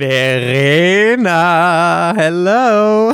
Verena, 0.00 1.28
hello. 2.16 3.12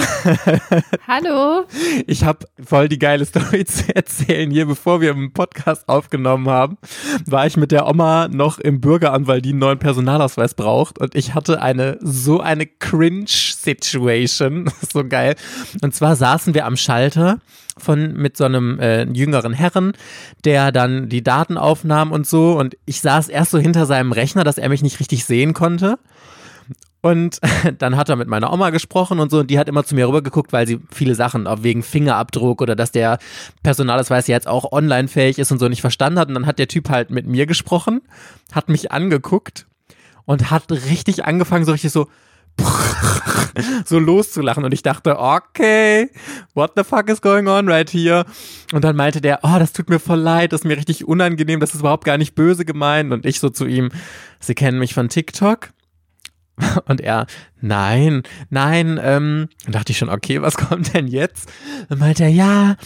Hallo. 1.09 1.65
Ich 2.07 2.23
habe 2.23 2.47
voll 2.65 2.89
die 2.89 3.01
geile 3.01 3.25
Story 3.25 3.65
zu 3.65 3.93
erzählen. 3.93 4.49
Hier, 4.53 4.67
bevor 4.67 5.01
wir 5.01 5.11
einen 5.11 5.33
Podcast 5.33 5.89
aufgenommen 5.89 6.49
haben, 6.49 6.79
war 7.25 7.45
ich 7.45 7.57
mit 7.57 7.73
der 7.73 7.89
Oma 7.89 8.29
noch 8.29 8.61
im 8.61 8.81
Bürgeramt, 8.81 9.27
weil 9.27 9.43
die 9.43 9.49
einen 9.49 9.59
neuen 9.59 9.81
Personalausweis 9.81 10.55
braucht. 10.55 11.01
Und 11.01 11.17
ich 11.17 11.35
hatte 11.35 11.61
eine 11.61 11.99
so 12.03 12.39
eine 12.39 12.67
Cringe-Situation. 12.67 14.71
so 14.89 15.05
geil. 15.05 15.35
Und 15.83 15.93
zwar 15.93 16.15
saßen 16.15 16.55
wir 16.55 16.67
am 16.67 16.77
Schalter 16.77 17.41
von 17.77 18.15
mit 18.15 18.37
so 18.37 18.45
einem 18.45 18.79
äh, 18.79 19.13
jüngeren 19.13 19.55
Herren, 19.55 19.95
der 20.45 20.71
dann 20.71 21.09
die 21.09 21.25
Daten 21.25 21.59
aufnahm 21.59 22.13
und 22.13 22.29
so. 22.29 22.57
Und 22.57 22.77
ich 22.87 23.01
saß 23.01 23.29
erst 23.29 23.51
so 23.51 23.59
hinter 23.59 23.87
seinem 23.87 24.13
Rechner, 24.13 24.45
dass 24.45 24.57
er 24.57 24.69
mich 24.69 24.83
nicht 24.83 25.01
richtig 25.01 25.25
sehen 25.25 25.53
konnte. 25.53 25.99
Und 27.07 27.39
dann 27.79 27.97
hat 27.97 28.09
er 28.09 28.17
mit 28.17 28.27
meiner 28.27 28.53
Oma 28.53 28.71
gesprochen 28.71 29.21
und 29.21 29.31
so, 29.31 29.39
und 29.39 29.49
die 29.49 29.61
hat 29.61 29.69
immer 29.69 29.85
zu 29.85 29.95
mir 29.95 30.09
rübergeguckt, 30.09 30.53
weil 30.53 30.67
sie 30.67 30.81
viele 30.93 31.15
Sachen, 31.15 31.47
wegen 31.63 31.85
Fingerabdruck 31.85 32.61
oder 32.61 32.75
dass 32.75 32.91
der 32.91 33.19
Personalausweis 33.63 34.27
jetzt 34.27 34.49
auch 34.49 34.73
online 34.73 35.07
fähig 35.07 35.39
ist 35.39 35.53
und 35.53 35.61
so 35.61 35.69
nicht 35.69 35.83
verstanden 35.83 36.19
hat. 36.19 36.27
Und 36.29 36.35
dann 36.35 36.47
hat 36.47 36.59
der 36.59 36.67
Typ 36.67 36.91
halt 36.91 37.11
mit 37.11 37.29
mir 37.29 37.47
gesprochen, 37.47 38.03
hat 38.53 38.69
mich 38.69 38.91
angeguckt 38.91 39.67
und 40.25 40.51
hat 40.51 40.73
richtig 40.73 41.25
angefangen, 41.25 41.65
so 41.65 41.71
richtig 41.71 41.93
so, 41.93 42.09
so 43.85 44.01
loszulachen 44.01 44.65
und 44.65 44.75
ich 44.75 44.83
dachte, 44.83 45.21
okay, 45.21 46.11
what 46.55 46.73
the 46.75 46.83
fuck 46.83 47.09
is 47.09 47.21
going 47.21 47.47
on 47.47 47.69
right 47.69 47.89
here? 47.89 48.25
Und 48.73 48.83
dann 48.83 48.97
meinte 48.97 49.21
der, 49.21 49.41
oh, 49.45 49.59
das 49.61 49.73
tut 49.73 49.91
mir 49.91 50.01
voll 50.01 50.19
leid, 50.19 50.53
das 50.53 50.63
ist 50.63 50.65
mir 50.65 50.77
richtig 50.77 51.07
unangenehm, 51.07 51.61
das 51.61 51.75
ist 51.75 51.81
überhaupt 51.81 52.05
gar 52.05 52.19
nicht 52.19 52.35
böse 52.35 52.65
gemeint 52.65 53.13
und 53.13 53.27
ich 53.27 53.39
so 53.39 53.49
zu 53.49 53.65
ihm, 53.67 53.91
Sie 54.41 54.55
kennen 54.55 54.81
mich 54.81 54.93
von 54.93 55.09
TikTok? 55.09 55.71
Und 56.87 57.01
er, 57.01 57.27
nein, 57.61 58.23
nein, 58.51 58.99
ähm, 59.03 59.49
dachte 59.69 59.93
ich 59.93 59.99
schon, 59.99 60.09
okay, 60.09 60.41
was 60.43 60.57
kommt 60.57 60.95
denn 60.95 61.07
jetzt? 61.07 61.49
Dann 61.89 61.99
meinte 61.99 62.25
er, 62.25 62.31
ja, 62.31 62.77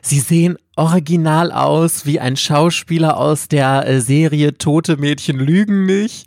sie 0.00 0.20
sehen 0.20 0.56
original 0.76 1.52
aus 1.52 2.06
wie 2.06 2.20
ein 2.20 2.36
Schauspieler 2.36 3.16
aus 3.16 3.48
der 3.48 3.86
äh, 3.86 4.00
Serie 4.00 4.56
Tote 4.58 4.96
Mädchen 4.96 5.38
lügen 5.38 5.86
nicht. 5.86 6.26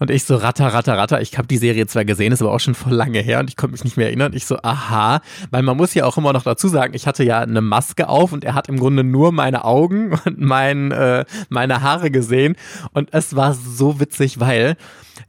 Und 0.00 0.10
ich 0.10 0.24
so, 0.24 0.36
ratter, 0.36 0.72
ratter, 0.72 0.96
ratter. 0.96 1.20
Ich 1.20 1.36
habe 1.36 1.48
die 1.48 1.56
Serie 1.56 1.86
zwar 1.88 2.04
gesehen, 2.04 2.32
ist 2.32 2.40
aber 2.40 2.52
auch 2.52 2.60
schon 2.60 2.76
voll 2.76 2.92
lange 2.92 3.18
her 3.18 3.40
und 3.40 3.50
ich 3.50 3.56
konnte 3.56 3.72
mich 3.72 3.82
nicht 3.82 3.96
mehr 3.96 4.06
erinnern. 4.06 4.32
Ich 4.32 4.46
so, 4.46 4.56
aha. 4.62 5.20
Weil 5.50 5.62
man 5.62 5.76
muss 5.76 5.92
ja 5.94 6.04
auch 6.04 6.16
immer 6.16 6.32
noch 6.32 6.44
dazu 6.44 6.68
sagen, 6.68 6.94
ich 6.94 7.06
hatte 7.08 7.24
ja 7.24 7.40
eine 7.40 7.60
Maske 7.60 8.08
auf 8.08 8.32
und 8.32 8.44
er 8.44 8.54
hat 8.54 8.68
im 8.68 8.78
Grunde 8.78 9.02
nur 9.02 9.32
meine 9.32 9.64
Augen 9.64 10.12
und 10.24 10.38
mein, 10.38 10.92
äh, 10.92 11.24
meine 11.48 11.82
Haare 11.82 12.12
gesehen. 12.12 12.54
Und 12.92 13.08
es 13.12 13.34
war 13.34 13.54
so 13.54 13.98
witzig, 13.98 14.38
weil 14.38 14.76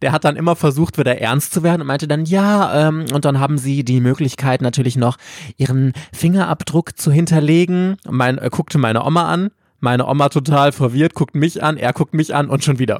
der 0.01 0.11
hat 0.11 0.25
dann 0.25 0.35
immer 0.35 0.55
versucht, 0.55 0.97
wieder 0.97 1.19
ernst 1.19 1.53
zu 1.53 1.63
werden 1.63 1.81
und 1.81 1.87
meinte 1.87 2.07
dann, 2.07 2.25
ja, 2.25 2.87
ähm, 2.87 3.05
und 3.13 3.25
dann 3.25 3.39
haben 3.39 3.57
sie 3.57 3.83
die 3.83 4.01
Möglichkeit 4.01 4.61
natürlich 4.61 4.95
noch, 4.95 5.17
ihren 5.57 5.93
Fingerabdruck 6.13 6.97
zu 6.97 7.11
hinterlegen. 7.11 7.97
Mein, 8.09 8.37
äh, 8.37 8.49
guckte 8.51 8.77
meine 8.77 9.05
Oma 9.05 9.31
an. 9.31 9.51
Meine 9.81 10.07
Oma 10.07 10.27
total 10.27 10.73
verwirrt, 10.73 11.13
guckt 11.13 11.35
mich 11.35 11.63
an, 11.63 11.77
er 11.77 11.93
guckt 11.93 12.13
mich 12.13 12.35
an 12.35 12.49
und 12.49 12.65
schon 12.65 12.79
wieder. 12.79 12.99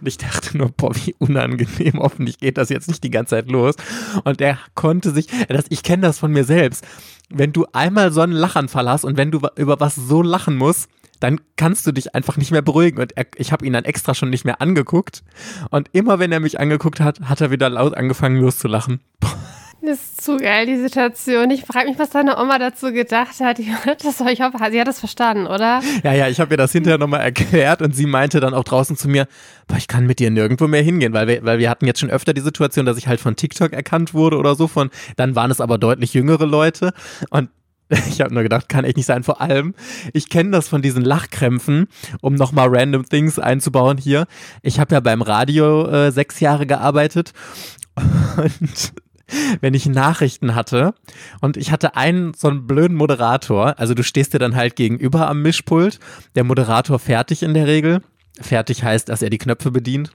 Und 0.00 0.06
ich 0.06 0.18
dachte 0.18 0.56
nur, 0.56 0.70
boah, 0.70 0.94
wie 0.94 1.14
unangenehm. 1.18 1.94
Hoffentlich 1.98 2.38
geht 2.38 2.58
das 2.58 2.68
jetzt 2.68 2.88
nicht 2.88 3.04
die 3.04 3.10
ganze 3.10 3.36
Zeit 3.36 3.50
los. 3.50 3.74
Und 4.24 4.40
er 4.40 4.58
konnte 4.74 5.10
sich, 5.10 5.26
das, 5.48 5.66
ich 5.68 5.82
kenne 5.82 6.02
das 6.02 6.18
von 6.18 6.32
mir 6.32 6.44
selbst. 6.44 6.84
Wenn 7.28 7.52
du 7.52 7.66
einmal 7.72 8.12
so 8.12 8.20
einen 8.20 8.32
Lachanfall 8.32 8.88
hast 8.88 9.04
und 9.04 9.16
wenn 9.16 9.30
du 9.30 9.40
über 9.56 9.80
was 9.80 9.94
so 9.94 10.22
lachen 10.22 10.56
musst, 10.56 10.88
dann 11.22 11.40
kannst 11.56 11.86
du 11.86 11.92
dich 11.92 12.14
einfach 12.14 12.36
nicht 12.36 12.50
mehr 12.50 12.62
beruhigen. 12.62 13.00
Und 13.00 13.16
er, 13.16 13.26
ich 13.36 13.52
habe 13.52 13.64
ihn 13.64 13.72
dann 13.72 13.84
extra 13.84 14.14
schon 14.14 14.30
nicht 14.30 14.44
mehr 14.44 14.60
angeguckt. 14.60 15.22
Und 15.70 15.88
immer 15.92 16.18
wenn 16.18 16.32
er 16.32 16.40
mich 16.40 16.58
angeguckt 16.58 17.00
hat, 17.00 17.20
hat 17.20 17.40
er 17.40 17.50
wieder 17.50 17.68
laut 17.68 17.96
angefangen 17.96 18.40
loszulachen. 18.40 19.00
Das 19.84 19.98
ist 19.98 20.22
zu 20.22 20.36
geil, 20.36 20.66
die 20.66 20.76
Situation. 20.76 21.50
Ich 21.50 21.64
frage 21.64 21.88
mich, 21.88 21.98
was 21.98 22.10
deine 22.10 22.38
Oma 22.38 22.58
dazu 22.58 22.92
gedacht 22.92 23.40
hat. 23.40 23.58
Ich 23.58 23.68
hoffe, 23.68 23.96
sie 24.70 24.80
hat 24.80 24.86
das 24.86 25.00
verstanden, 25.00 25.46
oder? 25.46 25.82
Ja, 26.04 26.12
ja, 26.12 26.28
ich 26.28 26.38
habe 26.38 26.54
ihr 26.54 26.56
das 26.56 26.70
hinterher 26.70 26.98
nochmal 26.98 27.20
erklärt 27.20 27.82
und 27.82 27.94
sie 27.94 28.06
meinte 28.06 28.38
dann 28.38 28.54
auch 28.54 28.62
draußen 28.62 28.96
zu 28.96 29.08
mir, 29.08 29.26
boah, 29.66 29.76
ich 29.76 29.88
kann 29.88 30.06
mit 30.06 30.20
dir 30.20 30.30
nirgendwo 30.30 30.68
mehr 30.68 30.82
hingehen, 30.82 31.12
weil 31.12 31.26
wir, 31.26 31.44
weil 31.44 31.58
wir 31.58 31.68
hatten 31.68 31.86
jetzt 31.86 31.98
schon 31.98 32.10
öfter 32.10 32.32
die 32.32 32.40
Situation, 32.40 32.86
dass 32.86 32.96
ich 32.96 33.08
halt 33.08 33.20
von 33.20 33.34
TikTok 33.34 33.72
erkannt 33.72 34.14
wurde 34.14 34.36
oder 34.38 34.54
so. 34.54 34.68
Von, 34.68 34.90
dann 35.16 35.34
waren 35.34 35.50
es 35.50 35.60
aber 35.60 35.78
deutlich 35.78 36.14
jüngere 36.14 36.46
Leute 36.46 36.92
und 37.30 37.48
ich 38.08 38.20
habe 38.20 38.32
nur 38.32 38.42
gedacht, 38.42 38.68
kann 38.68 38.84
echt 38.84 38.96
nicht 38.96 39.06
sein. 39.06 39.22
Vor 39.22 39.40
allem, 39.40 39.74
ich 40.12 40.28
kenne 40.28 40.50
das 40.50 40.68
von 40.68 40.82
diesen 40.82 41.02
Lachkrämpfen, 41.02 41.88
um 42.20 42.34
nochmal 42.34 42.68
random 42.70 43.08
Things 43.08 43.38
einzubauen 43.38 43.98
hier. 43.98 44.26
Ich 44.62 44.80
habe 44.80 44.94
ja 44.94 45.00
beim 45.00 45.22
Radio 45.22 45.86
äh, 45.88 46.10
sechs 46.10 46.40
Jahre 46.40 46.66
gearbeitet 46.66 47.32
und 48.36 48.92
wenn 49.60 49.74
ich 49.74 49.86
Nachrichten 49.86 50.54
hatte 50.54 50.94
und 51.40 51.56
ich 51.56 51.70
hatte 51.70 51.96
einen 51.96 52.34
so 52.34 52.48
einen 52.48 52.66
blöden 52.66 52.96
Moderator, 52.96 53.78
also 53.78 53.94
du 53.94 54.02
stehst 54.02 54.34
dir 54.34 54.38
dann 54.38 54.56
halt 54.56 54.76
gegenüber 54.76 55.28
am 55.28 55.42
Mischpult, 55.42 55.98
der 56.34 56.44
Moderator 56.44 56.98
fertig 56.98 57.42
in 57.42 57.54
der 57.54 57.66
Regel. 57.66 58.02
Fertig 58.40 58.82
heißt, 58.82 59.08
dass 59.08 59.22
er 59.22 59.30
die 59.30 59.38
Knöpfe 59.38 59.70
bedient. 59.70 60.12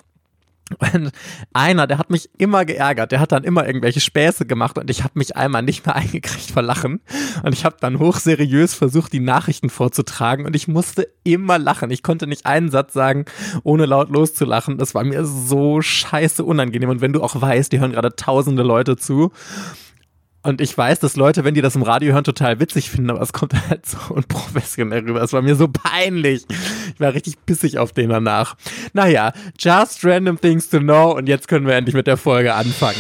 Und 0.80 1.12
einer, 1.54 1.88
der 1.88 1.98
hat 1.98 2.10
mich 2.10 2.30
immer 2.38 2.66
geärgert, 2.66 3.12
der 3.12 3.20
hat 3.20 3.32
dann 3.32 3.44
immer 3.44 3.66
irgendwelche 3.66 4.02
Späße 4.02 4.46
gemacht 4.46 4.78
und 4.78 4.90
ich 4.90 5.04
habe 5.04 5.14
mich 5.16 5.36
einmal 5.36 5.64
nicht 5.64 5.86
mehr 5.86 5.96
eingekriegt 5.98 6.52
vor 6.52 6.62
Lachen. 6.62 7.00
Und 7.44 7.54
ich 7.54 7.66
habe 7.66 7.78
dann 7.80 8.00
hochseriös 8.00 8.74
versucht, 8.74 9.14
die 9.14 9.20
Nachrichten 9.20 9.70
vorzutragen 9.70 10.46
und 10.46 10.56
ich 10.56 10.68
musste 10.68 11.08
immer 11.24 11.58
lachen. 11.58 11.90
Ich 11.92 12.04
konnte 12.04 12.28
nicht 12.28 12.46
einen 12.46 12.70
Satz 12.70 12.94
sagen, 12.94 13.26
ohne 13.64 13.86
laut 13.86 14.10
loszulachen. 14.10 14.78
Das 14.78 14.94
war 14.94 15.04
mir 15.04 15.26
so 15.26 15.82
scheiße 15.82 16.44
unangenehm. 16.44 16.90
Und 16.90 17.02
wenn 17.02 17.14
du 17.14 17.24
auch 17.24 17.40
weißt, 17.40 17.72
die 17.72 17.80
hören 17.80 17.92
gerade 17.92 18.16
tausende 18.16 18.64
Leute 18.64 18.98
zu 18.98 19.32
und 20.44 20.62
ich 20.62 20.78
weiß, 20.78 21.00
dass 21.00 21.16
Leute, 21.16 21.44
wenn 21.44 21.54
die 21.56 21.62
das 21.62 21.76
im 21.76 21.84
Radio 21.84 22.14
hören, 22.14 22.24
total 22.24 22.60
witzig 22.60 22.90
finden, 22.90 23.10
aber 23.10 23.22
es 23.22 23.34
kommt 23.34 23.54
halt 23.70 23.86
so 23.86 23.98
unprofessionell 24.14 25.02
rüber. 25.06 25.22
Es 25.22 25.34
war 25.34 25.42
mir 25.42 25.56
so 25.56 25.68
peinlich. 25.68 26.46
Ich 26.94 27.00
war 27.00 27.14
richtig 27.14 27.38
pissig 27.46 27.78
auf 27.78 27.92
den 27.92 28.10
danach. 28.10 28.56
Naja, 28.94 29.34
just 29.60 30.04
random 30.06 30.40
things 30.40 30.70
to 30.70 30.80
know 30.80 31.16
und 31.16 31.28
jetzt 31.28 31.48
können 31.48 31.68
wir 31.68 31.76
endlich 31.76 31.96
mit 31.96 32.08
der 32.08 32.18
Folge 32.18 32.54
anfangen. 32.54 32.96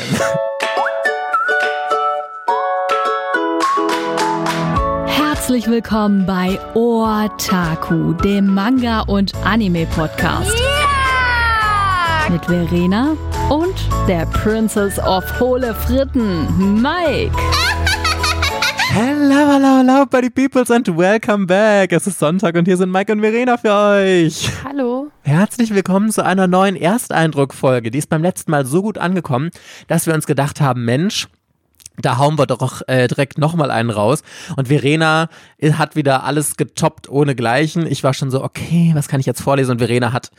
Herzlich 5.05 5.67
willkommen 5.67 6.25
bei 6.25 6.59
Otaku, 6.73 8.13
dem 8.13 8.53
Manga- 8.53 9.01
und 9.01 9.33
Anime-Podcast. 9.45 10.59
Yeah! 10.59 10.76
Mit 12.29 12.45
Verena 12.45 13.15
und 13.49 13.73
der 14.05 14.25
Princess 14.25 14.99
of 14.99 15.23
Hohle 15.39 15.73
Fritten, 15.73 16.81
Mike. 16.81 17.31
Hello, 18.89 19.53
hello, 19.53 19.77
hello, 19.77 20.05
Buddy 20.05 20.29
Peoples 20.29 20.69
and 20.69 20.87
welcome 20.97 21.45
back. 21.45 21.93
Es 21.93 22.05
ist 22.05 22.19
Sonntag 22.19 22.55
und 22.55 22.65
hier 22.65 22.75
sind 22.75 22.91
Mike 22.91 23.13
und 23.13 23.21
Verena 23.21 23.57
für 23.57 23.73
euch. 23.73 24.49
Hallo. 24.65 25.07
Herzlich 25.21 25.73
willkommen 25.73 26.11
zu 26.11 26.25
einer 26.25 26.47
neuen 26.47 26.75
Ersteindruck-Folge. 26.75 27.91
Die 27.91 27.99
ist 27.99 28.09
beim 28.09 28.23
letzten 28.23 28.51
Mal 28.51 28.65
so 28.65 28.81
gut 28.81 28.97
angekommen, 28.97 29.51
dass 29.87 30.05
wir 30.05 30.13
uns 30.13 30.25
gedacht 30.25 30.59
haben, 30.59 30.83
Mensch, 30.83 31.27
da 31.97 32.17
hauen 32.17 32.37
wir 32.37 32.45
doch 32.45 32.81
äh, 32.87 33.07
direkt 33.07 33.37
nochmal 33.37 33.71
einen 33.71 33.89
raus. 33.89 34.23
Und 34.57 34.67
Verena 34.67 35.29
hat 35.61 35.95
wieder 35.95 36.25
alles 36.25 36.57
getoppt 36.57 37.07
ohne 37.07 37.35
Gleichen. 37.35 37.87
Ich 37.87 38.03
war 38.03 38.13
schon 38.13 38.31
so, 38.31 38.43
okay, 38.43 38.91
was 38.95 39.07
kann 39.07 39.21
ich 39.21 39.25
jetzt 39.25 39.41
vorlesen? 39.41 39.71
Und 39.71 39.79
Verena 39.79 40.11
hat 40.11 40.31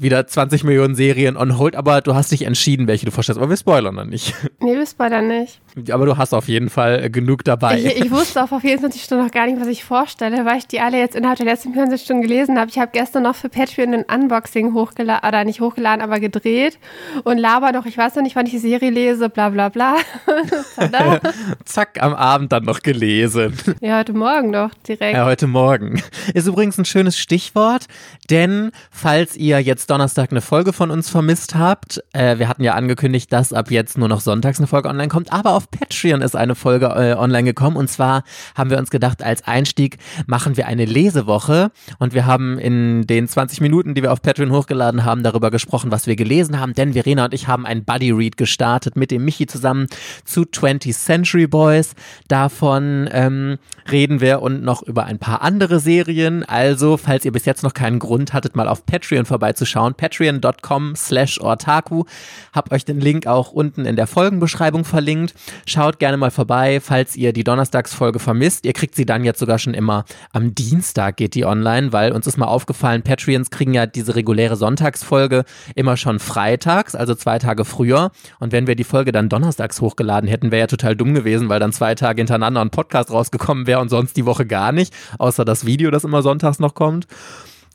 wieder 0.00 0.26
20 0.26 0.64
Millionen 0.64 0.94
Serien 0.94 1.36
on 1.36 1.58
hold, 1.58 1.76
aber 1.76 2.00
du 2.00 2.14
hast 2.14 2.32
dich 2.32 2.42
entschieden, 2.46 2.86
welche 2.86 3.04
du 3.04 3.12
vorstellst. 3.12 3.38
Aber 3.38 3.50
wir 3.50 3.56
spoilern 3.56 3.94
noch 3.94 4.04
nicht. 4.04 4.34
Nee, 4.62 4.76
wir 4.76 4.84
spoilern 4.84 5.26
nicht. 5.26 5.58
Aber 5.90 6.04
du 6.04 6.18
hast 6.18 6.34
auf 6.34 6.46
jeden 6.46 6.68
Fall 6.68 7.04
äh, 7.04 7.10
genug 7.10 7.44
dabei. 7.44 7.78
Ich, 7.78 7.96
ich 7.96 8.10
wusste 8.10 8.44
auch 8.44 8.52
auf 8.52 8.60
24 8.60 9.02
Stunden 9.02 9.24
noch 9.24 9.32
gar 9.32 9.46
nicht, 9.46 9.58
was 9.58 9.68
ich 9.68 9.84
vorstelle, 9.84 10.44
weil 10.44 10.58
ich 10.58 10.66
die 10.66 10.80
alle 10.80 10.98
jetzt 10.98 11.16
innerhalb 11.16 11.38
der 11.38 11.46
letzten 11.46 11.72
24 11.72 12.04
Stunden 12.04 12.22
gelesen 12.22 12.58
habe. 12.58 12.70
Ich 12.70 12.78
habe 12.78 12.90
gestern 12.92 13.22
noch 13.22 13.34
für 13.34 13.48
Patreon 13.48 13.94
ein 13.94 14.04
Unboxing 14.04 14.74
hochgeladen, 14.74 15.26
oder 15.26 15.44
nicht 15.44 15.62
hochgeladen, 15.62 16.02
aber 16.02 16.20
gedreht 16.20 16.78
und 17.24 17.38
laber 17.38 17.72
noch, 17.72 17.86
ich 17.86 17.96
weiß 17.96 18.16
noch 18.16 18.22
nicht, 18.22 18.36
wann 18.36 18.44
ich 18.44 18.52
die 18.52 18.58
Serie 18.58 18.90
lese, 18.90 19.30
bla 19.30 19.48
bla 19.48 19.70
bla. 19.70 19.96
Zack, 21.64 22.02
am 22.02 22.12
Abend 22.12 22.52
dann 22.52 22.64
noch 22.64 22.80
gelesen. 22.80 23.56
Ja, 23.80 23.98
heute 23.98 24.12
Morgen 24.12 24.52
doch 24.52 24.74
direkt. 24.86 25.16
Ja, 25.16 25.24
heute 25.24 25.46
Morgen. 25.46 26.02
Ist 26.34 26.46
übrigens 26.46 26.76
ein 26.76 26.84
schönes 26.84 27.16
Stichwort, 27.18 27.86
denn 28.28 28.72
falls 28.90 29.36
ihr 29.36 29.60
jetzt 29.60 29.89
Donnerstag 29.90 30.30
eine 30.30 30.40
Folge 30.40 30.72
von 30.72 30.92
uns 30.92 31.10
vermisst 31.10 31.56
habt, 31.56 32.00
äh, 32.12 32.38
wir 32.38 32.48
hatten 32.48 32.62
ja 32.62 32.74
angekündigt, 32.74 33.32
dass 33.32 33.52
ab 33.52 33.72
jetzt 33.72 33.98
nur 33.98 34.06
noch 34.06 34.20
sonntags 34.20 34.58
eine 34.58 34.68
Folge 34.68 34.88
online 34.88 35.08
kommt, 35.08 35.32
aber 35.32 35.54
auf 35.54 35.68
Patreon 35.68 36.22
ist 36.22 36.36
eine 36.36 36.54
Folge 36.54 36.86
äh, 36.86 37.14
online 37.14 37.42
gekommen. 37.42 37.76
Und 37.76 37.90
zwar 37.90 38.22
haben 38.54 38.70
wir 38.70 38.78
uns 38.78 38.90
gedacht, 38.90 39.20
als 39.24 39.46
Einstieg 39.48 39.98
machen 40.26 40.56
wir 40.56 40.68
eine 40.68 40.84
Lesewoche. 40.84 41.72
Und 41.98 42.14
wir 42.14 42.24
haben 42.24 42.58
in 42.60 43.04
den 43.08 43.26
20 43.26 43.60
Minuten, 43.60 43.94
die 43.94 44.02
wir 44.02 44.12
auf 44.12 44.22
Patreon 44.22 44.52
hochgeladen 44.52 45.04
haben, 45.04 45.24
darüber 45.24 45.50
gesprochen, 45.50 45.90
was 45.90 46.06
wir 46.06 46.14
gelesen 46.14 46.60
haben, 46.60 46.72
denn 46.72 46.92
Verena 46.92 47.24
und 47.24 47.34
ich 47.34 47.48
haben 47.48 47.66
ein 47.66 47.84
Buddy 47.84 48.12
Read 48.12 48.36
gestartet 48.36 48.94
mit 48.94 49.10
dem 49.10 49.24
Michi 49.24 49.46
zusammen 49.46 49.88
zu 50.24 50.42
20th 50.42 50.94
Century 50.94 51.48
Boys. 51.48 51.94
Davon 52.28 53.08
ähm, 53.12 53.58
reden 53.90 54.20
wir 54.20 54.40
und 54.40 54.62
noch 54.62 54.82
über 54.82 55.04
ein 55.06 55.18
paar 55.18 55.42
andere 55.42 55.80
Serien. 55.80 56.44
Also, 56.44 56.96
falls 56.96 57.24
ihr 57.24 57.32
bis 57.32 57.44
jetzt 57.44 57.64
noch 57.64 57.74
keinen 57.74 57.98
Grund 57.98 58.32
hattet, 58.32 58.54
mal 58.54 58.68
auf 58.68 58.86
Patreon 58.86 59.24
vorbeizuschauen, 59.24 59.79
vorbeischauen. 59.80 59.94
Patreon.com 59.94 60.94
slash 60.96 61.40
Ortaku. 61.40 62.04
Hab 62.52 62.72
euch 62.72 62.84
den 62.84 63.00
Link 63.00 63.26
auch 63.26 63.52
unten 63.52 63.84
in 63.84 63.96
der 63.96 64.06
Folgenbeschreibung 64.06 64.84
verlinkt. 64.84 65.34
Schaut 65.66 65.98
gerne 65.98 66.16
mal 66.16 66.30
vorbei, 66.30 66.80
falls 66.80 67.16
ihr 67.16 67.32
die 67.32 67.44
Donnerstagsfolge 67.44 68.18
vermisst. 68.18 68.66
Ihr 68.66 68.72
kriegt 68.72 68.94
sie 68.94 69.06
dann 69.06 69.24
jetzt 69.24 69.38
sogar 69.38 69.58
schon 69.58 69.74
immer 69.74 70.04
am 70.32 70.54
Dienstag 70.54 71.16
geht 71.16 71.34
die 71.34 71.44
online, 71.44 71.92
weil 71.92 72.12
uns 72.12 72.26
ist 72.26 72.36
mal 72.36 72.46
aufgefallen, 72.46 73.02
Patreons 73.02 73.50
kriegen 73.50 73.74
ja 73.74 73.86
diese 73.86 74.16
reguläre 74.16 74.56
Sonntagsfolge 74.56 75.44
immer 75.74 75.96
schon 75.96 76.18
freitags, 76.18 76.94
also 76.94 77.14
zwei 77.14 77.38
Tage 77.38 77.64
früher. 77.64 78.10
Und 78.38 78.52
wenn 78.52 78.66
wir 78.66 78.76
die 78.76 78.84
Folge 78.84 79.12
dann 79.12 79.28
donnerstags 79.28 79.80
hochgeladen 79.80 80.28
hätten, 80.28 80.50
wäre 80.50 80.60
ja 80.60 80.66
total 80.66 80.96
dumm 80.96 81.14
gewesen, 81.14 81.48
weil 81.48 81.60
dann 81.60 81.72
zwei 81.72 81.94
Tage 81.94 82.20
hintereinander 82.20 82.60
ein 82.60 82.70
Podcast 82.70 83.10
rausgekommen 83.10 83.66
wäre 83.66 83.80
und 83.80 83.88
sonst 83.88 84.16
die 84.16 84.26
Woche 84.26 84.46
gar 84.46 84.72
nicht, 84.72 84.94
außer 85.18 85.44
das 85.44 85.66
Video, 85.66 85.90
das 85.90 86.04
immer 86.04 86.22
sonntags 86.22 86.58
noch 86.58 86.74
kommt. 86.74 87.06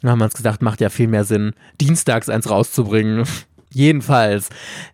Dann 0.05 0.11
haben 0.11 0.19
wir 0.19 0.25
uns 0.25 0.35
gesagt, 0.35 0.61
macht 0.61 0.81
ja 0.81 0.89
viel 0.89 1.07
mehr 1.07 1.23
Sinn, 1.23 1.53
dienstags 1.81 2.29
eins 2.29 2.47
rauszubringen. 2.47 3.25
Jedenfalls, 3.71 4.49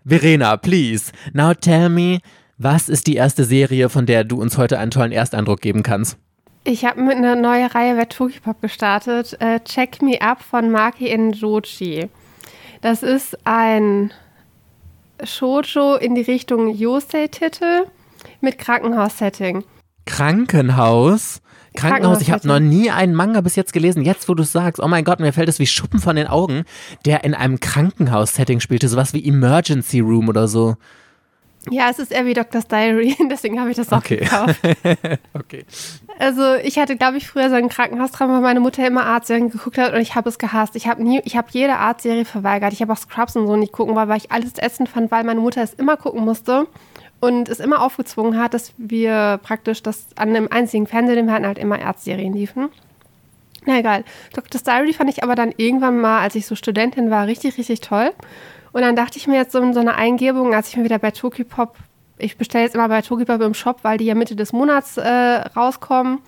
Verena, 0.06 0.56
please, 0.56 1.12
now 1.34 1.54
tell 1.54 1.90
me, 1.90 2.20
was 2.58 2.88
ist 2.88 3.08
die 3.08 3.16
erste 3.16 3.44
Serie, 3.44 3.90
von 3.90 4.06
der 4.06 4.24
du 4.24 4.42
uns 4.42 4.58
heute 4.58 4.80
einen 4.80 4.90
tollen 4.90 5.12
Ersteindruck 5.12 5.60
geben 5.60 5.84
kannst? 5.84 6.18
Ich 6.64 6.86
habe 6.86 7.02
mit 7.02 7.18
einer 7.18 7.36
neuen 7.36 7.68
Reihe 7.68 7.98
bei 7.98 8.06
Tokipop 8.06 8.62
gestartet. 8.62 9.36
Äh, 9.42 9.60
Check 9.66 10.02
Me 10.02 10.22
Up 10.22 10.42
von 10.42 10.72
Maki 10.72 11.14
Njochi. 11.14 12.08
Das 12.80 13.04
ist 13.04 13.38
ein 13.46 14.14
Shoujo 15.22 15.96
in 15.96 16.16
die 16.16 16.22
Richtung 16.22 16.74
Yosei-Titel 16.74 17.88
mit 18.40 18.58
Krankenhaus-Setting. 18.58 19.66
Krankenhaus? 20.06 21.42
Krankenhaus, 21.76 22.22
ich 22.22 22.32
habe 22.32 22.48
noch 22.48 22.60
nie 22.60 22.92
einen 22.92 23.14
Manga 23.14 23.42
bis 23.42 23.56
jetzt 23.56 23.72
gelesen. 23.74 24.04
Jetzt, 24.04 24.28
wo 24.28 24.34
du 24.34 24.44
sagst, 24.44 24.82
oh 24.82 24.88
mein 24.88 25.04
Gott, 25.04 25.20
mir 25.20 25.32
fällt 25.34 25.50
es 25.50 25.60
wie 25.60 25.68
Schuppen 25.68 26.00
von 26.00 26.16
den 26.16 26.28
Augen, 26.28 26.64
der 27.06 27.24
in 27.24 27.34
einem 27.34 27.60
Krankenhaus-Setting 27.60 28.60
spielte, 28.60 28.88
sowas 28.90 29.14
wie 29.14 29.26
Emergency 29.26 30.00
Room 30.02 30.28
oder 30.30 30.48
so. 30.48 30.76
Ja, 31.70 31.90
es 31.92 32.00
ist 32.00 32.12
eher 32.12 32.26
wie 32.26 32.34
Doctor's 32.34 32.68
Diary, 32.68 33.16
deswegen 33.30 33.60
habe 33.60 33.70
ich 33.70 33.78
das 33.78 33.92
auch 33.94 33.98
Okay. 34.00 34.18
gekauft. 34.18 34.60
okay. 35.34 35.64
Also 36.18 36.56
ich 36.56 36.80
hatte, 36.80 36.98
glaube 36.98 37.18
ich, 37.18 37.28
früher 37.28 37.50
so 37.50 37.56
ein 37.56 37.70
Krankenhaustraum, 37.70 38.32
weil 38.32 38.42
meine 38.42 38.60
Mutter 38.60 38.86
immer 38.86 39.06
Arztserien 39.06 39.52
geguckt 39.52 39.78
hat 39.78 39.94
und 39.94 40.02
ich 40.02 40.16
habe 40.16 40.28
es 40.30 40.40
gehasst. 40.40 40.76
Ich 40.76 40.88
habe 40.88 41.04
nie, 41.04 41.22
ich 41.24 41.38
habe 41.38 41.48
jede 41.52 41.76
Arztserie 41.78 42.26
verweigert. 42.26 42.74
Ich 42.74 42.82
habe 42.82 42.92
auch 42.92 42.98
Scrubs 42.98 43.36
und 43.36 43.46
so 43.48 43.56
nicht 43.56 43.72
gucken, 43.74 43.96
weil, 43.96 44.08
weil 44.08 44.18
ich 44.18 44.32
alles 44.32 44.54
essen 44.58 44.88
fand, 44.88 45.12
weil 45.12 45.24
meine 45.24 45.40
Mutter 45.40 45.62
es 45.62 45.74
immer 45.76 45.98
gucken 45.98 46.26
musste 46.26 46.68
und 47.22 47.48
es 47.48 47.60
immer 47.60 47.82
aufgezwungen 47.82 48.38
hat, 48.38 48.54
dass 48.54 48.74
wir 48.78 49.40
praktisch 49.44 49.82
das 49.82 50.08
an 50.18 50.30
einem 50.30 50.48
einzigen 50.52 50.88
Fernseher, 50.88 51.16
den 51.16 51.28
wir 51.28 51.34
hatten, 51.34 51.46
halt 51.46 51.60
immer 51.60 51.80
Arztserien 51.80 52.34
liefen. 52.34 52.70
Na 53.66 53.78
egal. 53.78 54.04
Doctor's 54.34 54.64
Diary 54.64 54.92
fand 54.92 55.10
ich 55.10 55.24
aber 55.24 55.36
dann 55.36 55.54
irgendwann 55.56 56.02
mal, 56.02 56.20
als 56.22 56.36
ich 56.36 56.48
so 56.48 56.56
Studentin 56.56 57.12
war, 57.12 57.28
richtig, 57.28 57.58
richtig 57.58 57.80
toll. 57.82 58.12
Und 58.72 58.82
dann 58.82 58.96
dachte 58.96 59.18
ich 59.18 59.28
mir 59.28 59.36
jetzt 59.36 59.52
so 59.52 59.60
in 59.60 59.74
so 59.74 59.80
einer 59.80 59.96
Eingebung, 59.96 60.56
als 60.56 60.70
ich 60.70 60.78
mir 60.78 60.84
wieder 60.84 60.98
bei 60.98 61.12
Tokipop, 61.12 61.76
ich 62.18 62.38
bestelle 62.38 62.64
jetzt 62.64 62.76
immer 62.76 62.88
bei 62.88 63.02
Tokipop 63.02 63.42
im 63.42 63.54
Shop, 63.54 63.80
weil 63.84 63.98
die 63.98 64.06
ja 64.06 64.16
Mitte 64.16 64.36
des 64.36 64.52
Monats 64.52 64.98
äh, 64.98 65.08
rauskommen. 65.08 66.20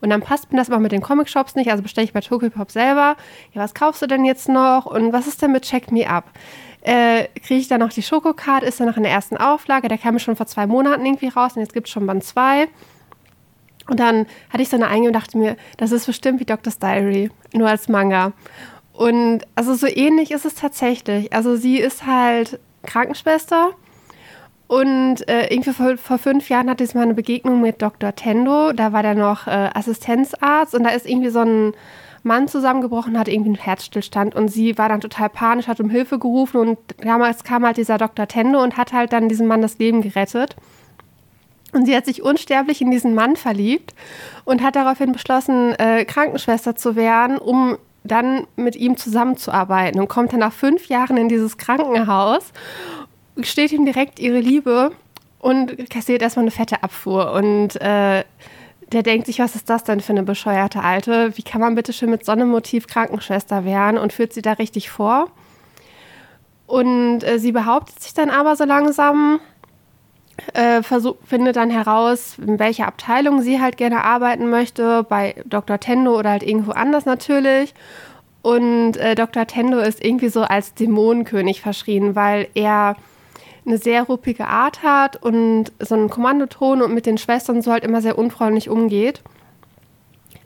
Und 0.00 0.10
dann 0.10 0.22
passt 0.22 0.52
mir 0.52 0.58
das 0.58 0.70
aber 0.70 0.78
mit 0.78 0.92
den 0.92 1.02
Comic-Shops 1.02 1.56
nicht, 1.56 1.70
also 1.70 1.82
bestelle 1.82 2.04
ich 2.04 2.12
bei 2.12 2.20
Tokipop 2.20 2.70
selber. 2.70 3.16
Ja, 3.52 3.62
was 3.62 3.74
kaufst 3.74 4.00
du 4.00 4.06
denn 4.06 4.24
jetzt 4.24 4.48
noch? 4.48 4.86
Und 4.86 5.12
was 5.12 5.26
ist 5.26 5.42
denn 5.42 5.52
mit 5.52 5.64
Check 5.64 5.90
Me 5.90 6.08
Up? 6.08 6.24
Äh, 6.82 7.24
Kriege 7.40 7.60
ich 7.60 7.68
dann 7.68 7.80
noch 7.80 7.92
die 7.92 8.02
Schokocard? 8.02 8.62
Ist 8.62 8.80
dann 8.80 8.86
noch 8.86 8.96
in 8.96 9.02
der 9.02 9.12
ersten 9.12 9.36
Auflage? 9.36 9.88
Der 9.88 9.98
kam 9.98 10.18
schon 10.18 10.36
vor 10.36 10.46
zwei 10.46 10.66
Monaten 10.66 11.04
irgendwie 11.04 11.28
raus 11.28 11.56
und 11.56 11.62
jetzt 11.62 11.74
gibt 11.74 11.86
es 11.88 11.92
schon 11.92 12.06
Band 12.06 12.24
2. 12.24 12.68
Und 13.88 14.00
dann 14.00 14.26
hatte 14.50 14.62
ich 14.62 14.68
so 14.68 14.76
eine 14.76 14.86
Eingebung 14.86 15.08
und 15.08 15.12
dachte 15.14 15.38
mir, 15.38 15.56
das 15.78 15.92
ist 15.92 16.06
bestimmt 16.06 16.40
wie 16.40 16.44
Doctor's 16.44 16.78
Diary, 16.78 17.30
nur 17.52 17.68
als 17.68 17.88
Manga. 17.88 18.32
Und 18.92 19.40
also 19.54 19.74
so 19.74 19.86
ähnlich 19.86 20.30
ist 20.30 20.44
es 20.44 20.54
tatsächlich. 20.54 21.32
Also 21.32 21.56
sie 21.56 21.78
ist 21.78 22.06
halt 22.06 22.60
Krankenschwester 22.84 23.70
und 24.66 25.26
äh, 25.28 25.46
irgendwie 25.46 25.72
vor, 25.72 25.96
vor 25.96 26.18
fünf 26.18 26.50
Jahren 26.50 26.68
hatte 26.68 26.86
sie 26.86 26.96
mal 26.96 27.04
eine 27.04 27.14
Begegnung 27.14 27.60
mit 27.62 27.80
Dr. 27.80 28.14
Tendo. 28.14 28.72
Da 28.72 28.92
war 28.92 29.02
der 29.02 29.14
noch 29.14 29.46
äh, 29.46 29.70
Assistenzarzt 29.72 30.74
und 30.74 30.84
da 30.84 30.90
ist 30.90 31.06
irgendwie 31.06 31.30
so 31.30 31.40
ein 31.40 31.72
Mann 32.28 32.46
zusammengebrochen, 32.46 33.18
hatte 33.18 33.32
irgendwie 33.32 33.50
einen 33.50 33.58
Herzstillstand 33.58 34.36
und 34.36 34.48
sie 34.48 34.78
war 34.78 34.88
dann 34.88 35.00
total 35.00 35.28
panisch, 35.28 35.66
hat 35.66 35.80
um 35.80 35.90
Hilfe 35.90 36.20
gerufen 36.20 36.58
und 36.58 36.78
damals 36.98 37.42
kam 37.42 37.64
halt 37.64 37.76
dieser 37.76 37.98
Dr. 37.98 38.28
Tendo 38.28 38.62
und 38.62 38.76
hat 38.76 38.92
halt 38.92 39.12
dann 39.12 39.28
diesem 39.28 39.48
Mann 39.48 39.62
das 39.62 39.78
Leben 39.78 40.00
gerettet. 40.00 40.54
Und 41.72 41.86
sie 41.86 41.96
hat 41.96 42.06
sich 42.06 42.22
unsterblich 42.22 42.80
in 42.80 42.90
diesen 42.90 43.14
Mann 43.14 43.36
verliebt 43.36 43.94
und 44.44 44.62
hat 44.62 44.76
daraufhin 44.76 45.12
beschlossen, 45.12 45.74
äh, 45.74 46.04
Krankenschwester 46.04 46.76
zu 46.76 46.96
werden, 46.96 47.36
um 47.36 47.76
dann 48.04 48.46
mit 48.56 48.76
ihm 48.76 48.96
zusammenzuarbeiten 48.96 50.00
und 50.00 50.08
kommt 50.08 50.32
dann 50.32 50.40
nach 50.40 50.52
fünf 50.52 50.86
Jahren 50.86 51.16
in 51.16 51.28
dieses 51.28 51.58
Krankenhaus, 51.58 52.52
steht 53.42 53.72
ihm 53.72 53.84
direkt 53.84 54.18
ihre 54.18 54.40
Liebe 54.40 54.92
und 55.40 55.90
kassiert 55.90 56.22
erstmal 56.22 56.44
eine 56.44 56.50
fette 56.50 56.82
Abfuhr. 56.82 57.32
Und 57.32 57.80
äh, 57.80 58.24
der 58.92 59.02
denkt 59.02 59.26
sich, 59.26 59.38
was 59.38 59.54
ist 59.54 59.68
das 59.68 59.84
denn 59.84 60.00
für 60.00 60.12
eine 60.12 60.22
bescheuerte 60.22 60.82
Alte? 60.82 61.36
Wie 61.36 61.42
kann 61.42 61.60
man 61.60 61.74
bitte 61.74 61.92
schön 61.92 62.10
mit 62.10 62.24
so 62.24 62.32
einem 62.32 62.48
Motiv 62.48 62.86
Krankenschwester 62.86 63.64
werden? 63.64 63.98
Und 63.98 64.12
führt 64.12 64.32
sie 64.32 64.42
da 64.42 64.52
richtig 64.52 64.90
vor. 64.90 65.30
Und 66.66 67.22
äh, 67.24 67.38
sie 67.38 67.52
behauptet 67.52 68.00
sich 68.00 68.14
dann 68.14 68.30
aber 68.30 68.56
so 68.56 68.64
langsam, 68.64 69.40
äh, 70.54 70.82
versuch, 70.82 71.16
findet 71.24 71.56
dann 71.56 71.70
heraus, 71.70 72.36
in 72.38 72.58
welcher 72.58 72.86
Abteilung 72.86 73.40
sie 73.42 73.60
halt 73.60 73.76
gerne 73.76 74.04
arbeiten 74.04 74.50
möchte, 74.50 75.04
bei 75.04 75.34
Dr. 75.46 75.78
Tendo 75.80 76.18
oder 76.18 76.30
halt 76.30 76.42
irgendwo 76.42 76.72
anders 76.72 77.06
natürlich. 77.06 77.74
Und 78.42 78.96
äh, 78.96 79.14
Dr. 79.14 79.46
Tendo 79.46 79.78
ist 79.78 80.02
irgendwie 80.04 80.28
so 80.28 80.42
als 80.42 80.74
Dämonenkönig 80.74 81.60
verschrien, 81.60 82.14
weil 82.14 82.48
er 82.54 82.96
eine 83.68 83.78
sehr 83.78 84.02
ruppige 84.02 84.46
Art 84.48 84.82
hat 84.82 85.22
und 85.22 85.72
so 85.78 85.94
einen 85.94 86.10
Kommandoton 86.10 86.82
und 86.82 86.94
mit 86.94 87.06
den 87.06 87.18
Schwestern 87.18 87.62
so 87.62 87.70
halt 87.70 87.84
immer 87.84 88.02
sehr 88.02 88.18
unfreundlich 88.18 88.68
umgeht. 88.68 89.22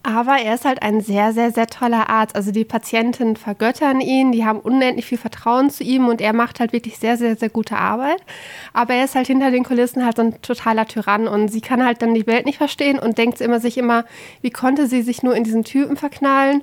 Aber 0.04 0.38
er 0.38 0.54
ist 0.56 0.64
halt 0.64 0.82
ein 0.82 1.00
sehr, 1.00 1.32
sehr, 1.32 1.52
sehr 1.52 1.68
toller 1.68 2.10
Arzt. 2.10 2.34
Also 2.34 2.50
die 2.50 2.64
Patienten 2.64 3.36
vergöttern 3.36 4.00
ihn, 4.00 4.32
die 4.32 4.44
haben 4.44 4.58
unendlich 4.58 5.06
viel 5.06 5.18
Vertrauen 5.18 5.70
zu 5.70 5.84
ihm 5.84 6.08
und 6.08 6.20
er 6.20 6.32
macht 6.32 6.58
halt 6.58 6.72
wirklich 6.72 6.98
sehr, 6.98 7.16
sehr, 7.16 7.36
sehr 7.36 7.50
gute 7.50 7.76
Arbeit. 7.76 8.20
Aber 8.72 8.94
er 8.94 9.04
ist 9.04 9.14
halt 9.14 9.28
hinter 9.28 9.52
den 9.52 9.62
Kulissen 9.62 10.04
halt 10.04 10.16
so 10.16 10.22
ein 10.22 10.42
totaler 10.42 10.86
Tyrann 10.86 11.28
und 11.28 11.48
sie 11.48 11.60
kann 11.60 11.84
halt 11.84 12.02
dann 12.02 12.14
die 12.14 12.26
Welt 12.26 12.46
nicht 12.46 12.58
verstehen 12.58 12.98
und 12.98 13.16
denkt 13.16 13.40
immer 13.40 13.60
sich 13.60 13.78
immer, 13.78 14.04
wie 14.40 14.50
konnte 14.50 14.88
sie 14.88 15.02
sich 15.02 15.22
nur 15.22 15.36
in 15.36 15.44
diesen 15.44 15.62
Typen 15.62 15.96
verknallen? 15.96 16.62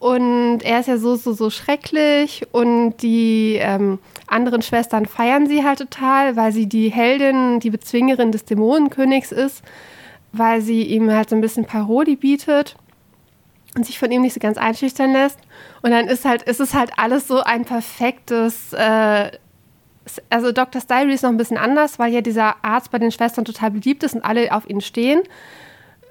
Und 0.00 0.60
er 0.62 0.80
ist 0.80 0.88
ja 0.88 0.96
so, 0.96 1.14
so, 1.14 1.32
so 1.32 1.50
schrecklich 1.50 2.46
und 2.52 2.96
die 3.02 3.58
ähm, 3.60 4.00
anderen 4.26 4.62
Schwestern 4.62 5.06
feiern 5.06 5.46
sie 5.46 5.62
halt 5.62 5.78
total, 5.78 6.34
weil 6.36 6.50
sie 6.50 6.66
die 6.66 6.88
Heldin, 6.88 7.60
die 7.60 7.70
Bezwingerin 7.70 8.32
des 8.32 8.44
Dämonenkönigs 8.44 9.30
ist 9.30 9.62
weil 10.32 10.60
sie 10.60 10.82
ihm 10.82 11.10
halt 11.10 11.30
so 11.30 11.36
ein 11.36 11.40
bisschen 11.40 11.64
Parodie 11.64 12.16
bietet 12.16 12.76
und 13.76 13.86
sich 13.86 13.98
von 13.98 14.10
ihm 14.10 14.22
nicht 14.22 14.34
so 14.34 14.40
ganz 14.40 14.58
einschüchtern 14.58 15.12
lässt. 15.12 15.38
Und 15.82 15.90
dann 15.90 16.06
ist 16.06 16.24
halt, 16.24 16.42
ist 16.42 16.60
es 16.60 16.74
halt 16.74 16.92
alles 16.96 17.26
so 17.28 17.40
ein 17.40 17.64
perfektes, 17.64 18.72
äh, 18.72 19.30
also 20.28 20.52
Dr. 20.52 20.82
Diary 20.82 21.14
ist 21.14 21.22
noch 21.22 21.30
ein 21.30 21.36
bisschen 21.36 21.56
anders, 21.56 21.98
weil 21.98 22.12
ja 22.12 22.20
dieser 22.20 22.56
Arzt 22.64 22.90
bei 22.90 22.98
den 22.98 23.12
Schwestern 23.12 23.44
total 23.44 23.70
beliebt 23.70 24.02
ist 24.02 24.14
und 24.14 24.24
alle 24.24 24.52
auf 24.52 24.68
ihn 24.68 24.80
stehen. 24.80 25.22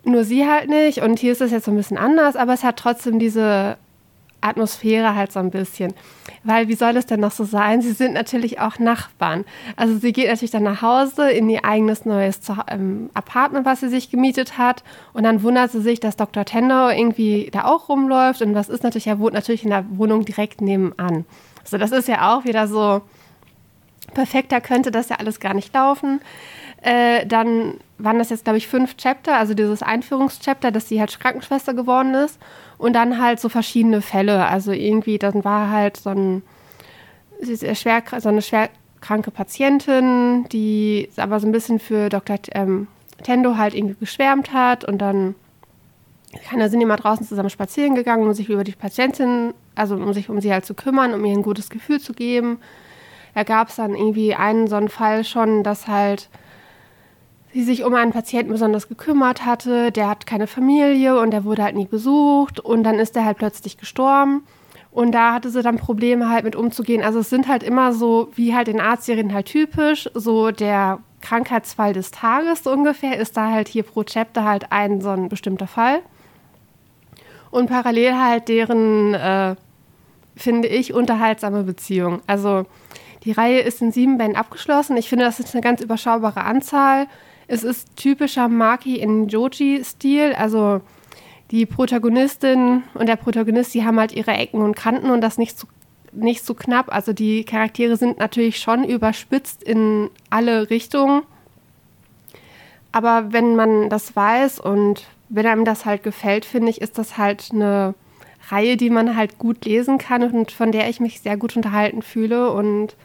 Nur 0.03 0.23
sie 0.23 0.47
halt 0.47 0.69
nicht. 0.69 1.01
Und 1.01 1.19
hier 1.19 1.33
ist 1.33 1.41
es 1.41 1.51
jetzt 1.51 1.65
so 1.65 1.71
ein 1.71 1.77
bisschen 1.77 1.97
anders, 1.97 2.35
aber 2.35 2.53
es 2.53 2.63
hat 2.63 2.77
trotzdem 2.77 3.19
diese 3.19 3.77
Atmosphäre 4.41 5.15
halt 5.15 5.31
so 5.31 5.39
ein 5.39 5.51
bisschen. 5.51 5.93
Weil 6.43 6.67
wie 6.67 6.75
soll 6.75 6.95
es 6.97 7.05
denn 7.05 7.19
noch 7.19 7.31
so 7.31 7.43
sein? 7.43 7.81
Sie 7.81 7.91
sind 7.91 8.13
natürlich 8.13 8.59
auch 8.59 8.79
Nachbarn. 8.79 9.45
Also 9.75 9.97
sie 9.97 10.13
geht 10.13 10.27
natürlich 10.27 10.51
dann 10.51 10.63
nach 10.63 10.81
Hause 10.81 11.29
in 11.29 11.49
ihr 11.49 11.65
eigenes 11.65 12.05
neues 12.05 12.39
ähm, 12.69 13.09
Apartment, 13.13 13.65
was 13.65 13.81
sie 13.81 13.89
sich 13.89 14.09
gemietet 14.09 14.57
hat. 14.57 14.83
Und 15.13 15.23
dann 15.23 15.43
wundert 15.43 15.71
sie 15.71 15.81
sich, 15.81 15.99
dass 15.99 16.15
Dr. 16.15 16.45
Tendau 16.45 16.89
irgendwie 16.89 17.49
da 17.51 17.65
auch 17.65 17.89
rumläuft. 17.89 18.41
Und 18.41 18.55
was 18.55 18.69
ist 18.69 18.83
natürlich, 18.83 19.07
er 19.07 19.19
wohnt 19.19 19.33
natürlich 19.33 19.63
in 19.63 19.71
der 19.71 19.85
Wohnung 19.89 20.25
direkt 20.25 20.61
nebenan. 20.61 21.25
Also 21.61 21.77
das 21.77 21.91
ist 21.91 22.07
ja 22.07 22.33
auch 22.33 22.45
wieder 22.45 22.67
so 22.67 23.01
perfekter 24.09 24.59
könnte 24.61 24.91
das 24.91 25.09
ja 25.09 25.17
alles 25.17 25.39
gar 25.39 25.53
nicht 25.53 25.73
laufen. 25.73 26.21
Äh, 26.81 27.25
dann 27.25 27.75
waren 27.99 28.17
das 28.17 28.29
jetzt, 28.29 28.45
glaube 28.45 28.57
ich, 28.57 28.67
fünf 28.67 28.97
Chapter, 28.97 29.37
also 29.37 29.53
dieses 29.53 29.83
Einführungschapter, 29.83 30.71
dass 30.71 30.87
sie 30.87 30.99
halt 30.99 31.19
Krankenschwester 31.19 31.73
geworden 31.73 32.13
ist. 32.13 32.39
Und 32.77 32.93
dann 32.93 33.21
halt 33.21 33.39
so 33.39 33.49
verschiedene 33.49 34.01
Fälle. 34.01 34.47
Also 34.47 34.71
irgendwie, 34.71 35.19
dann 35.19 35.43
war 35.43 35.69
halt 35.69 35.97
so, 35.97 36.09
ein, 36.11 36.43
schwer, 37.73 38.03
so 38.19 38.29
eine 38.29 38.41
schwerkranke 38.41 39.31
Patientin, 39.31 40.45
die 40.51 41.09
aber 41.17 41.39
so 41.39 41.47
ein 41.47 41.51
bisschen 41.51 41.79
für 41.79 42.09
Dr. 42.09 42.37
Ähm, 42.53 42.87
Tendo 43.23 43.57
halt 43.57 43.73
irgendwie 43.73 43.97
geschwärmt 43.99 44.53
hat. 44.53 44.85
Und 44.85 44.99
dann 44.99 45.35
keiner 46.49 46.69
sind 46.69 46.79
die 46.79 46.85
mal 46.85 46.95
draußen 46.95 47.27
zusammen 47.27 47.49
spazieren 47.49 47.95
gegangen, 47.95 48.25
um 48.25 48.33
sich 48.33 48.49
über 48.49 48.63
die 48.63 48.71
Patientin, 48.71 49.53
also 49.75 49.95
um 49.95 50.13
sich 50.13 50.29
um 50.29 50.39
sie 50.39 50.53
halt 50.53 50.65
zu 50.65 50.73
kümmern, 50.73 51.13
um 51.13 51.25
ihr 51.25 51.33
ein 51.33 51.43
gutes 51.43 51.69
Gefühl 51.69 51.99
zu 51.99 52.13
geben. 52.13 52.59
Da 53.35 53.43
gab 53.43 53.69
es 53.69 53.75
dann 53.75 53.93
irgendwie 53.95 54.35
einen 54.35 54.67
so 54.67 54.75
einen 54.75 54.89
Fall 54.89 55.23
schon, 55.23 55.63
dass 55.63 55.87
halt 55.87 56.29
sie 57.53 57.63
sich 57.63 57.83
um 57.83 57.95
einen 57.95 58.11
Patienten 58.11 58.51
besonders 58.51 58.87
gekümmert 58.87 59.45
hatte. 59.45 59.91
Der 59.91 60.09
hat 60.09 60.25
keine 60.25 60.47
Familie 60.47 61.19
und 61.19 61.31
der 61.31 61.43
wurde 61.43 61.63
halt 61.63 61.75
nie 61.75 61.87
besucht 61.87 62.59
und 62.59 62.83
dann 62.83 62.99
ist 62.99 63.15
er 63.15 63.25
halt 63.25 63.37
plötzlich 63.37 63.77
gestorben. 63.77 64.43
Und 64.91 65.11
da 65.11 65.33
hatte 65.33 65.49
sie 65.49 65.61
dann 65.61 65.77
Probleme 65.77 66.29
halt 66.29 66.43
mit 66.43 66.55
umzugehen. 66.55 67.03
Also 67.03 67.19
es 67.19 67.29
sind 67.29 67.47
halt 67.47 67.63
immer 67.63 67.93
so, 67.93 68.29
wie 68.35 68.55
halt 68.55 68.67
in 68.67 68.79
Arztserien 68.79 69.33
halt 69.33 69.45
typisch, 69.45 70.09
so 70.13 70.51
der 70.51 70.99
Krankheitsfall 71.21 71.93
des 71.93 72.11
Tages 72.11 72.65
ungefähr 72.65 73.17
ist 73.17 73.37
da 73.37 73.51
halt 73.51 73.67
hier 73.67 73.83
pro 73.83 74.03
Chapter 74.03 74.43
halt 74.43 74.71
ein 74.71 75.01
so 75.01 75.09
ein 75.09 75.29
bestimmter 75.29 75.67
Fall. 75.67 75.99
Und 77.51 77.69
parallel 77.69 78.15
halt 78.15 78.47
deren, 78.47 79.13
äh, 79.13 79.55
finde 80.35 80.67
ich, 80.67 80.93
unterhaltsame 80.93 81.63
Beziehung. 81.63 82.21
Also 82.25 82.65
die 83.23 83.31
Reihe 83.31 83.59
ist 83.59 83.81
in 83.81 83.91
sieben 83.91 84.17
Bänden 84.17 84.37
abgeschlossen. 84.37 84.97
Ich 84.97 85.09
finde, 85.09 85.25
das 85.25 85.39
ist 85.39 85.53
eine 85.53 85.61
ganz 85.61 85.81
überschaubare 85.81 86.41
Anzahl. 86.41 87.07
Es 87.51 87.63
ist 87.63 87.95
typischer 87.95 88.47
Maki 88.47 88.97
in 88.97 89.27
Joji-Stil. 89.27 90.33
Also 90.33 90.81
die 91.49 91.65
Protagonistin 91.65 92.83
und 92.93 93.09
der 93.09 93.15
Protagonist, 93.15 93.73
die 93.73 93.83
haben 93.83 93.99
halt 93.99 94.11
ihre 94.11 94.31
Ecken 94.31 94.61
und 94.61 94.75
Kanten 94.75 95.09
und 95.09 95.21
das 95.21 95.39
nicht 95.39 95.57
zu, 95.57 95.65
nicht 96.11 96.45
zu 96.45 96.53
knapp. 96.53 96.93
Also 96.93 97.11
die 97.11 97.43
Charaktere 97.43 97.97
sind 97.97 98.19
natürlich 98.19 98.59
schon 98.59 98.83
überspitzt 98.83 99.63
in 99.63 100.11
alle 100.29 100.69
Richtungen. 100.69 101.23
Aber 102.91 103.33
wenn 103.33 103.55
man 103.55 103.89
das 103.89 104.15
weiß 104.15 104.59
und 104.59 105.07
wenn 105.29 105.47
einem 105.47 105.65
das 105.65 105.85
halt 105.85 106.03
gefällt, 106.03 106.45
finde 106.45 106.69
ich, 106.69 106.81
ist 106.81 106.99
das 106.99 107.17
halt 107.17 107.49
eine 107.51 107.95
Reihe, 108.49 108.77
die 108.77 108.91
man 108.91 109.15
halt 109.15 109.39
gut 109.39 109.65
lesen 109.65 109.97
kann 109.97 110.21
und 110.21 110.51
von 110.51 110.71
der 110.71 110.87
ich 110.87 110.99
mich 110.99 111.21
sehr 111.21 111.35
gut 111.35 111.55
unterhalten 111.55 112.03
fühle 112.03 112.51
und 112.51 112.95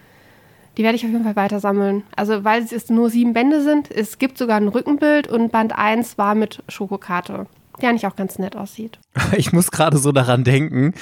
die 0.76 0.82
werde 0.82 0.96
ich 0.96 1.04
auf 1.04 1.10
jeden 1.10 1.24
Fall 1.24 1.36
weiter 1.36 1.60
sammeln. 1.60 2.02
Also, 2.16 2.44
weil 2.44 2.62
es 2.62 2.88
nur 2.90 3.10
sieben 3.10 3.32
Bände 3.32 3.62
sind. 3.62 3.90
Es 3.90 4.18
gibt 4.18 4.38
sogar 4.38 4.56
ein 4.56 4.68
Rückenbild 4.68 5.28
und 5.28 5.52
Band 5.52 5.76
1 5.76 6.18
war 6.18 6.34
mit 6.34 6.62
Schokokarte, 6.68 7.46
der 7.80 7.90
eigentlich 7.90 8.06
auch 8.06 8.16
ganz 8.16 8.38
nett 8.38 8.56
aussieht. 8.56 8.98
Ich 9.36 9.52
muss 9.52 9.70
gerade 9.70 9.98
so 9.98 10.12
daran 10.12 10.44
denken. 10.44 10.94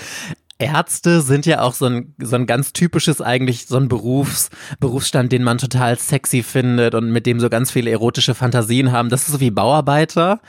Ärzte 0.59 1.23
sind 1.23 1.45
ja 1.45 1.63
auch 1.63 1.75
so 1.75 1.87
ein, 1.87 2.15
so 2.19 2.37
ein 2.37 2.47
ganz 2.47 2.73
typisches 2.73 3.21
eigentlich, 3.21 3.67
so 3.67 3.77
ein 3.77 3.89
Berufs, 3.89 4.51
Berufsstand, 4.79 5.33
den 5.33 5.43
man 5.43 5.59
total 5.59 5.99
sexy 5.99 6.43
findet 6.43 6.95
und 6.95 7.11
mit 7.11 7.27
dem 7.27 7.41
so 7.41 7.51
ganz 7.51 7.73
viele 7.73 7.91
erotische 7.91 8.35
Fantasien 8.35 8.93
haben. 8.93 9.09
Das 9.09 9.23
ist 9.23 9.33
so 9.33 9.41
wie 9.41 9.51
Bauarbeiter 9.51 10.41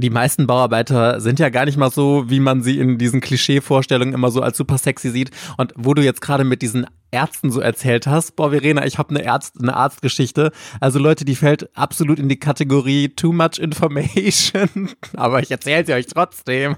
die 0.00 0.10
meisten 0.10 0.46
Bauarbeiter 0.46 1.20
sind 1.20 1.38
ja 1.38 1.48
gar 1.48 1.64
nicht 1.64 1.76
mal 1.76 1.90
so, 1.90 2.28
wie 2.28 2.40
man 2.40 2.62
sie 2.62 2.78
in 2.78 2.98
diesen 2.98 3.20
Klischee-Vorstellungen 3.20 4.14
immer 4.14 4.30
so 4.30 4.42
als 4.42 4.56
super 4.56 4.78
sexy 4.78 5.10
sieht. 5.10 5.30
Und 5.56 5.72
wo 5.76 5.94
du 5.94 6.02
jetzt 6.02 6.20
gerade 6.20 6.44
mit 6.44 6.62
diesen 6.62 6.86
Ärzten 7.10 7.50
so 7.50 7.60
erzählt 7.60 8.06
hast, 8.06 8.36
boah, 8.36 8.50
Verena, 8.50 8.86
ich 8.86 8.98
habe 8.98 9.14
eine, 9.14 9.30
Arzt, 9.30 9.60
eine 9.60 9.74
Arztgeschichte. 9.74 10.52
Also 10.80 10.98
Leute, 10.98 11.24
die 11.24 11.34
fällt 11.34 11.76
absolut 11.76 12.18
in 12.18 12.28
die 12.28 12.38
Kategorie 12.38 13.08
too 13.08 13.32
much 13.32 13.58
information. 13.58 14.90
Aber 15.16 15.42
ich 15.42 15.50
erzähle 15.50 15.84
sie 15.84 15.92
euch 15.92 16.06
trotzdem. 16.06 16.76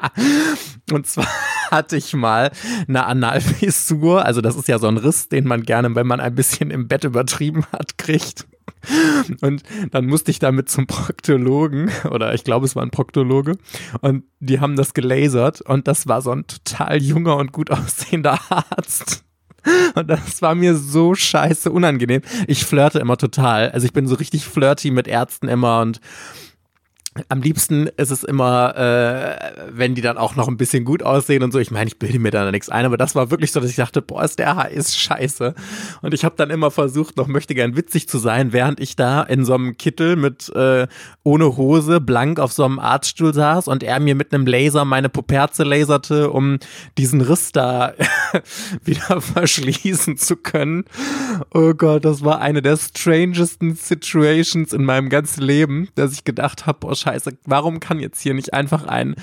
Und 0.92 1.06
zwar 1.06 1.26
hatte 1.70 1.96
ich 1.96 2.14
mal 2.14 2.50
eine 2.88 3.06
Analfissur. 3.06 4.24
Also 4.24 4.40
das 4.40 4.56
ist 4.56 4.68
ja 4.68 4.78
so 4.78 4.88
ein 4.88 4.96
Riss, 4.96 5.28
den 5.28 5.46
man 5.46 5.62
gerne, 5.62 5.94
wenn 5.94 6.06
man 6.06 6.20
ein 6.20 6.34
bisschen 6.34 6.70
im 6.70 6.88
Bett 6.88 7.04
übertrieben 7.04 7.64
hat, 7.72 7.98
kriegt. 7.98 8.46
Und 9.40 9.62
dann 9.90 10.06
musste 10.06 10.30
ich 10.30 10.38
damit 10.38 10.68
zum 10.68 10.86
Proktologen, 10.86 11.90
oder 12.10 12.34
ich 12.34 12.44
glaube, 12.44 12.66
es 12.66 12.76
war 12.76 12.82
ein 12.82 12.90
Proktologe, 12.90 13.58
und 14.00 14.24
die 14.40 14.60
haben 14.60 14.76
das 14.76 14.94
gelasert 14.94 15.60
und 15.60 15.86
das 15.86 16.06
war 16.08 16.22
so 16.22 16.30
ein 16.30 16.46
total 16.46 17.02
junger 17.02 17.36
und 17.36 17.52
gut 17.52 17.70
aussehender 17.70 18.38
Arzt. 18.48 19.24
Und 19.94 20.08
das 20.08 20.40
war 20.40 20.54
mir 20.54 20.74
so 20.74 21.14
scheiße 21.14 21.70
unangenehm. 21.70 22.22
Ich 22.46 22.64
flirte 22.64 22.98
immer 22.98 23.18
total. 23.18 23.70
Also 23.70 23.84
ich 23.84 23.92
bin 23.92 24.06
so 24.06 24.14
richtig 24.14 24.44
flirty 24.46 24.90
mit 24.90 25.06
Ärzten 25.06 25.48
immer 25.48 25.82
und 25.82 26.00
am 27.28 27.42
liebsten 27.42 27.88
ist 27.96 28.12
es 28.12 28.22
immer, 28.22 28.76
äh, 28.76 29.52
wenn 29.72 29.96
die 29.96 30.00
dann 30.00 30.16
auch 30.16 30.36
noch 30.36 30.46
ein 30.46 30.56
bisschen 30.56 30.84
gut 30.84 31.02
aussehen 31.02 31.42
und 31.42 31.50
so. 31.50 31.58
Ich 31.58 31.72
meine, 31.72 31.88
ich 31.88 31.98
bilde 31.98 32.20
mir 32.20 32.30
da 32.30 32.48
nichts 32.52 32.68
ein, 32.68 32.84
aber 32.84 32.96
das 32.96 33.16
war 33.16 33.32
wirklich 33.32 33.50
so, 33.50 33.58
dass 33.58 33.68
ich 33.68 33.76
dachte, 33.76 34.00
boah, 34.00 34.22
ist 34.22 34.38
der 34.38 34.70
ist 34.70 34.96
scheiße. 34.96 35.54
Und 36.02 36.14
ich 36.14 36.24
habe 36.24 36.36
dann 36.36 36.50
immer 36.50 36.70
versucht, 36.70 37.16
noch 37.16 37.26
möchte 37.26 37.56
gern 37.56 37.74
witzig 37.74 38.08
zu 38.08 38.18
sein, 38.18 38.52
während 38.52 38.78
ich 38.78 38.94
da 38.94 39.22
in 39.22 39.44
so 39.44 39.54
einem 39.54 39.76
Kittel 39.76 40.14
mit 40.14 40.50
äh, 40.54 40.86
ohne 41.24 41.56
Hose 41.56 42.00
blank 42.00 42.38
auf 42.38 42.52
so 42.52 42.64
einem 42.64 42.78
Arztstuhl 42.78 43.34
saß 43.34 43.66
und 43.66 43.82
er 43.82 43.98
mir 43.98 44.14
mit 44.14 44.32
einem 44.32 44.46
Laser 44.46 44.84
meine 44.84 45.08
Puperze 45.08 45.64
laserte, 45.64 46.30
um 46.30 46.60
diesen 46.96 47.22
Riss 47.22 47.50
da 47.50 47.92
wieder 48.84 49.20
verschließen 49.20 50.16
zu 50.16 50.36
können. 50.36 50.84
Oh 51.52 51.74
Gott, 51.74 52.04
das 52.04 52.22
war 52.24 52.40
eine 52.40 52.62
der 52.62 52.76
strangesten 52.76 53.74
Situations 53.74 54.72
in 54.72 54.84
meinem 54.84 55.08
ganzen 55.08 55.42
Leben, 55.42 55.88
dass 55.96 56.12
ich 56.12 56.22
gedacht 56.22 56.66
habe, 56.66 56.78
boah, 56.78 56.99
scheiße, 57.00 57.38
warum 57.44 57.80
kann 57.80 58.00
jetzt 58.00 58.20
hier 58.20 58.34
nicht 58.34 58.54
einfach 58.54 58.84
ein 58.84 59.14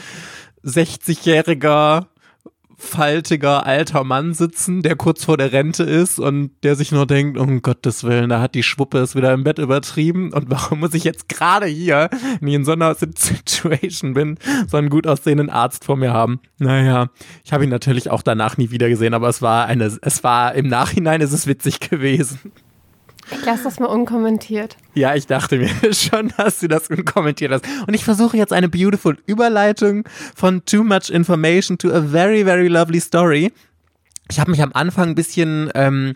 60-jähriger 0.63 2.07
faltiger 2.79 3.65
alter 3.65 4.03
Mann 4.03 4.35
sitzen, 4.35 4.83
der 4.83 4.95
kurz 4.95 5.25
vor 5.25 5.35
der 5.35 5.51
Rente 5.51 5.81
ist 5.83 6.19
und 6.19 6.51
der 6.61 6.75
sich 6.75 6.91
nur 6.91 7.07
denkt, 7.07 7.37
um 7.37 7.63
Gottes 7.63 8.03
Willen, 8.03 8.29
da 8.29 8.39
hat 8.39 8.53
die 8.53 8.61
Schwuppe 8.61 8.99
es 8.99 9.15
wieder 9.15 9.33
im 9.33 9.43
Bett 9.43 9.57
übertrieben 9.57 10.31
und 10.31 10.51
warum 10.51 10.81
muss 10.81 10.93
ich 10.93 11.03
jetzt 11.03 11.27
gerade 11.27 11.65
hier, 11.65 12.09
wenn 12.39 12.47
ich 12.47 12.53
in 12.53 12.65
so 12.65 12.73
einer 12.73 12.93
Situation 13.15 14.13
bin, 14.13 14.37
so 14.67 14.77
einen 14.77 14.89
gut 14.89 15.07
aussehenden 15.07 15.49
Arzt 15.49 15.85
vor 15.85 15.97
mir 15.97 16.13
haben? 16.13 16.39
Naja, 16.59 17.09
ich 17.43 17.51
habe 17.51 17.63
ihn 17.63 17.71
natürlich 17.71 18.11
auch 18.11 18.21
danach 18.21 18.57
nie 18.57 18.69
wieder 18.69 18.89
gesehen, 18.89 19.15
aber 19.15 19.27
es 19.27 19.41
war 19.41 19.65
eine, 19.65 19.85
es 19.85 20.23
war 20.23 20.53
im 20.53 20.67
Nachhinein 20.67 21.21
ist 21.21 21.33
es 21.33 21.47
witzig 21.47 21.79
gewesen. 21.79 22.51
Ich 23.31 23.45
lasse 23.45 23.63
das 23.63 23.79
mal 23.79 23.87
unkommentiert. 23.87 24.77
Ja, 24.93 25.15
ich 25.15 25.27
dachte 25.27 25.57
mir 25.57 25.69
schon, 25.93 26.31
dass 26.37 26.59
du 26.59 26.67
das 26.67 26.87
unkommentiert 26.87 27.51
hast. 27.51 27.65
Und 27.87 27.93
ich 27.93 28.03
versuche 28.03 28.37
jetzt 28.37 28.53
eine 28.53 28.69
beautiful 28.69 29.17
Überleitung 29.25 30.07
von 30.35 30.63
too 30.65 30.83
much 30.83 31.09
information 31.09 31.77
to 31.77 31.91
a 31.91 32.01
very, 32.01 32.43
very 32.43 32.67
lovely 32.67 32.99
story. 33.01 33.51
Ich 34.29 34.39
habe 34.39 34.51
mich 34.51 34.61
am 34.61 34.71
Anfang 34.73 35.09
ein 35.09 35.15
bisschen 35.15 35.71
ähm, 35.75 36.13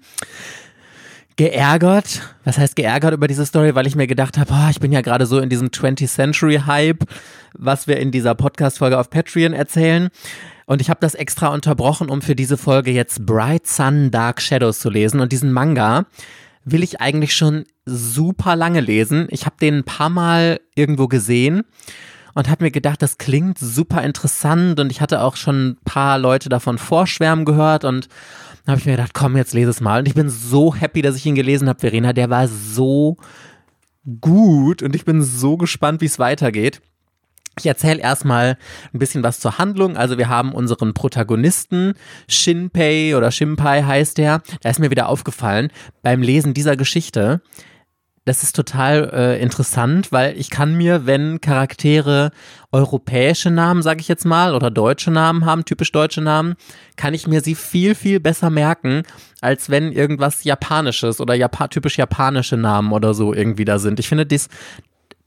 geärgert. 1.37 2.21
Was 2.43 2.57
heißt 2.57 2.75
geärgert 2.75 3.13
über 3.13 3.27
diese 3.27 3.45
Story? 3.45 3.75
Weil 3.75 3.87
ich 3.87 3.95
mir 3.95 4.07
gedacht 4.07 4.37
habe, 4.37 4.53
oh, 4.53 4.69
ich 4.69 4.79
bin 4.79 4.91
ja 4.91 5.01
gerade 5.01 5.25
so 5.25 5.39
in 5.39 5.49
diesem 5.49 5.69
20th 5.69 6.07
Century 6.07 6.61
Hype, 6.65 7.05
was 7.53 7.87
wir 7.87 7.97
in 7.97 8.11
dieser 8.11 8.35
Podcast-Folge 8.35 8.99
auf 8.99 9.09
Patreon 9.09 9.53
erzählen. 9.53 10.09
Und 10.65 10.81
ich 10.81 10.89
habe 10.89 10.99
das 11.01 11.15
extra 11.15 11.47
unterbrochen, 11.47 12.09
um 12.09 12.21
für 12.21 12.35
diese 12.35 12.57
Folge 12.57 12.91
jetzt 12.91 13.25
Bright 13.25 13.67
Sun 13.67 14.11
Dark 14.11 14.41
Shadows 14.41 14.79
zu 14.79 14.89
lesen. 14.89 15.19
Und 15.19 15.31
diesen 15.31 15.51
Manga 15.51 16.05
will 16.63 16.83
ich 16.83 17.01
eigentlich 17.01 17.35
schon 17.35 17.65
super 17.85 18.55
lange 18.55 18.81
lesen. 18.81 19.27
Ich 19.29 19.45
habe 19.45 19.55
den 19.59 19.79
ein 19.79 19.83
paar 19.83 20.09
Mal 20.09 20.59
irgendwo 20.75 21.07
gesehen 21.07 21.63
und 22.33 22.49
habe 22.49 22.65
mir 22.65 22.71
gedacht, 22.71 23.01
das 23.01 23.17
klingt 23.17 23.57
super 23.59 24.03
interessant 24.03 24.79
und 24.79 24.91
ich 24.91 25.01
hatte 25.01 25.21
auch 25.21 25.35
schon 25.35 25.69
ein 25.69 25.77
paar 25.83 26.17
Leute 26.17 26.49
davon 26.49 26.77
vorschwärmen 26.77 27.45
gehört 27.45 27.83
und 27.83 28.07
dann 28.65 28.73
habe 28.73 28.79
ich 28.79 28.85
mir 28.85 28.93
gedacht, 28.93 29.13
komm, 29.13 29.37
jetzt 29.37 29.53
lese 29.53 29.71
es 29.71 29.81
mal. 29.81 29.99
Und 29.99 30.07
ich 30.07 30.13
bin 30.13 30.29
so 30.29 30.75
happy, 30.75 31.01
dass 31.01 31.15
ich 31.15 31.25
ihn 31.25 31.35
gelesen 31.35 31.67
habe, 31.67 31.79
Verena. 31.79 32.13
Der 32.13 32.29
war 32.29 32.47
so 32.47 33.17
gut 34.19 34.83
und 34.83 34.95
ich 34.95 35.03
bin 35.03 35.23
so 35.23 35.57
gespannt, 35.57 36.01
wie 36.01 36.05
es 36.05 36.19
weitergeht. 36.19 36.81
Ich 37.59 37.65
erzähle 37.65 37.99
erstmal 37.99 38.57
ein 38.93 38.99
bisschen 38.99 39.23
was 39.23 39.39
zur 39.39 39.57
Handlung. 39.57 39.97
Also 39.97 40.17
wir 40.17 40.29
haben 40.29 40.53
unseren 40.53 40.93
Protagonisten, 40.93 41.93
Shinpei 42.29 43.15
oder 43.15 43.29
Shinpai 43.29 43.83
heißt 43.83 44.17
der. 44.17 44.41
Da 44.61 44.69
ist 44.69 44.79
mir 44.79 44.89
wieder 44.89 45.09
aufgefallen 45.09 45.69
beim 46.01 46.21
Lesen 46.21 46.53
dieser 46.53 46.77
Geschichte. 46.77 47.41
Das 48.23 48.43
ist 48.43 48.55
total 48.55 49.09
äh, 49.13 49.41
interessant, 49.41 50.11
weil 50.11 50.37
ich 50.37 50.51
kann 50.51 50.75
mir, 50.77 51.07
wenn 51.07 51.41
Charaktere 51.41 52.31
europäische 52.71 53.49
Namen, 53.49 53.81
sage 53.81 53.99
ich 53.99 54.07
jetzt 54.07 54.25
mal, 54.25 54.53
oder 54.53 54.69
deutsche 54.69 55.09
Namen 55.09 55.43
haben, 55.45 55.65
typisch 55.65 55.91
deutsche 55.91 56.21
Namen, 56.21 56.53
kann 56.97 57.15
ich 57.15 57.25
mir 57.25 57.41
sie 57.41 57.55
viel, 57.55 57.95
viel 57.95 58.19
besser 58.19 58.51
merken, 58.51 59.01
als 59.41 59.71
wenn 59.71 59.91
irgendwas 59.91 60.43
Japanisches 60.43 61.19
oder 61.19 61.33
Japa 61.33 61.67
typisch 61.67 61.97
japanische 61.97 62.57
Namen 62.57 62.91
oder 62.91 63.15
so 63.15 63.33
irgendwie 63.33 63.65
da 63.65 63.79
sind. 63.79 63.99
Ich 63.99 64.07
finde, 64.07 64.27
das, 64.27 64.49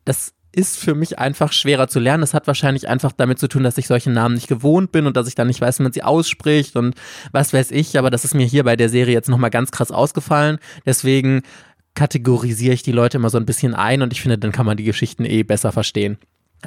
das 0.05 0.33
ist 0.55 0.79
für 0.79 0.95
mich 0.95 1.19
einfach 1.19 1.53
schwerer 1.53 1.89
zu 1.89 2.01
lernen. 2.01 2.21
Das 2.21 2.35
hat 2.35 2.47
wahrscheinlich 2.47 2.89
einfach 2.89 3.13
damit 3.13 3.39
zu 3.39 3.49
tun, 3.49 3.63
dass 3.63 3.79
ich 3.79 3.87
solche 3.87 4.11
Namen 4.11 4.35
nicht 4.35 4.49
gewohnt 4.49 4.93
bin 4.93 5.07
und 5.07 5.17
dass 5.17 5.29
ich 5.29 5.35
dann 5.35 5.49
nicht 5.49 5.61
weiß, 5.61 5.79
wie 5.79 5.83
man 5.85 5.93
sie 5.93 6.03
ausspricht 6.03 6.77
und 6.77 6.95
was 7.33 7.53
weiß 7.53 7.71
ich. 7.73 7.99
Aber 7.99 8.11
das 8.11 8.25
ist 8.25 8.35
mir 8.35 8.47
hier 8.47 8.65
bei 8.65 8.77
der 8.77 8.89
Serie 8.89 9.15
jetzt 9.15 9.29
nochmal 9.29 9.51
ganz 9.51 9.71
krass 9.71 9.91
ausgefallen. 9.91 10.59
Deswegen 10.87 11.43
kategorisiere 11.95 12.75
ich 12.75 12.83
die 12.83 12.93
Leute 12.93 13.19
immer 13.19 13.31
so 13.31 13.39
ein 13.39 13.47
bisschen 13.47 13.75
ein 13.75 14.03
und 14.03 14.13
ich 14.13 14.21
finde, 14.21 14.39
dann 14.39 14.53
kann 14.53 14.67
man 14.67 14.77
die 14.77 14.85
Geschichten 14.85 15.25
eh 15.25 15.43
besser 15.43 15.73
verstehen. 15.73 16.19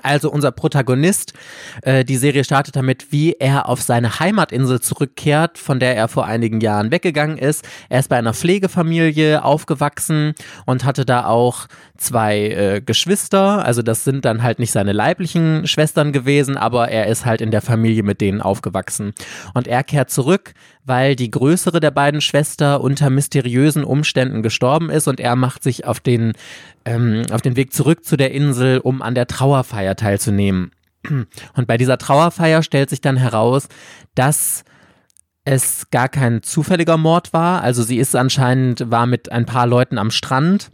Also 0.03 0.31
unser 0.31 0.51
Protagonist, 0.51 1.33
äh, 1.81 2.05
die 2.05 2.17
Serie 2.17 2.43
startet 2.43 2.75
damit, 2.75 3.11
wie 3.11 3.33
er 3.33 3.67
auf 3.67 3.81
seine 3.81 4.19
Heimatinsel 4.19 4.79
zurückkehrt, 4.79 5.57
von 5.57 5.79
der 5.79 5.95
er 5.95 6.07
vor 6.07 6.25
einigen 6.25 6.61
Jahren 6.61 6.91
weggegangen 6.91 7.37
ist. 7.37 7.67
Er 7.89 7.99
ist 7.99 8.09
bei 8.09 8.17
einer 8.17 8.33
Pflegefamilie 8.33 9.43
aufgewachsen 9.43 10.33
und 10.65 10.85
hatte 10.85 11.05
da 11.05 11.25
auch 11.25 11.67
zwei 11.97 12.37
äh, 12.37 12.81
Geschwister. 12.81 13.65
Also 13.65 13.81
das 13.81 14.03
sind 14.03 14.25
dann 14.25 14.43
halt 14.43 14.59
nicht 14.59 14.71
seine 14.71 14.93
leiblichen 14.93 15.67
Schwestern 15.67 16.11
gewesen, 16.11 16.57
aber 16.57 16.89
er 16.89 17.07
ist 17.07 17.25
halt 17.25 17.41
in 17.41 17.51
der 17.51 17.61
Familie 17.61 18.03
mit 18.03 18.21
denen 18.21 18.41
aufgewachsen. 18.41 19.13
Und 19.53 19.67
er 19.67 19.83
kehrt 19.83 20.11
zurück, 20.11 20.53
weil 20.87 21.15
die 21.15 21.29
größere 21.29 21.79
der 21.79 21.91
beiden 21.91 22.21
Schwester 22.21 22.81
unter 22.81 23.09
mysteriösen 23.09 23.83
Umständen 23.83 24.41
gestorben 24.41 24.89
ist 24.89 25.07
und 25.07 25.19
er 25.19 25.35
macht 25.35 25.61
sich 25.61 25.85
auf 25.85 25.99
den, 25.99 26.33
ähm, 26.85 27.23
auf 27.31 27.41
den 27.41 27.57
Weg 27.57 27.73
zurück 27.73 28.05
zu 28.05 28.15
der 28.15 28.31
Insel, 28.31 28.79
um 28.79 29.01
an 29.01 29.13
der 29.13 29.27
Trauerfeier 29.27 29.95
teilzunehmen. 29.95 30.71
Und 31.09 31.67
bei 31.67 31.77
dieser 31.77 31.97
Trauerfeier 31.97 32.63
stellt 32.63 32.89
sich 32.89 33.01
dann 33.01 33.17
heraus, 33.17 33.67
dass 34.15 34.63
es 35.45 35.89
gar 35.91 36.09
kein 36.09 36.43
zufälliger 36.43 36.97
Mord 36.97 37.31
war. 37.31 37.61
Also 37.61 37.83
sie 37.83 37.97
ist 37.97 38.15
anscheinend, 38.15 38.89
war 38.91 39.05
mit 39.05 39.31
ein 39.31 39.45
paar 39.45 39.67
Leuten 39.67 39.97
am 39.97 40.11
Strand 40.11 40.71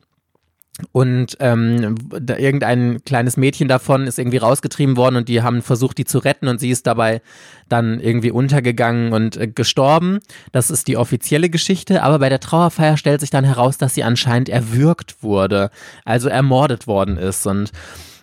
und 0.91 1.37
ähm, 1.39 1.95
da 2.09 2.35
irgendein 2.37 3.03
kleines 3.05 3.37
Mädchen 3.37 3.67
davon 3.67 4.07
ist 4.07 4.17
irgendwie 4.17 4.37
rausgetrieben 4.37 4.97
worden 4.97 5.17
und 5.17 5.29
die 5.29 5.43
haben 5.43 5.61
versucht, 5.61 5.99
die 5.99 6.05
zu 6.05 6.17
retten 6.17 6.47
und 6.47 6.59
sie 6.59 6.71
ist 6.71 6.87
dabei 6.87 7.21
dann 7.69 7.99
irgendwie 7.99 8.31
untergegangen 8.31 9.13
und 9.13 9.37
äh, 9.37 9.47
gestorben. 9.47 10.19
Das 10.51 10.71
ist 10.71 10.87
die 10.87 10.97
offizielle 10.97 11.49
Geschichte, 11.49 12.01
aber 12.01 12.17
bei 12.17 12.29
der 12.29 12.39
Trauerfeier 12.39 12.97
stellt 12.97 13.21
sich 13.21 13.29
dann 13.29 13.45
heraus, 13.45 13.77
dass 13.77 13.93
sie 13.93 14.03
anscheinend 14.03 14.49
erwürgt 14.49 15.21
wurde, 15.21 15.69
also 16.05 16.27
ermordet 16.27 16.87
worden 16.87 17.17
ist 17.17 17.45
und 17.45 17.71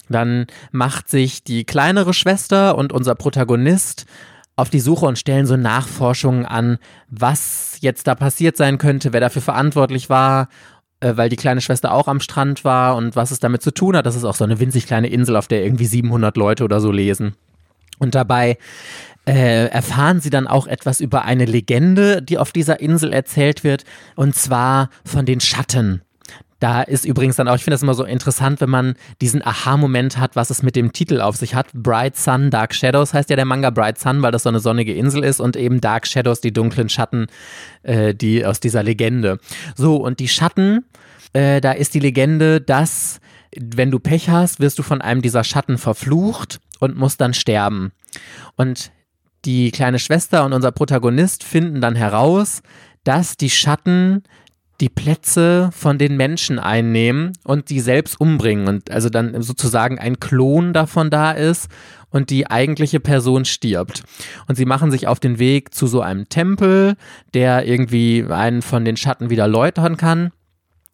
dann 0.09 0.49
macht 0.73 1.09
sich 1.09 1.45
die 1.45 1.65
kleinere 1.65 2.13
Schwester 2.13 2.77
und 2.77 2.93
unser 2.93 3.15
Protagonist 3.15 4.07
auf 4.57 4.71
die 4.71 4.81
Suche 4.81 5.07
und 5.07 5.21
stellen 5.21 5.47
so 5.47 5.57
Nachforschungen 5.57 6.45
an, 6.47 6.79
was 7.09 7.77
jetzt 7.81 8.09
da 8.09 8.17
passiert 8.17 8.57
sein 8.57 8.79
könnte, 8.79 9.13
wer 9.13 9.21
dafür 9.21 9.41
verantwortlich 9.41 10.11
war 10.11 10.49
weil 11.01 11.29
die 11.29 11.37
kleine 11.37 11.61
Schwester 11.61 11.93
auch 11.93 12.09
am 12.09 12.21
Strand 12.21 12.65
war 12.65 12.97
und 12.97 13.17
was 13.17 13.31
es 13.31 13.41
damit 13.41 13.63
zu 13.63 13.73
tun 13.73 13.97
hat. 13.97 14.07
Das 14.07 14.17
ist 14.17 14.25
auch 14.25 14.35
so 14.35 14.45
eine 14.45 14.61
winzig 14.61 14.87
kleine 14.87 15.09
Insel, 15.09 15.37
auf 15.37 15.49
der 15.49 15.65
irgendwie 15.65 15.87
700 15.87 16.37
Leute 16.37 16.65
oder 16.65 16.81
so 16.81 16.93
lesen. 16.93 17.35
Und 17.99 18.15
dabei 18.15 18.59
äh, 19.27 19.67
erfahren 19.67 20.21
sie 20.21 20.31
dann 20.31 20.47
auch 20.47 20.67
etwas 20.67 21.01
über 21.01 21.25
eine 21.25 21.45
Legende, 21.45 22.23
die 22.23 22.39
auf 22.39 22.53
dieser 22.53 22.81
Insel 22.81 23.13
erzählt 23.13 23.65
wird, 23.65 23.85
und 24.17 24.35
zwar 24.35 24.91
von 25.05 25.27
den 25.27 25.41
Schatten. 25.41 26.03
Da 26.61 26.83
ist 26.83 27.05
übrigens 27.05 27.37
dann 27.37 27.49
auch, 27.49 27.57
ich 27.57 27.65
finde 27.65 27.75
das 27.75 27.83
immer 27.83 27.95
so 27.95 28.05
interessant, 28.05 28.61
wenn 28.61 28.71
man 28.71 28.95
diesen 29.21 29.45
Aha-Moment 29.45 30.19
hat, 30.19 30.37
was 30.37 30.51
es 30.51 30.63
mit 30.63 30.77
dem 30.77 30.93
Titel 30.93 31.21
auf 31.21 31.37
sich 31.37 31.55
hat. 31.55 31.73
Bright 31.73 32.17
Sun, 32.17 32.51
Dark 32.51 32.75
Shadows 32.75 33.15
heißt 33.15 33.31
ja 33.31 33.37
der 33.37 33.47
Manga 33.47 33.71
Bright 33.71 33.99
Sun, 33.99 34.23
weil 34.23 34.31
das 34.31 34.45
so 34.45 34.51
eine 34.51 34.61
sonnige 34.61 34.95
Insel 34.95 35.25
ist 35.25 35.41
und 35.41 35.57
eben 35.57 35.81
Dark 35.81 36.07
Shadows, 36.07 36.41
die 36.41 36.53
dunklen 36.53 36.89
Schatten, 36.89 37.27
äh, 37.83 38.15
die 38.15 38.45
aus 38.45 38.61
dieser 38.61 38.83
Legende. 38.83 39.39
So, 39.75 39.97
und 39.97 40.21
die 40.21 40.29
Schatten, 40.29 40.85
äh, 41.33 41.61
da 41.61 41.73
ist 41.73 41.95
die 41.95 42.01
Legende, 42.01 42.61
dass 42.61 43.21
wenn 43.59 43.91
du 43.91 43.99
Pech 43.99 44.29
hast, 44.29 44.61
wirst 44.61 44.79
du 44.79 44.83
von 44.83 45.01
einem 45.01 45.23
dieser 45.23 45.45
Schatten 45.45 45.79
verflucht 45.79 46.61
und 46.79 46.97
musst 46.97 47.21
dann 47.21 47.35
sterben. 47.35 47.93
Und 48.57 48.93
die 49.45 49.71
kleine 49.71 49.99
Schwester 49.99 50.45
und 50.45 50.53
unser 50.53 50.73
Protagonist 50.73 51.43
finden 51.43 51.81
dann 51.81 51.97
heraus, 51.97 52.63
dass 53.05 53.37
die 53.37 53.51
Schatten 53.51 54.23
die 54.81 54.89
Plätze 54.89 55.71
von 55.73 55.99
den 55.99 56.17
Menschen 56.17 56.59
einnehmen 56.59 57.33
und 57.45 57.71
die 57.71 57.81
selbst 57.81 58.21
umbringen 58.21 58.67
und 58.67 58.91
also 58.91 59.11
dann 59.11 59.43
sozusagen 59.43 59.99
ein 59.99 60.19
Klon 60.19 60.73
davon 60.73 61.11
da 61.11 61.33
ist 61.33 61.69
und 62.11 62.31
die 62.31 62.51
eigentliche 62.51 62.99
Person 62.99 63.45
stirbt. 63.45 64.03
Und 64.49 64.57
sie 64.57 64.65
machen 64.65 64.91
sich 64.91 65.07
auf 65.07 65.21
den 65.21 65.39
Weg 65.39 65.75
zu 65.75 65.87
so 65.87 66.01
einem 66.01 66.29
Tempel, 66.29 66.97
der 67.35 67.67
irgendwie 67.67 68.25
einen 68.29 68.63
von 68.63 68.85
den 68.85 68.97
Schatten 68.97 69.31
wieder 69.31 69.47
läutern 69.47 69.97
kann 69.97 70.33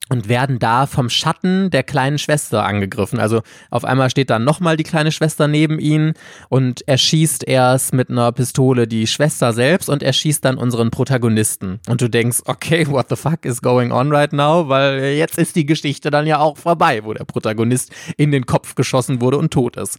und 0.08 0.28
werden 0.28 0.58
da 0.58 0.86
vom 0.86 1.10
Schatten 1.10 1.70
der 1.70 1.82
kleinen 1.82 2.18
Schwester 2.18 2.64
angegriffen. 2.64 3.18
Also 3.18 3.42
auf 3.70 3.84
einmal 3.84 4.10
steht 4.10 4.30
dann 4.30 4.44
nochmal 4.44 4.76
die 4.76 4.84
kleine 4.84 5.10
Schwester 5.10 5.48
neben 5.48 5.78
ihnen 5.78 6.14
und 6.48 6.86
er 6.86 6.98
schießt 6.98 7.46
erst 7.46 7.92
mit 7.92 8.10
einer 8.10 8.30
Pistole 8.32 8.86
die 8.86 9.06
Schwester 9.06 9.52
selbst 9.52 9.88
und 9.88 10.02
er 10.02 10.12
schießt 10.12 10.44
dann 10.44 10.58
unseren 10.58 10.90
Protagonisten. 10.90 11.80
Und 11.88 12.00
du 12.00 12.08
denkst, 12.08 12.38
okay, 12.44 12.86
what 12.88 13.06
the 13.08 13.16
fuck 13.16 13.44
is 13.44 13.60
going 13.60 13.90
on 13.90 14.12
right 14.12 14.32
now? 14.32 14.68
Weil 14.68 15.14
jetzt 15.16 15.38
ist 15.38 15.56
die 15.56 15.66
Geschichte 15.66 16.10
dann 16.10 16.26
ja 16.26 16.38
auch 16.38 16.56
vorbei, 16.56 17.02
wo 17.04 17.12
der 17.12 17.24
Protagonist 17.24 17.92
in 18.16 18.30
den 18.30 18.46
Kopf 18.46 18.76
geschossen 18.76 19.20
wurde 19.20 19.38
und 19.38 19.52
tot 19.52 19.76
ist. 19.76 19.98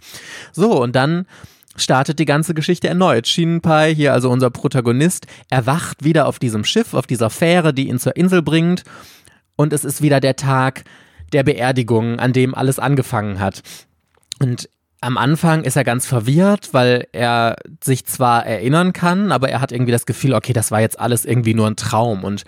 So, 0.53 0.81
und 0.81 0.95
dann 0.95 1.25
startet 1.75 2.17
die 2.17 2.25
ganze 2.25 2.53
Geschichte 2.53 2.87
erneut. 2.87 3.27
Shinpai, 3.27 3.93
hier 3.93 4.13
also 4.13 4.29
unser 4.31 4.49
Protagonist, 4.49 5.27
erwacht 5.49 6.03
wieder 6.03 6.27
auf 6.27 6.39
diesem 6.39 6.63
Schiff, 6.63 6.93
auf 6.93 7.05
dieser 7.05 7.29
Fähre, 7.29 7.73
die 7.73 7.89
ihn 7.89 7.99
zur 7.99 8.15
Insel 8.15 8.41
bringt 8.41 8.83
und 9.57 9.73
es 9.73 9.83
ist 9.83 10.01
wieder 10.01 10.21
der 10.21 10.37
Tag 10.37 10.85
der 11.33 11.43
Beerdigung, 11.43 12.19
an 12.19 12.31
dem 12.31 12.55
alles 12.55 12.79
angefangen 12.79 13.41
hat. 13.41 13.61
Und 14.39 14.70
am 15.01 15.17
Anfang 15.17 15.63
ist 15.63 15.75
er 15.75 15.83
ganz 15.83 16.05
verwirrt, 16.05 16.70
weil 16.72 17.07
er 17.11 17.57
sich 17.83 18.05
zwar 18.05 18.46
erinnern 18.46 18.93
kann, 18.93 19.31
aber 19.31 19.50
er 19.50 19.59
hat 19.59 19.72
irgendwie 19.72 19.91
das 19.91 20.05
Gefühl, 20.05 20.33
okay, 20.33 20.53
das 20.53 20.72
war 20.72 20.79
jetzt 20.79 21.00
alles 21.00 21.25
irgendwie 21.25 21.53
nur 21.53 21.67
ein 21.67 21.75
Traum. 21.75 22.24
Und 22.24 22.43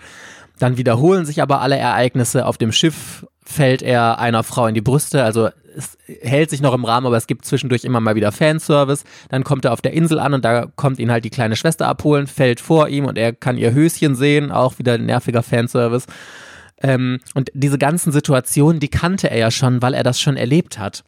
dann 0.58 0.76
wiederholen 0.76 1.26
sich 1.26 1.42
aber 1.42 1.60
alle 1.60 1.76
Ereignisse. 1.76 2.46
Auf 2.46 2.58
dem 2.58 2.72
Schiff 2.72 3.26
fällt 3.44 3.82
er 3.82 4.18
einer 4.18 4.42
Frau 4.42 4.66
in 4.66 4.74
die 4.74 4.80
Brüste, 4.80 5.22
also 5.24 5.50
es 5.76 5.96
hält 6.20 6.50
sich 6.50 6.60
noch 6.60 6.74
im 6.74 6.84
Rahmen, 6.84 7.06
aber 7.06 7.16
es 7.16 7.28
gibt 7.28 7.44
zwischendurch 7.44 7.84
immer 7.84 8.00
mal 8.00 8.16
wieder 8.16 8.32
Fanservice. 8.32 9.04
Dann 9.28 9.44
kommt 9.44 9.64
er 9.64 9.72
auf 9.72 9.80
der 9.80 9.92
Insel 9.92 10.18
an 10.18 10.34
und 10.34 10.44
da 10.44 10.66
kommt 10.74 10.98
ihn 10.98 11.12
halt 11.12 11.24
die 11.24 11.30
kleine 11.30 11.56
Schwester 11.56 11.86
abholen, 11.86 12.26
fällt 12.26 12.60
vor 12.60 12.88
ihm 12.88 13.04
und 13.04 13.16
er 13.16 13.32
kann 13.32 13.56
ihr 13.56 13.72
Höschen 13.72 14.16
sehen, 14.16 14.50
auch 14.50 14.78
wieder 14.78 14.98
nerviger 14.98 15.42
Fanservice. 15.42 16.06
Ähm, 16.82 17.20
und 17.34 17.50
diese 17.54 17.78
ganzen 17.78 18.12
Situationen, 18.12 18.80
die 18.80 18.88
kannte 18.88 19.30
er 19.30 19.38
ja 19.38 19.50
schon, 19.50 19.82
weil 19.82 19.94
er 19.94 20.02
das 20.02 20.20
schon 20.20 20.36
erlebt 20.36 20.78
hat. 20.78 21.04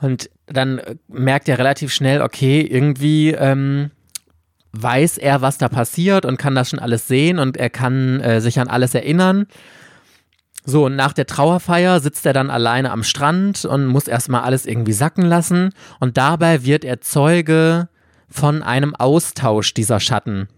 Und 0.00 0.30
dann 0.46 0.80
merkt 1.08 1.48
er 1.48 1.58
relativ 1.58 1.92
schnell, 1.92 2.22
okay, 2.22 2.60
irgendwie 2.60 3.32
ähm, 3.32 3.90
weiß 4.72 5.18
er, 5.18 5.42
was 5.42 5.58
da 5.58 5.68
passiert 5.68 6.24
und 6.24 6.38
kann 6.38 6.54
das 6.54 6.70
schon 6.70 6.78
alles 6.78 7.08
sehen 7.08 7.38
und 7.38 7.56
er 7.56 7.70
kann 7.70 8.20
äh, 8.20 8.40
sich 8.40 8.60
an 8.60 8.68
alles 8.68 8.94
erinnern. 8.94 9.46
So, 10.64 10.86
und 10.86 10.96
nach 10.96 11.14
der 11.14 11.26
Trauerfeier 11.26 12.00
sitzt 12.00 12.26
er 12.26 12.34
dann 12.34 12.50
alleine 12.50 12.90
am 12.90 13.02
Strand 13.02 13.64
und 13.64 13.86
muss 13.86 14.06
erstmal 14.06 14.42
alles 14.42 14.66
irgendwie 14.66 14.92
sacken 14.92 15.24
lassen. 15.24 15.70
Und 15.98 16.18
dabei 16.18 16.64
wird 16.64 16.84
er 16.84 17.00
Zeuge 17.00 17.88
von 18.28 18.62
einem 18.62 18.94
Austausch 18.94 19.72
dieser 19.72 19.98
Schatten. 19.98 20.48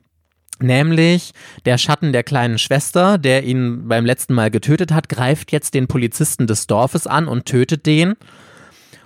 Nämlich 0.63 1.33
der 1.65 1.79
Schatten 1.79 2.13
der 2.13 2.23
kleinen 2.23 2.59
Schwester, 2.59 3.17
der 3.17 3.45
ihn 3.45 3.89
beim 3.89 4.05
letzten 4.05 4.35
Mal 4.35 4.51
getötet 4.51 4.93
hat, 4.93 5.09
greift 5.09 5.53
jetzt 5.53 5.75
den 5.75 5.89
Polizisten 5.89 6.47
des 6.47 6.67
Dorfes 6.67 7.07
an 7.07 7.29
und 7.29 7.47
tötet 7.47 7.87
den 7.87 8.15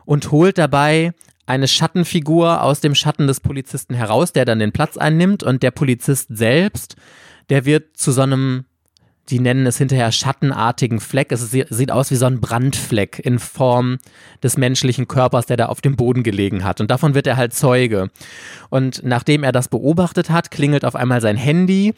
und 0.04 0.32
holt 0.32 0.58
dabei 0.58 1.12
eine 1.46 1.68
Schattenfigur 1.68 2.62
aus 2.62 2.80
dem 2.80 2.94
Schatten 2.94 3.26
des 3.26 3.40
Polizisten 3.40 3.94
heraus, 3.94 4.32
der 4.32 4.44
dann 4.44 4.58
den 4.58 4.72
Platz 4.72 4.96
einnimmt. 4.96 5.42
Und 5.42 5.62
der 5.62 5.70
Polizist 5.70 6.28
selbst, 6.30 6.96
der 7.50 7.64
wird 7.64 7.96
zu 7.96 8.12
so 8.12 8.22
einem 8.22 8.64
die 9.30 9.40
nennen 9.40 9.66
es 9.66 9.78
hinterher 9.78 10.12
schattenartigen 10.12 11.00
Fleck. 11.00 11.32
Es 11.32 11.50
sieht 11.50 11.90
aus 11.90 12.10
wie 12.10 12.16
so 12.16 12.26
ein 12.26 12.40
Brandfleck 12.40 13.18
in 13.18 13.38
Form 13.38 13.98
des 14.42 14.56
menschlichen 14.56 15.08
Körpers, 15.08 15.46
der 15.46 15.56
da 15.56 15.66
auf 15.66 15.80
dem 15.80 15.96
Boden 15.96 16.22
gelegen 16.22 16.64
hat. 16.64 16.80
Und 16.80 16.90
davon 16.90 17.14
wird 17.14 17.26
er 17.26 17.36
halt 17.36 17.54
Zeuge. 17.54 18.10
Und 18.68 19.02
nachdem 19.02 19.42
er 19.42 19.52
das 19.52 19.68
beobachtet 19.68 20.30
hat, 20.30 20.50
klingelt 20.50 20.84
auf 20.84 20.94
einmal 20.94 21.20
sein 21.20 21.36
Handy. 21.36 21.94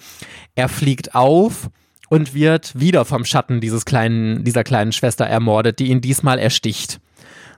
Er 0.54 0.68
fliegt 0.68 1.14
auf 1.14 1.68
und 2.08 2.34
wird 2.34 2.78
wieder 2.78 3.04
vom 3.04 3.24
Schatten 3.24 3.60
dieses 3.60 3.84
kleinen, 3.84 4.44
dieser 4.44 4.62
kleinen 4.62 4.92
Schwester 4.92 5.26
ermordet, 5.26 5.80
die 5.80 5.88
ihn 5.88 6.00
diesmal 6.00 6.38
ersticht. 6.38 7.00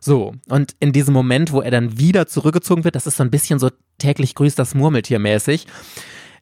So, 0.00 0.34
und 0.48 0.74
in 0.80 0.92
diesem 0.92 1.12
Moment, 1.12 1.52
wo 1.52 1.60
er 1.60 1.70
dann 1.70 1.98
wieder 1.98 2.26
zurückgezogen 2.26 2.84
wird, 2.84 2.94
das 2.94 3.06
ist 3.06 3.16
so 3.16 3.24
ein 3.24 3.30
bisschen 3.30 3.58
so 3.58 3.70
täglich 3.98 4.34
grüßt 4.34 4.58
das 4.58 4.74
Murmeltier 4.74 5.18
mäßig, 5.18 5.66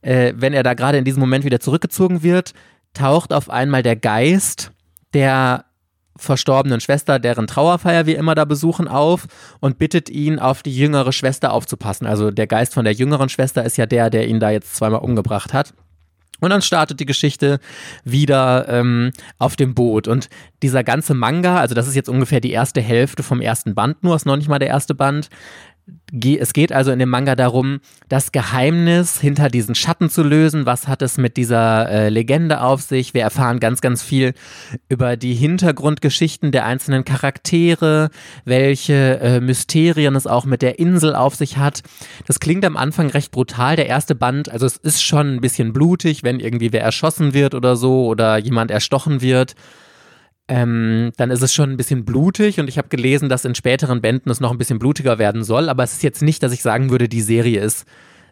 äh, 0.03 0.35
wenn 0.37 0.53
er 0.53 0.63
da 0.63 0.75
gerade 0.75 0.99
in 0.99 1.05
diesem 1.05 1.21
Moment 1.21 1.45
wieder 1.45 1.59
zurückgezogen 1.59 2.23
wird, 2.23 2.53
taucht 2.97 3.33
auf 3.33 3.51
einmal 3.51 3.83
der 3.83 3.97
Geist 3.97 4.73
der 5.15 5.65
verstorbenen 6.17 6.81
Schwester, 6.81 7.19
deren 7.19 7.47
Trauerfeier 7.47 8.07
wir 8.07 8.19
immer 8.19 8.35
da 8.35 8.45
besuchen, 8.45 8.89
auf 8.89 9.27
und 9.61 9.79
bittet 9.79 10.09
ihn, 10.09 10.39
auf 10.39 10.63
die 10.63 10.75
jüngere 10.75 11.13
Schwester 11.13 11.53
aufzupassen. 11.53 12.07
Also 12.07 12.31
der 12.31 12.47
Geist 12.47 12.75
von 12.75 12.85
der 12.85 12.95
jüngeren 12.95 13.29
Schwester 13.29 13.65
ist 13.65 13.77
ja 13.77 13.87
der, 13.87 14.11
der 14.11 14.27
ihn 14.29 14.41
da 14.41 14.51
jetzt 14.51 14.77
zweimal 14.77 15.01
umgebracht 15.01 15.53
hat. 15.53 15.75
Und 16.41 16.51
dann 16.51 16.63
startet 16.63 17.01
die 17.01 17.07
Geschichte 17.07 17.61
wieder 18.05 18.69
ähm, 18.69 19.11
auf 19.39 19.57
dem 19.57 19.75
Boot. 19.75 20.07
Und 20.07 20.29
dieser 20.63 20.85
ganze 20.85 21.15
Manga, 21.15 21.59
also 21.59 21.75
das 21.75 21.89
ist 21.89 21.95
jetzt 21.95 22.11
ungefähr 22.11 22.41
die 22.41 22.53
erste 22.53 22.81
Hälfte 22.81 23.23
vom 23.23 23.41
ersten 23.41 23.75
Band, 23.75 24.03
nur 24.03 24.17
ist 24.17 24.27
noch 24.27 24.37
nicht 24.37 24.49
mal 24.49 24.59
der 24.59 24.69
erste 24.69 24.95
Band, 24.95 25.31
es 26.13 26.53
geht 26.53 26.73
also 26.73 26.91
in 26.91 26.99
dem 26.99 27.09
Manga 27.09 27.37
darum, 27.37 27.81
das 28.09 28.33
Geheimnis 28.33 29.21
hinter 29.21 29.49
diesen 29.49 29.75
Schatten 29.75 30.11
zu 30.11 30.23
lösen. 30.23 30.67
Was 30.67 30.89
hat 30.89 31.03
es 31.03 31.17
mit 31.17 31.37
dieser 31.37 31.89
äh, 31.89 32.09
Legende 32.09 32.61
auf 32.61 32.83
sich? 32.83 33.15
Wir 33.15 33.23
erfahren 33.23 33.61
ganz, 33.61 33.81
ganz 33.81 34.03
viel 34.03 34.35
über 34.89 35.17
die 35.17 35.35
Hintergrundgeschichten 35.35 36.51
der 36.51 36.65
einzelnen 36.65 37.05
Charaktere, 37.05 38.11
welche 38.45 39.21
äh, 39.21 39.41
Mysterien 39.41 40.17
es 40.17 40.27
auch 40.27 40.45
mit 40.45 40.63
der 40.63 40.79
Insel 40.79 41.15
auf 41.15 41.37
sich 41.37 41.57
hat. 41.57 41.83
Das 42.27 42.41
klingt 42.41 42.65
am 42.65 42.77
Anfang 42.77 43.09
recht 43.09 43.31
brutal. 43.31 43.77
Der 43.77 43.87
erste 43.87 44.15
Band, 44.15 44.49
also 44.49 44.67
es 44.67 44.77
ist 44.77 45.03
schon 45.03 45.35
ein 45.35 45.41
bisschen 45.41 45.73
blutig, 45.73 46.25
wenn 46.25 46.41
irgendwie 46.41 46.73
wer 46.73 46.83
erschossen 46.83 47.33
wird 47.33 47.55
oder 47.55 47.77
so 47.77 48.07
oder 48.07 48.39
jemand 48.39 48.71
erstochen 48.71 49.21
wird 49.21 49.55
ähm, 50.49 51.13
dann 51.17 51.31
ist 51.31 51.43
es 51.43 51.53
schon 51.53 51.71
ein 51.71 51.77
bisschen 51.77 52.05
blutig 52.05 52.61
und 52.61 52.69
ich 52.69 52.79
habe 52.79 52.89
gelesen, 52.89 53.29
dass 53.29 53.45
in 53.45 53.55
späteren 53.55 54.01
Bänden 54.01 54.31
es 54.31 54.41
noch 54.41 54.53
ein 54.53 54.59
bisschen 54.59 54.79
blutiger 54.79 55.19
werden 55.19 55.43
soll, 55.45 55.69
aber 55.69 55.83
es 55.83 55.95
ist 55.95 56.03
jetzt 56.03 56.23
nicht, 56.23 56.43
dass 56.43 56.53
ich 56.53 56.63
sagen 56.63 56.91
würde, 56.91 57.09
die 57.09 57.21
Serie 57.21 57.61
ist 57.61 57.85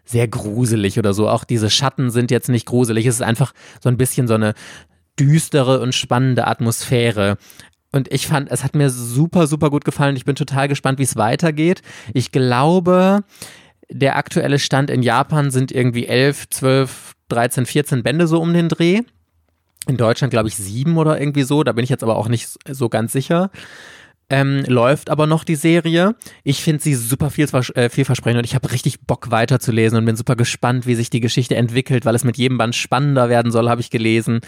sehr 0.05 0.27
gruselig 0.27 0.97
oder 0.99 1.13
so. 1.13 1.27
Auch 1.27 1.43
diese 1.43 1.69
Schatten 1.69 2.11
sind 2.11 2.31
jetzt 2.31 2.47
nicht 2.47 2.65
gruselig, 2.65 3.05
es 3.05 3.15
ist 3.15 3.21
einfach 3.21 3.53
so 3.81 3.89
ein 3.89 3.97
bisschen 3.97 4.27
so 4.27 4.35
eine 4.35 4.53
düstere 5.19 5.79
und 5.81 5.95
spannende 5.95 6.47
Atmosphäre. 6.47 7.37
Und 7.91 8.11
ich 8.13 8.27
fand, 8.27 8.51
es 8.51 8.63
hat 8.63 8.75
mir 8.75 8.89
super, 8.89 9.47
super 9.47 9.69
gut 9.69 9.85
gefallen. 9.85 10.17
Ich 10.17 10.25
bin 10.25 10.35
total 10.35 10.67
gespannt, 10.67 10.99
wie 10.99 11.03
es 11.03 11.15
weitergeht. 11.15 11.81
Ich 12.13 12.31
glaube, 12.31 13.23
Der 13.89 14.17
aktuelle 14.17 14.59
Stand 14.59 14.89
in 14.89 15.03
Japan 15.03 15.51
sind 15.51 15.71
irgendwie 15.71 16.07
11, 16.07 16.49
12, 16.49 17.13
13, 17.29 17.65
14 17.65 18.03
Bände 18.03 18.27
so 18.27 18.41
um 18.41 18.53
den 18.53 18.67
Dreh. 18.69 19.01
In 19.87 19.97
Deutschland 19.97 20.31
glaube 20.31 20.47
ich 20.47 20.55
sieben 20.55 20.97
oder 20.97 21.19
irgendwie 21.19 21.43
so, 21.43 21.63
da 21.63 21.71
bin 21.71 21.83
ich 21.83 21.89
jetzt 21.89 22.03
aber 22.03 22.15
auch 22.15 22.27
nicht 22.27 22.49
so 22.69 22.89
ganz 22.89 23.11
sicher. 23.11 23.51
Ähm, 24.27 24.63
läuft 24.65 25.11
aber 25.11 25.27
noch 25.27 25.43
die 25.43 25.55
Serie. 25.55 26.15
Ich 26.43 26.63
finde 26.63 26.81
sie 26.81 26.95
super 26.95 27.29
viel, 27.29 27.47
äh, 27.75 27.89
vielversprechend 27.89 28.39
und 28.39 28.45
ich 28.45 28.55
habe 28.55 28.71
richtig 28.71 29.01
Bock 29.01 29.29
weiterzulesen 29.29 29.99
und 29.99 30.05
bin 30.05 30.15
super 30.15 30.35
gespannt, 30.35 30.87
wie 30.87 30.95
sich 30.95 31.11
die 31.11 31.19
Geschichte 31.19 31.55
entwickelt, 31.55 32.05
weil 32.05 32.15
es 32.15 32.23
mit 32.23 32.37
jedem 32.37 32.57
Band 32.57 32.75
spannender 32.75 33.29
werden 33.29 33.51
soll, 33.51 33.69
habe 33.69 33.81
ich 33.81 33.91
gelesen. 33.91 34.39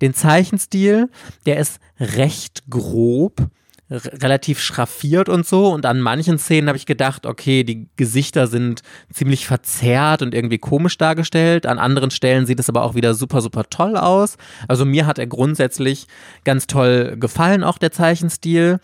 Den 0.00 0.14
Zeichenstil, 0.14 1.10
der 1.46 1.58
ist 1.58 1.78
recht 2.00 2.64
grob 2.68 3.50
relativ 3.90 4.60
schraffiert 4.60 5.28
und 5.28 5.46
so. 5.46 5.72
Und 5.72 5.84
an 5.84 6.00
manchen 6.00 6.38
Szenen 6.38 6.68
habe 6.68 6.78
ich 6.78 6.86
gedacht, 6.86 7.26
okay, 7.26 7.64
die 7.64 7.88
Gesichter 7.96 8.46
sind 8.46 8.82
ziemlich 9.12 9.46
verzerrt 9.46 10.22
und 10.22 10.34
irgendwie 10.34 10.58
komisch 10.58 10.96
dargestellt. 10.96 11.66
An 11.66 11.78
anderen 11.78 12.10
Stellen 12.10 12.46
sieht 12.46 12.60
es 12.60 12.68
aber 12.68 12.84
auch 12.84 12.94
wieder 12.94 13.14
super, 13.14 13.40
super 13.40 13.64
toll 13.68 13.96
aus. 13.96 14.36
Also 14.68 14.84
mir 14.84 15.06
hat 15.06 15.18
er 15.18 15.26
grundsätzlich 15.26 16.06
ganz 16.44 16.66
toll 16.66 17.16
gefallen, 17.18 17.64
auch 17.64 17.78
der 17.78 17.92
Zeichenstil 17.92 18.78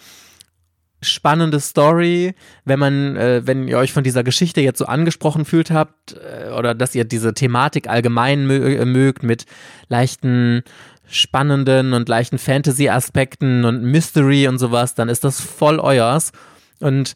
spannende 1.03 1.61
Story, 1.61 2.35
wenn 2.65 2.79
man, 2.79 3.17
äh, 3.17 3.43
wenn 3.45 3.69
ihr 3.69 3.79
euch 3.79 3.93
von 3.93 4.03
dieser 4.03 4.25
Geschichte 4.25 4.61
jetzt 4.61 4.79
so 4.79 4.87
angesprochen 4.87 5.45
fühlt 5.45 5.71
habt 5.71 6.15
äh, 6.15 6.51
oder 6.51 6.75
dass 6.75 6.95
ihr 6.95 7.05
diese 7.05 7.35
Thematik 7.35 7.89
allgemein 7.89 8.47
mö 8.47 8.85
mögt 8.85 9.23
mit 9.23 9.45
leichten 9.89 10.63
spannenden 11.09 11.93
und 11.93 12.09
leichten 12.09 12.39
Fantasy-Aspekten 12.39 13.65
und 13.65 13.83
Mystery 13.83 14.49
und 14.49 14.59
sowas, 14.59 14.95
dann 14.95 15.09
ist 15.09 15.25
das 15.25 15.41
voll 15.41 15.79
euers. 15.79 16.33
Und 16.81 17.15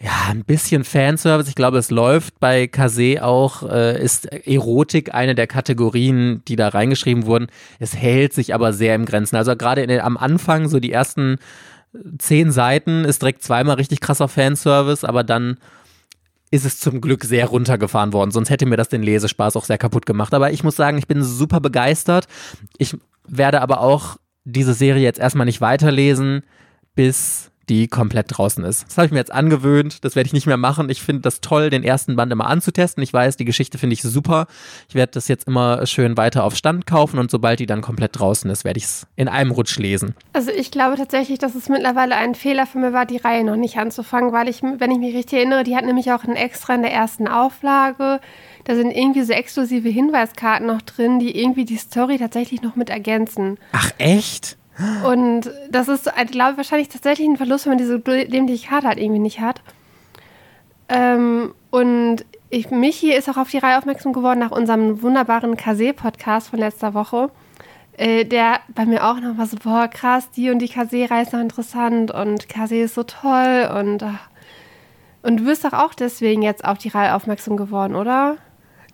ja, 0.00 0.28
ein 0.30 0.44
bisschen 0.44 0.84
Fanservice. 0.84 1.48
Ich 1.48 1.54
glaube, 1.54 1.78
es 1.78 1.90
läuft 1.90 2.38
bei 2.38 2.66
Kase 2.66 3.24
auch, 3.24 3.62
äh, 3.62 4.02
ist 4.02 4.26
Erotik 4.26 5.14
eine 5.14 5.34
der 5.34 5.46
Kategorien, 5.46 6.42
die 6.46 6.56
da 6.56 6.68
reingeschrieben 6.68 7.24
wurden. 7.24 7.46
Es 7.78 7.96
hält 7.96 8.34
sich 8.34 8.54
aber 8.54 8.72
sehr 8.72 8.94
im 8.96 9.06
Grenzen. 9.06 9.36
Also 9.36 9.56
gerade 9.56 10.02
am 10.02 10.16
Anfang, 10.16 10.68
so 10.68 10.80
die 10.80 10.92
ersten 10.92 11.38
zehn 12.18 12.50
Seiten, 12.50 13.04
ist 13.04 13.22
direkt 13.22 13.42
zweimal 13.42 13.76
richtig 13.76 14.00
krasser 14.00 14.28
Fanservice, 14.28 15.04
aber 15.04 15.24
dann 15.24 15.56
ist 16.54 16.64
es 16.64 16.78
zum 16.78 17.00
Glück 17.00 17.24
sehr 17.24 17.46
runtergefahren 17.46 18.12
worden. 18.12 18.30
Sonst 18.30 18.48
hätte 18.48 18.64
mir 18.64 18.76
das 18.76 18.88
den 18.88 19.02
Lesespaß 19.02 19.56
auch 19.56 19.64
sehr 19.64 19.76
kaputt 19.76 20.06
gemacht. 20.06 20.32
Aber 20.34 20.52
ich 20.52 20.62
muss 20.62 20.76
sagen, 20.76 20.98
ich 20.98 21.08
bin 21.08 21.24
super 21.24 21.58
begeistert. 21.58 22.28
Ich 22.78 22.96
werde 23.26 23.60
aber 23.60 23.80
auch 23.80 24.18
diese 24.44 24.72
Serie 24.72 25.02
jetzt 25.02 25.18
erstmal 25.18 25.46
nicht 25.46 25.60
weiterlesen, 25.60 26.44
bis 26.94 27.50
die 27.68 27.88
komplett 27.88 28.26
draußen 28.28 28.64
ist. 28.64 28.86
Das 28.86 28.98
habe 28.98 29.06
ich 29.06 29.12
mir 29.12 29.18
jetzt 29.18 29.32
angewöhnt, 29.32 30.04
das 30.04 30.16
werde 30.16 30.26
ich 30.26 30.32
nicht 30.32 30.46
mehr 30.46 30.56
machen. 30.56 30.90
Ich 30.90 31.02
finde 31.02 31.22
das 31.22 31.40
toll, 31.40 31.70
den 31.70 31.82
ersten 31.82 32.16
Band 32.16 32.32
immer 32.32 32.46
anzutesten. 32.46 33.02
Ich 33.02 33.12
weiß, 33.12 33.36
die 33.36 33.44
Geschichte 33.44 33.78
finde 33.78 33.94
ich 33.94 34.02
super. 34.02 34.46
Ich 34.88 34.94
werde 34.94 35.12
das 35.12 35.28
jetzt 35.28 35.46
immer 35.46 35.86
schön 35.86 36.16
weiter 36.16 36.44
auf 36.44 36.56
Stand 36.56 36.86
kaufen 36.86 37.18
und 37.18 37.30
sobald 37.30 37.60
die 37.60 37.66
dann 37.66 37.80
komplett 37.80 38.18
draußen 38.18 38.50
ist, 38.50 38.64
werde 38.64 38.78
ich 38.78 38.84
es 38.84 39.06
in 39.16 39.28
einem 39.28 39.50
Rutsch 39.50 39.78
lesen. 39.78 40.14
Also 40.32 40.50
ich 40.50 40.70
glaube 40.70 40.96
tatsächlich, 40.96 41.38
dass 41.38 41.54
es 41.54 41.68
mittlerweile 41.68 42.16
ein 42.16 42.34
Fehler 42.34 42.66
für 42.66 42.78
mich 42.78 42.92
war, 42.92 43.06
die 43.06 43.16
Reihe 43.16 43.44
noch 43.44 43.56
nicht 43.56 43.76
anzufangen, 43.76 44.32
weil 44.32 44.48
ich, 44.48 44.62
wenn 44.62 44.90
ich 44.90 44.98
mich 44.98 45.14
richtig 45.14 45.38
erinnere, 45.38 45.64
die 45.64 45.76
hat 45.76 45.84
nämlich 45.84 46.12
auch 46.12 46.24
ein 46.24 46.36
extra 46.36 46.74
in 46.74 46.82
der 46.82 46.92
ersten 46.92 47.28
Auflage. 47.28 48.20
Da 48.64 48.74
sind 48.74 48.90
irgendwie 48.90 49.22
so 49.22 49.32
exklusive 49.32 49.88
Hinweiskarten 49.88 50.66
noch 50.66 50.82
drin, 50.82 51.18
die 51.18 51.38
irgendwie 51.38 51.64
die 51.64 51.76
Story 51.76 52.18
tatsächlich 52.18 52.62
noch 52.62 52.76
mit 52.76 52.88
ergänzen. 52.88 53.58
Ach 53.72 53.90
echt? 53.98 54.56
Und 55.04 55.50
das 55.70 55.88
ist, 55.88 56.10
glaube 56.30 56.52
ich, 56.52 56.56
wahrscheinlich 56.56 56.88
tatsächlich 56.88 57.28
ein 57.28 57.36
Verlust, 57.36 57.66
wenn 57.66 57.72
man 57.72 57.78
diese 57.78 58.00
dämliche 58.00 58.68
Karte 58.68 58.88
halt 58.88 58.98
irgendwie 58.98 59.20
nicht 59.20 59.40
hat. 59.40 59.62
Ähm, 60.88 61.54
und 61.70 62.24
ich, 62.50 62.70
Michi 62.70 63.12
ist 63.12 63.28
auch 63.28 63.36
auf 63.36 63.50
die 63.50 63.58
Reihe 63.58 63.78
aufmerksam 63.78 64.12
geworden 64.12 64.40
nach 64.40 64.50
unserem 64.50 65.02
wunderbaren 65.02 65.56
Kase-Podcast 65.56 66.48
von 66.48 66.58
letzter 66.58 66.94
Woche. 66.94 67.30
Äh, 67.96 68.24
der 68.24 68.60
bei 68.74 68.86
mir 68.86 69.08
auch 69.08 69.20
noch 69.20 69.38
war 69.38 69.46
so, 69.46 69.56
boah, 69.62 69.86
krass, 69.88 70.30
die 70.30 70.50
und 70.50 70.58
die 70.58 70.68
Kase-Reihe 70.68 71.22
ist 71.22 71.32
noch 71.32 71.40
interessant 71.40 72.10
und 72.10 72.48
Kase 72.48 72.76
ist 72.76 72.94
so 72.94 73.04
toll 73.04 73.70
und, 73.78 74.02
ach. 74.02 74.28
und 75.22 75.38
du 75.38 75.44
bist 75.44 75.64
doch 75.64 75.72
auch 75.72 75.94
deswegen 75.94 76.42
jetzt 76.42 76.64
auf 76.64 76.78
die 76.78 76.88
Reihe 76.88 77.14
aufmerksam 77.14 77.56
geworden, 77.56 77.94
oder? 77.94 78.36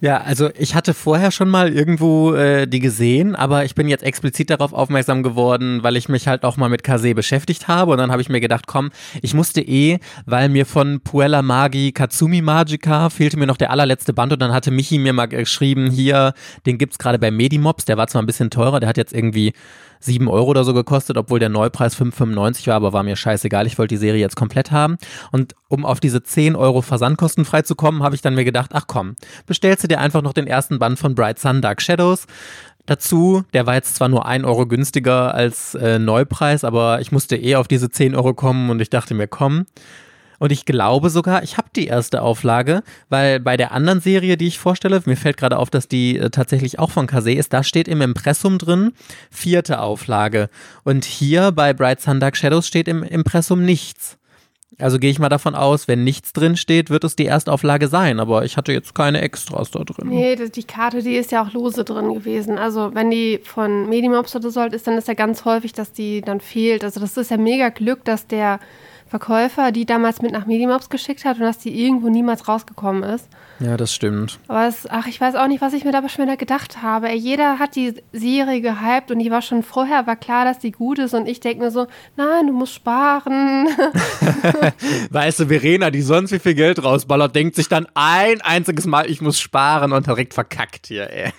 Ja, 0.03 0.17
also 0.23 0.49
ich 0.59 0.75
hatte 0.75 0.95
vorher 0.95 1.31
schon 1.31 1.51
mal 1.51 1.69
irgendwo 1.69 2.33
äh, 2.33 2.67
die 2.67 2.81
gesehen, 2.81 3.37
aber 3.37 3.67
ich 3.67 3.75
bin 3.75 3.87
jetzt 3.87 4.03
explizit 4.03 4.49
darauf 4.49 4.73
aufmerksam 4.73 5.23
geworden, 5.23 5.83
weil 5.83 5.95
ich 5.97 6.09
mich 6.09 6.27
halt 6.27 6.43
auch 6.43 6.57
mal 6.57 6.71
mit 6.71 6.83
Kase 6.83 7.15
beschäftigt 7.15 7.69
habe. 7.69 7.93
Und 7.93 7.99
dann 7.99 8.11
habe 8.11 8.23
ich 8.23 8.31
mir 8.31 8.41
gedacht, 8.41 8.67
komm, 8.67 8.93
ich 9.21 9.35
musste 9.35 9.61
eh, 9.61 9.99
weil 10.25 10.49
mir 10.49 10.65
von 10.65 11.01
Puella 11.03 11.43
Magi 11.43 11.93
Katsumi 11.93 12.41
Magica 12.41 13.11
fehlte 13.11 13.39
mir 13.39 13.47
noch 13.47 13.59
der 13.59 13.71
allerletzte 13.71 14.15
Band. 14.15 14.33
Und 14.33 14.41
dann 14.41 14.55
hatte 14.55 14.71
Michi 14.71 14.99
mir 14.99 15.13
mal 15.13 15.27
geschrieben, 15.27 15.91
hier, 15.91 16.33
den 16.65 16.79
gibt's 16.79 16.99
gerade 16.99 17.19
bei 17.19 17.31
Medimobs, 17.31 17.85
der 17.85 17.99
war 17.99 18.07
zwar 18.07 18.23
ein 18.23 18.27
bisschen 18.27 18.49
teurer, 18.49 18.81
der 18.81 18.89
hat 18.89 18.97
jetzt 18.97 19.13
irgendwie 19.13 19.53
7 20.01 20.29
Euro 20.29 20.47
oder 20.51 20.65
so 20.65 20.75
gekostet, 20.75 21.17
obwohl 21.17 21.39
der 21.39 21.49
Neupreis 21.49 21.97
5,95 21.97 22.67
war, 22.67 22.75
aber 22.75 22.93
war 22.93 23.03
mir 23.03 23.17
scheißegal. 23.17 23.67
Ich 23.67 23.79
wollte 23.79 23.95
die 23.95 23.99
Serie 23.99 24.21
jetzt 24.21 24.37
komplett 24.37 24.71
haben. 24.71 24.97
Und 25.31 25.55
um 25.69 25.85
auf 25.85 26.01
diese 26.01 26.23
10 26.23 26.57
Euro 26.57 26.83
Versandkosten 26.83 27.45
frei 27.45 27.63
zu 27.63 27.75
kommen, 27.75 28.03
habe 28.03 28.15
ich 28.15 28.23
dann 28.23 28.35
mir 28.35 28.45
gedacht, 28.45 28.71
ach 28.75 28.87
komm, 28.87 29.17
bestellst 29.47 29.85
du 29.85 29.89
dir 29.89 30.01
einfach 30.01 30.23
noch 30.23 30.33
den 30.33 30.47
ersten 30.47 30.79
Band 30.79 30.99
von 30.99 31.15
Bright 31.15 31.39
Sun 31.39 31.63
Dark 31.63 31.83
Shadows. 31.83 32.27
Dazu, 32.87 33.45
der 33.53 33.67
war 33.67 33.75
jetzt 33.75 33.95
zwar 33.95 34.09
nur 34.09 34.27
1 34.27 34.45
Euro 34.45 34.67
günstiger 34.67 35.35
als 35.35 35.75
äh, 35.75 35.99
Neupreis, 35.99 36.65
aber 36.65 37.01
ich 37.01 37.13
musste 37.13 37.37
eh 37.37 37.57
auf 37.57 37.69
diese 37.69 37.91
10 37.91 38.17
Euro 38.17 38.35
kommen 38.35 38.71
und 38.71 38.81
ich 38.81 38.91
dachte 38.91 39.15
mir, 39.15 39.29
komm, 39.29 39.67
und 40.41 40.51
ich 40.53 40.65
glaube 40.65 41.11
sogar, 41.11 41.43
ich 41.43 41.59
habe 41.59 41.69
die 41.77 41.87
erste 41.87 42.23
Auflage, 42.23 42.83
weil 43.11 43.41
bei 43.41 43.59
der 43.59 43.73
anderen 43.73 44.01
Serie, 44.01 44.39
die 44.39 44.47
ich 44.47 44.59
vorstelle, 44.59 45.01
mir 45.05 45.17
fällt 45.17 45.37
gerade 45.37 45.59
auf, 45.59 45.69
dass 45.69 45.87
die 45.87 46.17
äh, 46.17 46.31
tatsächlich 46.31 46.79
auch 46.79 46.91
von 46.91 47.07
Kase 47.07 47.33
ist, 47.33 47.53
da 47.53 47.63
steht 47.63 47.87
im 47.87 48.01
Impressum 48.01 48.57
drin, 48.57 48.93
vierte 49.31 49.81
Auflage. 49.81 50.49
Und 50.83 51.05
hier 51.05 51.53
bei 51.53 51.75
Bright 51.75 52.01
Sun 52.01 52.21
Dark 52.21 52.39
Shadows 52.39 52.67
steht 52.67 52.89
im 52.89 53.03
Impressum 53.03 53.65
nichts. 53.67 54.17
Also 54.79 54.99
gehe 54.99 55.11
ich 55.11 55.19
mal 55.19 55.29
davon 55.29 55.55
aus, 55.55 55.89
wenn 55.89 56.05
nichts 56.05 56.33
drin 56.33 56.57
steht, 56.57 56.89
wird 56.89 57.05
es 57.05 57.17
die 57.17 57.27
Erstauflage 57.27 57.89
sein. 57.89 58.19
Aber 58.19 58.47
ich 58.47 58.57
hatte 58.57 58.73
jetzt 58.73 58.95
keine 58.95 59.21
Extras 59.21 59.71
da 59.71 59.81
drin. 59.81 60.09
Nee, 60.09 60.37
die 60.37 60.65
Karte, 60.65 61.03
die 61.03 61.17
ist 61.17 61.33
ja 61.33 61.45
auch 61.45 61.53
lose 61.53 61.85
drin 61.85 62.15
gewesen. 62.15 62.57
Also 62.57 62.95
wenn 62.95 63.11
die 63.11 63.41
von 63.45 63.91
Medimobs 63.91 64.35
oder 64.35 64.51
so 64.51 64.63
ist, 64.63 64.87
dann 64.87 64.97
ist 64.97 65.09
ja 65.09 65.13
ganz 65.13 65.45
häufig, 65.45 65.75
dass 65.75 65.93
die 65.93 66.23
dann 66.23 66.41
fehlt. 66.41 66.83
Also 66.83 66.99
das 66.99 67.19
ist 67.19 67.31
ja 67.31 67.37
mega 67.37 67.69
Glück, 67.69 68.05
dass 68.07 68.27
der 68.27 68.59
Verkäufer 69.11 69.73
die 69.73 69.87
damals 69.87 70.23
mit 70.23 70.31
nach 70.31 70.47
Medimobs 70.47 70.89
geschickt 70.89 71.25
hat 71.25 71.39
und 71.39 71.43
dass 71.43 71.59
die 71.59 71.85
irgendwo 71.85 72.09
niemals 72.09 72.47
rausgekommen 72.47 73.03
ist. 73.03 73.29
Ja, 73.59 73.77
das 73.77 73.93
stimmt. 73.93 74.39
Aber 74.47 74.69
es, 74.69 74.87
ach, 74.89 75.09
ich 75.09 75.21
weiß 75.21 75.35
auch 75.35 75.49
nicht, 75.49 75.61
was 75.61 75.73
ich 75.73 75.85
mir 75.85 75.91
da 75.91 76.09
schon 76.09 76.25
wieder 76.25 76.37
gedacht 76.37 76.81
habe. 76.81 77.09
Ey, 77.09 77.17
jeder 77.17 77.59
hat 77.59 77.75
die 77.75 77.95
Serie 78.13 78.61
gehypt 78.61 79.11
und 79.11 79.19
die 79.19 79.33
war 79.33 79.43
schon 79.43 79.65
vorher, 79.65 80.07
war 80.07 80.15
klar, 80.15 80.45
dass 80.45 80.61
die 80.61 80.71
gut 80.71 81.01
ist 81.01 81.13
und 81.13 81.27
ich 81.27 81.41
denke 81.41 81.65
mir 81.65 81.73
so, 81.73 81.89
nein, 82.17 82.47
du 82.47 82.53
musst 82.53 82.75
sparen. 82.75 83.69
weißt 85.11 85.41
du, 85.41 85.47
Verena, 85.47 85.91
die 85.91 86.03
sonst 86.03 86.31
wie 86.31 86.39
viel 86.39 86.55
Geld 86.55 86.83
rausballert, 86.83 87.35
denkt 87.35 87.57
sich 87.57 87.69
dann 87.69 87.89
ein 87.95 88.41
einziges 88.43 88.87
Mal, 88.87 89.11
ich 89.11 89.21
muss 89.21 89.41
sparen 89.41 89.93
und 89.93 90.07
direkt 90.07 90.35
verkackt 90.35 90.87
hier, 90.87 91.11
ey. 91.11 91.33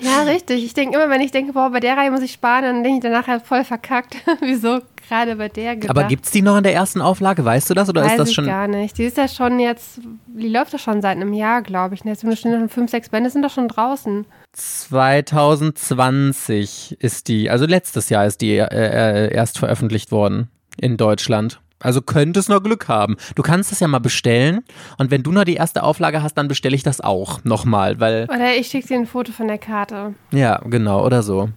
Ja, 0.00 0.22
richtig. 0.24 0.64
Ich 0.64 0.74
denke 0.74 0.96
immer, 0.96 1.08
wenn 1.08 1.22
ich 1.22 1.30
denke, 1.30 1.54
boah, 1.54 1.70
bei 1.70 1.80
der 1.80 1.96
Reihe 1.96 2.10
muss 2.10 2.20
ich 2.20 2.32
sparen, 2.32 2.64
dann 2.64 2.82
denke 2.82 2.98
ich 2.98 3.02
danach 3.10 3.26
halt 3.26 3.46
voll 3.46 3.64
verkackt. 3.64 4.16
Wieso 4.40 4.82
gerade 5.08 5.36
bei 5.36 5.48
der 5.48 5.76
gedacht. 5.76 5.90
Aber 5.90 6.04
gibt 6.04 6.26
es 6.26 6.30
die 6.30 6.42
noch 6.42 6.56
in 6.56 6.62
der 6.62 6.74
ersten 6.74 7.00
Auflage? 7.00 7.44
Weißt 7.44 7.68
du 7.70 7.74
das? 7.74 7.88
Oder 7.88 8.02
Weiß 8.02 8.12
ist 8.12 8.18
das 8.18 8.28
ich 8.30 8.34
schon. 8.34 8.46
gar 8.46 8.68
nicht. 8.68 8.98
Die 8.98 9.04
ist 9.04 9.16
ja 9.16 9.28
schon 9.28 9.58
jetzt, 9.58 10.00
die 10.26 10.48
läuft 10.48 10.72
ja 10.72 10.78
schon 10.78 11.02
seit 11.02 11.16
einem 11.16 11.32
Jahr, 11.32 11.62
glaube 11.62 11.94
ich. 11.94 12.04
Jetzt 12.04 12.20
sind 12.20 12.38
schon 12.38 12.68
fünf, 12.68 12.90
sechs 12.90 13.08
Bände 13.08 13.30
sind 13.30 13.42
doch 13.42 13.50
schon 13.50 13.68
draußen. 13.68 14.26
2020 14.52 16.98
ist 17.00 17.28
die, 17.28 17.50
also 17.50 17.66
letztes 17.66 18.08
Jahr 18.08 18.26
ist 18.26 18.40
die 18.40 18.56
äh, 18.56 18.66
äh, 18.66 19.34
erst 19.34 19.58
veröffentlicht 19.58 20.12
worden 20.12 20.48
in 20.80 20.96
Deutschland. 20.96 21.60
Also 21.78 22.00
könntest 22.00 22.48
noch 22.48 22.62
Glück 22.62 22.88
haben. 22.88 23.16
Du 23.34 23.42
kannst 23.42 23.70
das 23.70 23.80
ja 23.80 23.88
mal 23.88 23.98
bestellen 23.98 24.64
und 24.96 25.10
wenn 25.10 25.22
du 25.22 25.30
noch 25.30 25.44
die 25.44 25.54
erste 25.54 25.82
Auflage 25.82 26.22
hast, 26.22 26.34
dann 26.34 26.48
bestelle 26.48 26.74
ich 26.74 26.82
das 26.82 27.02
auch 27.02 27.44
nochmal, 27.44 28.00
weil. 28.00 28.26
Oder 28.30 28.56
ich 28.56 28.68
schicke 28.68 28.88
dir 28.88 28.96
ein 28.96 29.06
Foto 29.06 29.32
von 29.32 29.46
der 29.46 29.58
Karte. 29.58 30.14
Ja, 30.30 30.62
genau, 30.64 31.04
oder 31.04 31.22
so. 31.22 31.50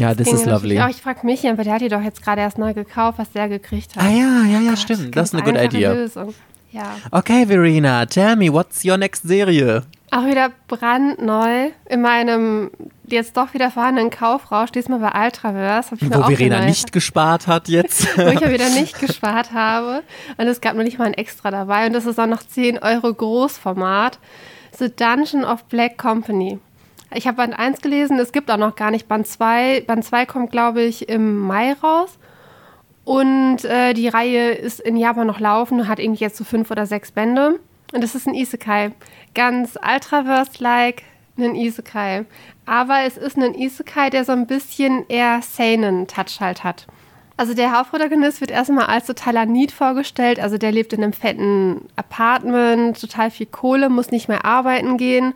Ja, 0.00 0.14
das, 0.14 0.32
ist 0.32 0.46
lovely. 0.46 0.80
Auch 0.80 0.88
ich 0.88 1.02
frage 1.02 1.26
mich, 1.26 1.44
weil 1.44 1.56
der 1.56 1.74
hat 1.74 1.82
die 1.82 1.88
doch 1.88 2.00
jetzt 2.00 2.22
gerade 2.22 2.40
erst 2.40 2.56
neu 2.56 2.72
gekauft, 2.72 3.18
was 3.18 3.30
der 3.32 3.50
gekriegt 3.50 3.96
hat. 3.96 4.02
Ah 4.02 4.08
ja, 4.08 4.44
ja, 4.44 4.60
ja, 4.60 4.70
Gott, 4.70 4.78
stimmt. 4.78 5.14
Das 5.14 5.28
ist 5.28 5.34
eine 5.34 5.42
gute 5.42 5.62
Idee. 5.62 6.08
Ja. 6.72 6.96
Okay, 7.10 7.46
Verena, 7.46 8.06
tell 8.06 8.36
me, 8.36 8.50
what's 8.50 8.82
your 8.84 8.96
next 8.96 9.24
Serie? 9.24 9.82
Auch 10.10 10.24
wieder 10.24 10.52
brandneu 10.68 11.70
in 11.88 12.00
meinem 12.00 12.70
jetzt 13.08 13.36
doch 13.36 13.52
wieder 13.52 13.70
vorhandenen 13.70 14.10
Kaufrausch, 14.10 14.70
diesmal 14.70 15.00
bei 15.00 15.26
Ultraverse. 15.26 15.96
Wo 16.00 16.22
Verena 16.22 16.64
nicht 16.64 16.92
gespart 16.92 17.46
hat 17.46 17.68
jetzt. 17.68 18.06
Wo 18.16 18.28
ich 18.28 18.40
ja 18.40 18.50
wieder 18.50 18.70
nicht 18.70 18.98
gespart 19.00 19.52
habe. 19.52 20.02
Und 20.38 20.46
es 20.46 20.62
gab 20.62 20.76
noch 20.76 20.84
nicht 20.84 20.98
mal 20.98 21.06
ein 21.06 21.14
Extra 21.14 21.50
dabei. 21.50 21.86
Und 21.86 21.92
das 21.92 22.06
ist 22.06 22.18
auch 22.18 22.26
noch 22.26 22.42
10 22.42 22.78
Euro 22.78 23.12
Großformat. 23.12 24.18
The 24.78 24.88
Dungeon 24.94 25.44
of 25.44 25.64
Black 25.64 25.98
Company. 25.98 26.58
Ich 27.12 27.26
habe 27.26 27.38
Band 27.38 27.58
1 27.58 27.80
gelesen, 27.80 28.18
es 28.18 28.32
gibt 28.32 28.50
auch 28.50 28.56
noch 28.56 28.76
gar 28.76 28.90
nicht 28.90 29.08
Band 29.08 29.26
2. 29.26 29.82
Band 29.86 30.04
2 30.04 30.26
kommt, 30.26 30.52
glaube 30.52 30.82
ich, 30.82 31.08
im 31.08 31.38
Mai 31.38 31.72
raus. 31.72 32.18
Und 33.04 33.64
äh, 33.64 33.94
die 33.94 34.08
Reihe 34.08 34.52
ist 34.52 34.78
in 34.78 34.96
Japan 34.96 35.26
noch 35.26 35.40
laufen, 35.40 35.88
hat 35.88 35.98
irgendwie 35.98 36.22
jetzt 36.22 36.36
so 36.36 36.44
fünf 36.44 36.70
oder 36.70 36.86
sechs 36.86 37.10
Bände. 37.10 37.58
Und 37.92 38.04
das 38.04 38.14
ist 38.14 38.28
ein 38.28 38.34
Isekai. 38.34 38.92
Ganz 39.34 39.76
Ultraverse-like 39.76 41.02
ein 41.36 41.56
Isekai. 41.56 42.26
Aber 42.66 43.00
es 43.04 43.16
ist 43.16 43.36
ein 43.36 43.54
Isekai, 43.54 44.10
der 44.10 44.24
so 44.24 44.32
ein 44.32 44.46
bisschen 44.46 45.04
eher 45.08 45.40
Seinen-Touch 45.42 46.40
halt 46.40 46.62
hat. 46.62 46.86
Also 47.36 47.54
der 47.54 47.76
Hauptprotagonist 47.76 48.40
wird 48.40 48.50
erstmal 48.50 48.86
als 48.86 49.06
totaler 49.06 49.46
Need 49.46 49.72
vorgestellt. 49.72 50.38
Also 50.38 50.58
der 50.58 50.70
lebt 50.70 50.92
in 50.92 51.02
einem 51.02 51.14
fetten 51.14 51.88
Apartment, 51.96 53.00
total 53.00 53.30
viel 53.30 53.46
Kohle, 53.46 53.88
muss 53.88 54.10
nicht 54.10 54.28
mehr 54.28 54.44
arbeiten 54.44 54.98
gehen 54.98 55.34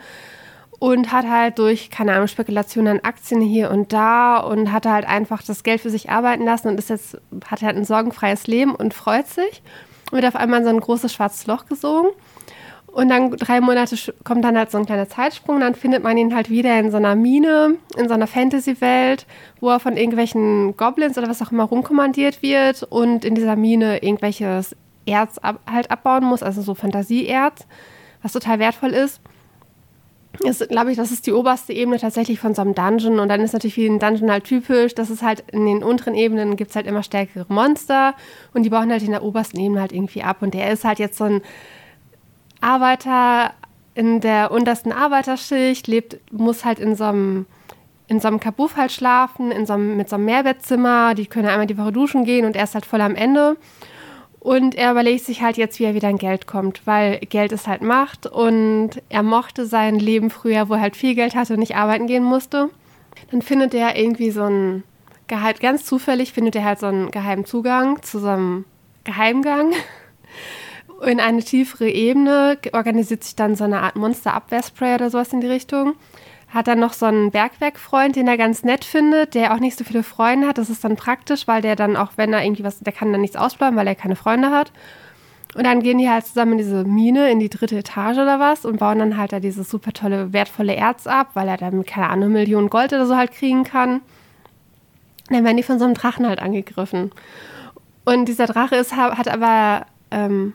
und 0.78 1.12
hat 1.12 1.28
halt 1.28 1.58
durch, 1.58 1.90
keine 1.90 2.14
Ahnung, 2.14 2.28
Spekulationen 2.28 2.98
an 2.98 3.04
Aktien 3.04 3.40
hier 3.40 3.70
und 3.70 3.92
da 3.92 4.38
und 4.38 4.72
hat 4.72 4.86
halt 4.86 5.06
einfach 5.06 5.42
das 5.42 5.62
Geld 5.62 5.80
für 5.80 5.90
sich 5.90 6.10
arbeiten 6.10 6.44
lassen 6.44 6.68
und 6.68 6.78
ist 6.78 6.90
jetzt, 6.90 7.18
hat 7.46 7.62
halt 7.62 7.76
ein 7.76 7.84
sorgenfreies 7.84 8.46
Leben 8.46 8.74
und 8.74 8.94
freut 8.94 9.28
sich. 9.28 9.62
Und 10.10 10.22
wird 10.22 10.26
auf 10.26 10.36
einmal 10.36 10.60
in 10.60 10.64
so 10.64 10.70
ein 10.70 10.80
großes 10.80 11.12
schwarzes 11.12 11.46
Loch 11.46 11.66
gesogen. 11.66 12.08
Und 12.86 13.08
dann 13.08 13.32
drei 13.32 13.60
Monate 13.60 13.96
kommt 14.22 14.44
dann 14.44 14.56
halt 14.56 14.70
so 14.70 14.78
ein 14.78 14.86
kleiner 14.86 15.08
Zeitsprung. 15.08 15.58
Dann 15.58 15.74
findet 15.74 16.04
man 16.04 16.16
ihn 16.16 16.34
halt 16.34 16.48
wieder 16.48 16.78
in 16.78 16.92
so 16.92 16.96
einer 16.96 17.16
Mine, 17.16 17.76
in 17.96 18.06
so 18.06 18.14
einer 18.14 18.28
Fantasy-Welt, 18.28 19.26
wo 19.60 19.70
er 19.70 19.80
von 19.80 19.96
irgendwelchen 19.96 20.76
Goblins 20.76 21.18
oder 21.18 21.28
was 21.28 21.42
auch 21.42 21.50
immer 21.50 21.64
rumkommandiert 21.64 22.40
wird 22.40 22.84
und 22.84 23.24
in 23.24 23.34
dieser 23.34 23.56
Mine 23.56 24.02
irgendwelches 24.02 24.76
Erz 25.06 25.38
ab, 25.38 25.58
halt 25.68 25.90
abbauen 25.90 26.24
muss, 26.24 26.44
also 26.44 26.62
so 26.62 26.74
Fantasieerz, 26.74 27.66
was 28.22 28.32
total 28.32 28.60
wertvoll 28.60 28.90
ist. 28.90 29.20
Ist, 30.40 30.68
glaube 30.68 30.90
ich, 30.90 30.96
das 30.96 31.10
ist 31.10 31.26
die 31.26 31.32
oberste 31.32 31.72
Ebene 31.72 31.98
tatsächlich 31.98 32.40
von 32.40 32.54
so 32.54 32.62
einem 32.62 32.74
Dungeon. 32.74 33.20
Und 33.20 33.28
dann 33.28 33.40
ist 33.40 33.52
natürlich 33.52 33.76
wie 33.76 33.86
ein 33.86 33.98
Dungeon 33.98 34.30
halt 34.30 34.44
typisch, 34.44 34.94
dass 34.94 35.10
es 35.10 35.22
halt 35.22 35.44
in 35.52 35.66
den 35.66 35.82
unteren 35.82 36.14
Ebenen 36.14 36.56
gibt 36.56 36.70
es 36.70 36.76
halt 36.76 36.86
immer 36.86 37.02
stärkere 37.02 37.46
Monster 37.48 38.14
und 38.52 38.64
die 38.64 38.70
bauen 38.70 38.90
halt 38.90 39.02
in 39.02 39.10
der 39.10 39.22
obersten 39.22 39.58
Ebene 39.60 39.80
halt 39.80 39.92
irgendwie 39.92 40.22
ab. 40.22 40.38
Und 40.40 40.54
der 40.54 40.70
ist 40.70 40.84
halt 40.84 40.98
jetzt 40.98 41.18
so 41.18 41.24
ein 41.24 41.42
Arbeiter 42.60 43.52
in 43.94 44.20
der 44.20 44.50
untersten 44.50 44.92
Arbeiterschicht, 44.92 45.86
lebt, 45.86 46.18
muss 46.32 46.64
halt 46.64 46.78
in 46.78 46.96
so 46.96 47.04
einem 47.04 47.46
in 48.06 48.20
so 48.20 48.28
einem 48.28 48.40
Kabuff 48.40 48.76
halt 48.76 48.92
schlafen, 48.92 49.50
in 49.50 49.64
so 49.64 49.72
einem, 49.72 49.96
mit 49.96 50.10
so 50.10 50.16
einem 50.16 50.26
Mehrbettzimmer, 50.26 51.14
die 51.14 51.26
können 51.26 51.48
einmal 51.48 51.66
die 51.66 51.78
Woche 51.78 51.92
duschen 51.92 52.24
gehen 52.24 52.44
und 52.44 52.54
er 52.54 52.64
ist 52.64 52.74
halt 52.74 52.84
voll 52.84 53.00
am 53.00 53.14
Ende. 53.14 53.56
Und 54.44 54.74
er 54.74 54.90
überlegt 54.90 55.24
sich 55.24 55.40
halt 55.40 55.56
jetzt, 55.56 55.80
wie 55.80 55.84
er 55.84 55.94
wieder 55.94 56.08
an 56.08 56.18
Geld 56.18 56.46
kommt, 56.46 56.86
weil 56.86 57.18
Geld 57.20 57.50
ist 57.50 57.66
halt 57.66 57.80
Macht 57.80 58.26
und 58.26 58.90
er 59.08 59.22
mochte 59.22 59.64
sein 59.64 59.98
Leben 59.98 60.28
früher, 60.28 60.68
wo 60.68 60.74
er 60.74 60.82
halt 60.82 60.96
viel 60.96 61.14
Geld 61.14 61.34
hatte 61.34 61.54
und 61.54 61.60
nicht 61.60 61.76
arbeiten 61.76 62.06
gehen 62.06 62.24
musste. 62.24 62.68
Dann 63.30 63.40
findet 63.40 63.72
er 63.72 63.96
irgendwie 63.96 64.30
so 64.30 64.42
einen 64.42 64.84
Geheim, 65.28 65.54
ganz 65.60 65.86
zufällig 65.86 66.34
findet 66.34 66.56
er 66.56 66.64
halt 66.64 66.78
so 66.78 66.84
einen 66.84 67.10
geheimen 67.10 67.46
Zugang 67.46 68.02
zu 68.02 68.18
so 68.18 68.28
einem 68.28 68.66
Geheimgang 69.04 69.72
in 71.06 71.20
eine 71.20 71.42
tiefere 71.42 71.88
Ebene, 71.88 72.58
organisiert 72.74 73.24
sich 73.24 73.36
dann 73.36 73.56
so 73.56 73.64
eine 73.64 73.80
Art 73.80 73.96
Monsterabwehrspray 73.96 74.96
oder 74.96 75.08
sowas 75.08 75.32
in 75.32 75.40
die 75.40 75.46
Richtung. 75.46 75.94
Hat 76.54 76.68
dann 76.68 76.78
noch 76.78 76.92
so 76.92 77.06
einen 77.06 77.32
Bergwerkfreund, 77.32 78.14
den 78.14 78.28
er 78.28 78.38
ganz 78.38 78.62
nett 78.62 78.84
findet, 78.84 79.34
der 79.34 79.52
auch 79.52 79.58
nicht 79.58 79.76
so 79.76 79.82
viele 79.82 80.04
Freunde 80.04 80.46
hat. 80.46 80.56
Das 80.56 80.70
ist 80.70 80.84
dann 80.84 80.94
praktisch, 80.94 81.48
weil 81.48 81.62
der 81.62 81.74
dann 81.74 81.96
auch, 81.96 82.12
wenn 82.14 82.32
er 82.32 82.44
irgendwie 82.44 82.62
was, 82.62 82.78
der 82.78 82.92
kann 82.92 83.10
dann 83.10 83.22
nichts 83.22 83.36
ausbleiben, 83.36 83.76
weil 83.76 83.88
er 83.88 83.96
keine 83.96 84.14
Freunde 84.14 84.50
hat. 84.50 84.70
Und 85.54 85.64
dann 85.64 85.80
gehen 85.80 85.98
die 85.98 86.08
halt 86.08 86.26
zusammen 86.26 86.52
in 86.52 86.58
diese 86.58 86.84
Mine, 86.84 87.30
in 87.30 87.40
die 87.40 87.48
dritte 87.48 87.76
Etage 87.76 88.18
oder 88.18 88.38
was 88.38 88.64
und 88.64 88.78
bauen 88.78 89.00
dann 89.00 89.16
halt 89.16 89.32
da 89.32 89.40
dieses 89.40 89.68
super 89.68 89.92
tolle, 89.92 90.32
wertvolle 90.32 90.74
Erz 90.74 91.06
ab, 91.06 91.30
weil 91.34 91.48
er 91.48 91.56
dann, 91.56 91.84
keine 91.84 92.08
Ahnung, 92.08 92.32
Millionen 92.32 92.70
Gold 92.70 92.92
oder 92.92 93.06
so 93.06 93.16
halt 93.16 93.32
kriegen 93.32 93.64
kann. 93.64 94.00
Dann 95.30 95.44
werden 95.44 95.56
die 95.56 95.62
von 95.62 95.78
so 95.78 95.84
einem 95.84 95.94
Drachen 95.94 96.26
halt 96.26 96.40
angegriffen. 96.40 97.10
Und 98.04 98.26
dieser 98.26 98.46
Drache 98.46 98.76
ist, 98.76 98.96
hat 98.96 99.28
aber 99.28 99.86
ähm, 100.10 100.52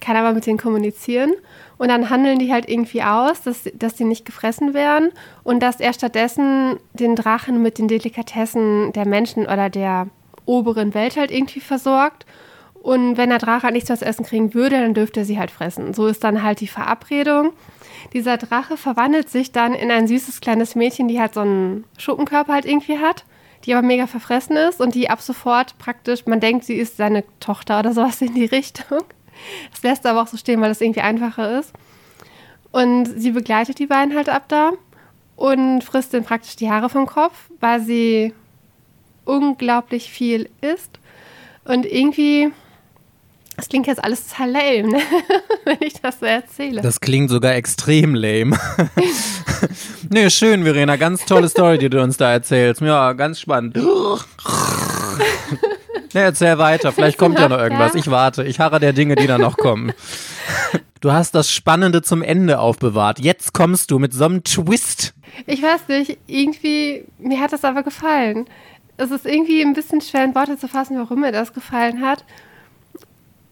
kann 0.00 0.16
aber 0.16 0.32
mit 0.32 0.46
denen 0.46 0.58
kommunizieren. 0.58 1.32
Und 1.78 1.88
dann 1.88 2.08
handeln 2.08 2.38
die 2.38 2.52
halt 2.52 2.68
irgendwie 2.68 3.02
aus, 3.02 3.42
dass, 3.42 3.64
dass 3.74 3.94
die 3.94 4.04
nicht 4.04 4.24
gefressen 4.24 4.72
werden 4.72 5.10
und 5.44 5.60
dass 5.62 5.80
er 5.80 5.92
stattdessen 5.92 6.78
den 6.94 7.16
Drachen 7.16 7.62
mit 7.62 7.78
den 7.78 7.88
Delikatessen 7.88 8.92
der 8.92 9.06
Menschen 9.06 9.44
oder 9.44 9.68
der 9.68 10.08
oberen 10.46 10.94
Welt 10.94 11.16
halt 11.16 11.30
irgendwie 11.30 11.60
versorgt. 11.60 12.24
Und 12.74 13.16
wenn 13.16 13.30
der 13.30 13.38
Drache 13.38 13.64
halt 13.64 13.74
nichts 13.74 13.88
zu 13.88 14.06
essen 14.06 14.24
kriegen 14.24 14.54
würde, 14.54 14.80
dann 14.80 14.94
dürfte 14.94 15.20
er 15.20 15.26
sie 15.26 15.38
halt 15.38 15.50
fressen. 15.50 15.92
So 15.92 16.06
ist 16.06 16.22
dann 16.22 16.42
halt 16.42 16.60
die 16.60 16.68
Verabredung. 16.68 17.52
Dieser 18.12 18.36
Drache 18.36 18.76
verwandelt 18.76 19.28
sich 19.28 19.50
dann 19.50 19.74
in 19.74 19.90
ein 19.90 20.06
süßes 20.06 20.40
kleines 20.40 20.76
Mädchen, 20.76 21.08
die 21.08 21.20
halt 21.20 21.34
so 21.34 21.40
einen 21.40 21.84
Schuppenkörper 21.98 22.52
halt 22.52 22.64
irgendwie 22.64 22.98
hat, 22.98 23.24
die 23.64 23.74
aber 23.74 23.84
mega 23.84 24.06
verfressen 24.06 24.56
ist 24.56 24.80
und 24.80 24.94
die 24.94 25.10
ab 25.10 25.20
sofort 25.20 25.76
praktisch, 25.78 26.26
man 26.26 26.38
denkt, 26.38 26.64
sie 26.64 26.76
ist 26.76 26.96
seine 26.96 27.24
Tochter 27.40 27.80
oder 27.80 27.92
sowas 27.92 28.22
in 28.22 28.34
die 28.34 28.44
Richtung. 28.44 29.00
Das 29.70 29.82
lässt 29.82 30.06
aber 30.06 30.22
auch 30.22 30.26
so 30.26 30.36
stehen, 30.36 30.60
weil 30.60 30.68
das 30.68 30.80
irgendwie 30.80 31.00
einfacher 31.00 31.58
ist. 31.58 31.72
Und 32.72 33.06
sie 33.06 33.30
begleitet 33.30 33.78
die 33.78 33.86
beiden 33.86 34.14
halt 34.14 34.28
ab 34.28 34.44
da 34.48 34.72
und 35.36 35.82
frisst 35.82 36.12
dann 36.14 36.24
praktisch 36.24 36.56
die 36.56 36.70
Haare 36.70 36.88
vom 36.88 37.06
Kopf, 37.06 37.50
weil 37.60 37.80
sie 37.80 38.34
unglaublich 39.24 40.10
viel 40.10 40.48
isst. 40.60 40.98
Und 41.64 41.84
irgendwie, 41.84 42.50
das 43.56 43.68
klingt 43.68 43.86
jetzt 43.86 44.02
alles 44.02 44.28
total 44.28 44.50
lame, 44.50 44.88
ne? 44.88 45.00
wenn 45.64 45.78
ich 45.80 45.94
das 46.00 46.20
so 46.20 46.26
erzähle. 46.26 46.80
Das 46.80 47.00
klingt 47.00 47.30
sogar 47.30 47.54
extrem 47.54 48.14
lame. 48.14 48.58
nee, 50.10 50.30
schön, 50.30 50.62
Verena. 50.62 50.96
Ganz 50.96 51.24
tolle 51.24 51.48
Story, 51.48 51.78
die 51.78 51.90
du 51.90 52.02
uns 52.02 52.16
da 52.16 52.32
erzählst. 52.32 52.80
Ja, 52.80 53.12
ganz 53.12 53.40
spannend. 53.40 53.78
Ne, 56.16 56.22
erzähl 56.22 56.56
weiter. 56.56 56.92
Vielleicht 56.92 57.18
kommt 57.18 57.38
ja 57.38 57.46
noch 57.46 57.58
irgendwas. 57.58 57.94
Ich 57.94 58.10
warte. 58.10 58.42
Ich 58.42 58.58
harre 58.58 58.80
der 58.80 58.94
Dinge, 58.94 59.16
die 59.16 59.26
da 59.26 59.36
noch 59.36 59.58
kommen. 59.58 59.92
Du 61.02 61.12
hast 61.12 61.34
das 61.34 61.52
Spannende 61.52 62.00
zum 62.00 62.22
Ende 62.22 62.58
aufbewahrt. 62.58 63.18
Jetzt 63.18 63.52
kommst 63.52 63.90
du 63.90 63.98
mit 63.98 64.14
so 64.14 64.24
einem 64.24 64.42
Twist. 64.42 65.12
Ich 65.44 65.62
weiß 65.62 65.88
nicht, 65.88 66.16
irgendwie, 66.26 67.04
mir 67.18 67.38
hat 67.38 67.52
das 67.52 67.64
aber 67.64 67.82
gefallen. 67.82 68.46
Es 68.96 69.10
ist 69.10 69.26
irgendwie 69.26 69.60
ein 69.60 69.74
bisschen 69.74 70.00
schwer 70.00 70.24
in 70.24 70.34
Worte 70.34 70.56
zu 70.56 70.68
fassen, 70.68 70.98
warum 70.98 71.20
mir 71.20 71.32
das 71.32 71.52
gefallen 71.52 72.00
hat. 72.00 72.24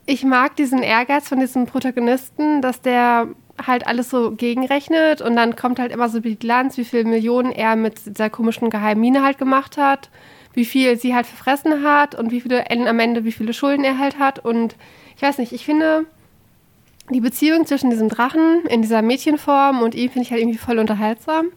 Ich 0.06 0.24
mag 0.24 0.56
diesen 0.56 0.82
Ehrgeiz 0.82 1.28
von 1.28 1.40
diesem 1.40 1.66
Protagonisten, 1.66 2.62
dass 2.62 2.80
der 2.80 3.28
halt 3.64 3.86
alles 3.86 4.08
so 4.08 4.30
gegenrechnet 4.30 5.20
und 5.20 5.36
dann 5.36 5.54
kommt 5.54 5.78
halt 5.78 5.92
immer 5.92 6.08
so 6.08 6.18
die 6.18 6.34
Bilanz, 6.34 6.78
wie 6.78 6.86
viele 6.86 7.04
Millionen 7.04 7.52
er 7.52 7.76
mit 7.76 8.06
dieser 8.06 8.30
komischen 8.30 8.70
geheimen 8.70 9.02
Mine 9.02 9.22
halt 9.22 9.36
gemacht 9.36 9.76
hat 9.76 10.08
wie 10.54 10.64
viel 10.64 10.98
sie 10.98 11.14
halt 11.14 11.26
verfressen 11.26 11.84
hat 11.84 12.14
und 12.14 12.30
wie 12.30 12.40
viele 12.40 12.70
am 12.70 12.98
Ende 12.98 13.24
wie 13.24 13.32
viele 13.32 13.52
Schulden 13.52 13.84
er 13.84 13.98
halt 13.98 14.18
hat. 14.18 14.38
Und 14.38 14.76
ich 15.16 15.22
weiß 15.22 15.38
nicht, 15.38 15.52
ich 15.52 15.64
finde 15.64 16.06
die 17.10 17.20
Beziehung 17.20 17.66
zwischen 17.66 17.90
diesem 17.90 18.08
Drachen 18.08 18.64
in 18.68 18.82
dieser 18.82 19.02
Mädchenform 19.02 19.82
und 19.82 19.94
ihm 19.94 20.10
finde 20.10 20.26
ich 20.26 20.30
halt 20.30 20.40
irgendwie 20.40 20.58
voll 20.58 20.78
unterhaltsam. 20.78 21.48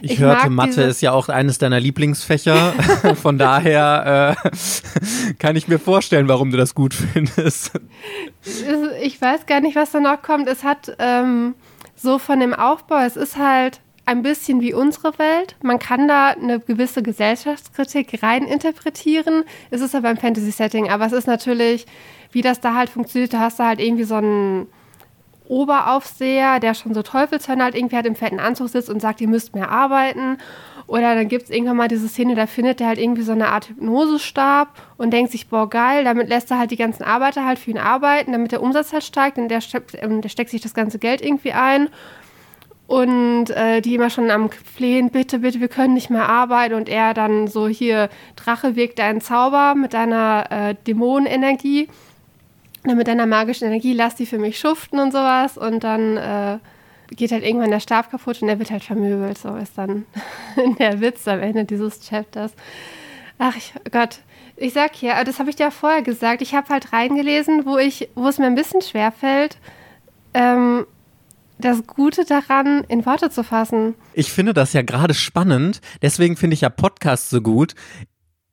Ich, 0.00 0.12
ich 0.12 0.18
hörte, 0.18 0.50
Mathe 0.50 0.82
ist 0.82 1.00
ja 1.00 1.12
auch 1.12 1.28
eines 1.28 1.58
deiner 1.58 1.80
Lieblingsfächer. 1.80 2.72
Von 3.22 3.38
daher 3.38 4.36
äh, 4.44 5.34
kann 5.38 5.56
ich 5.56 5.68
mir 5.68 5.78
vorstellen, 5.78 6.28
warum 6.28 6.50
du 6.50 6.56
das 6.56 6.74
gut 6.74 6.94
findest. 6.94 7.72
Ich 9.02 9.20
weiß 9.20 9.46
gar 9.46 9.60
nicht, 9.60 9.74
was 9.76 9.92
danach 9.92 10.22
kommt. 10.22 10.48
Es 10.48 10.64
hat 10.64 10.94
ähm, 10.98 11.54
so 11.94 12.18
von 12.18 12.40
dem 12.40 12.52
Aufbau, 12.52 12.98
es 12.98 13.16
ist 13.16 13.38
halt 13.38 13.80
ein 14.06 14.22
bisschen 14.22 14.60
wie 14.60 14.72
unsere 14.72 15.18
Welt. 15.18 15.56
Man 15.62 15.80
kann 15.80 16.06
da 16.06 16.28
eine 16.28 16.60
gewisse 16.60 17.02
Gesellschaftskritik 17.02 18.22
reininterpretieren. 18.22 19.42
Es 19.70 19.80
ist 19.80 19.94
aber 19.94 20.08
ein 20.08 20.16
Fantasy-Setting, 20.16 20.88
aber 20.88 21.06
es 21.06 21.12
ist 21.12 21.26
natürlich, 21.26 21.86
wie 22.30 22.40
das 22.40 22.60
da 22.60 22.74
halt 22.74 22.88
funktioniert, 22.88 23.32
da 23.32 23.40
hast 23.40 23.58
du 23.58 23.64
halt 23.64 23.80
irgendwie 23.80 24.04
so 24.04 24.14
einen 24.14 24.68
Oberaufseher, 25.48 26.60
der 26.60 26.74
schon 26.74 26.94
so 26.94 27.02
Teufelshörner 27.02 27.64
halt 27.64 27.74
irgendwie 27.74 27.96
halt 27.96 28.06
im 28.06 28.14
fetten 28.14 28.40
Anzug 28.40 28.68
sitzt 28.68 28.90
und 28.90 29.00
sagt, 29.00 29.20
ihr 29.20 29.28
müsst 29.28 29.54
mehr 29.54 29.70
arbeiten. 29.70 30.38
Oder 30.86 31.16
dann 31.16 31.26
gibt 31.28 31.44
es 31.44 31.50
irgendwann 31.50 31.76
mal 31.76 31.88
diese 31.88 32.08
Szene, 32.08 32.36
da 32.36 32.46
findet 32.46 32.80
er 32.80 32.86
halt 32.86 32.98
irgendwie 32.98 33.22
so 33.22 33.32
eine 33.32 33.48
Art 33.48 33.70
Hypnosestab 33.70 34.68
und 34.98 35.12
denkt 35.12 35.32
sich, 35.32 35.48
boah, 35.48 35.68
geil, 35.68 36.04
damit 36.04 36.28
lässt 36.28 36.50
er 36.52 36.58
halt 36.58 36.70
die 36.70 36.76
ganzen 36.76 37.02
Arbeiter 37.02 37.44
halt 37.44 37.58
für 37.58 37.72
ihn 37.72 37.78
arbeiten, 37.78 38.30
damit 38.30 38.52
der 38.52 38.62
Umsatz 38.62 38.92
halt 38.92 39.02
steigt 39.02 39.36
und 39.36 39.48
der, 39.48 39.60
ähm, 40.00 40.20
der 40.20 40.28
steckt 40.28 40.50
sich 40.50 40.60
das 40.60 40.74
ganze 40.74 41.00
Geld 41.00 41.22
irgendwie 41.22 41.52
ein 41.52 41.88
und 42.86 43.50
äh, 43.50 43.80
die 43.80 43.96
immer 43.96 44.10
schon 44.10 44.30
am 44.30 44.48
Flehen, 44.50 45.10
bitte, 45.10 45.40
bitte, 45.40 45.60
wir 45.60 45.68
können 45.68 45.94
nicht 45.94 46.10
mehr 46.10 46.28
arbeiten. 46.28 46.74
Und 46.74 46.88
er 46.88 47.14
dann 47.14 47.48
so 47.48 47.66
hier, 47.66 48.08
Drache 48.36 48.76
wirkt 48.76 48.98
deinen 48.98 49.20
Zauber 49.20 49.74
mit 49.74 49.92
deiner 49.92 50.46
äh, 50.50 50.74
Dämonenenergie, 50.86 51.88
mit 52.84 53.08
deiner 53.08 53.26
magischen 53.26 53.66
Energie, 53.66 53.92
lass 53.92 54.14
die 54.14 54.26
für 54.26 54.38
mich 54.38 54.58
schuften 54.58 55.00
und 55.00 55.10
sowas. 55.10 55.58
Und 55.58 55.82
dann 55.82 56.16
äh, 56.16 56.58
geht 57.10 57.32
halt 57.32 57.44
irgendwann 57.44 57.70
der 57.70 57.80
Stab 57.80 58.10
kaputt 58.10 58.40
und 58.42 58.48
er 58.48 58.58
wird 58.60 58.70
halt 58.70 58.84
vermöbelt, 58.84 59.38
so 59.38 59.56
ist 59.56 59.76
dann 59.76 60.06
der 60.78 61.00
Witz 61.00 61.26
am 61.26 61.40
Ende 61.40 61.64
dieses 61.64 62.08
Chapters. 62.08 62.52
Ach 63.38 63.56
ich, 63.56 63.74
Gott, 63.90 64.20
ich 64.56 64.72
sag 64.72 64.94
hier, 64.94 65.12
das 65.24 65.38
habe 65.38 65.50
ich 65.50 65.56
dir 65.56 65.64
ja 65.64 65.70
vorher 65.70 66.02
gesagt, 66.02 66.40
ich 66.40 66.54
habe 66.54 66.68
halt 66.68 66.92
reingelesen, 66.92 67.66
wo 67.66 67.78
ich, 67.78 68.08
wo 68.14 68.28
es 68.28 68.38
mir 68.38 68.46
ein 68.46 68.54
bisschen 68.54 68.80
schwer 68.80 69.12
fällt, 69.12 69.58
ähm, 70.34 70.86
das 71.58 71.86
Gute 71.86 72.24
daran 72.24 72.84
in 72.88 73.06
Worte 73.06 73.30
zu 73.30 73.42
fassen. 73.42 73.94
Ich 74.12 74.32
finde 74.32 74.54
das 74.54 74.72
ja 74.72 74.82
gerade 74.82 75.14
spannend, 75.14 75.80
deswegen 76.02 76.36
finde 76.36 76.54
ich 76.54 76.60
ja 76.62 76.68
Podcasts 76.68 77.30
so 77.30 77.40
gut. 77.40 77.74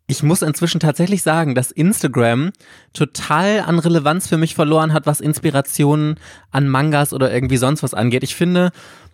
ich 0.07 0.21
muss 0.21 0.41
inzwischen 0.41 0.79
tatsächlich 0.79 1.23
sagen, 1.23 1.55
dass 1.55 1.71
Instagram 1.71 2.51
total 2.91 3.61
an 3.61 3.79
Relevanz 3.79 4.27
für 4.27 4.37
mich 4.37 4.53
verloren 4.53 4.93
hat, 4.93 5.05
was 5.05 5.21
Inspirationen 5.21 6.19
an 6.51 6.67
Mangas 6.67 7.13
oder 7.13 7.33
irgendwie 7.33 7.57
sonst 7.57 7.83
was 7.83 7.93
angeht. 7.93 8.23
Ich 8.23 8.35
finde, 8.35 8.71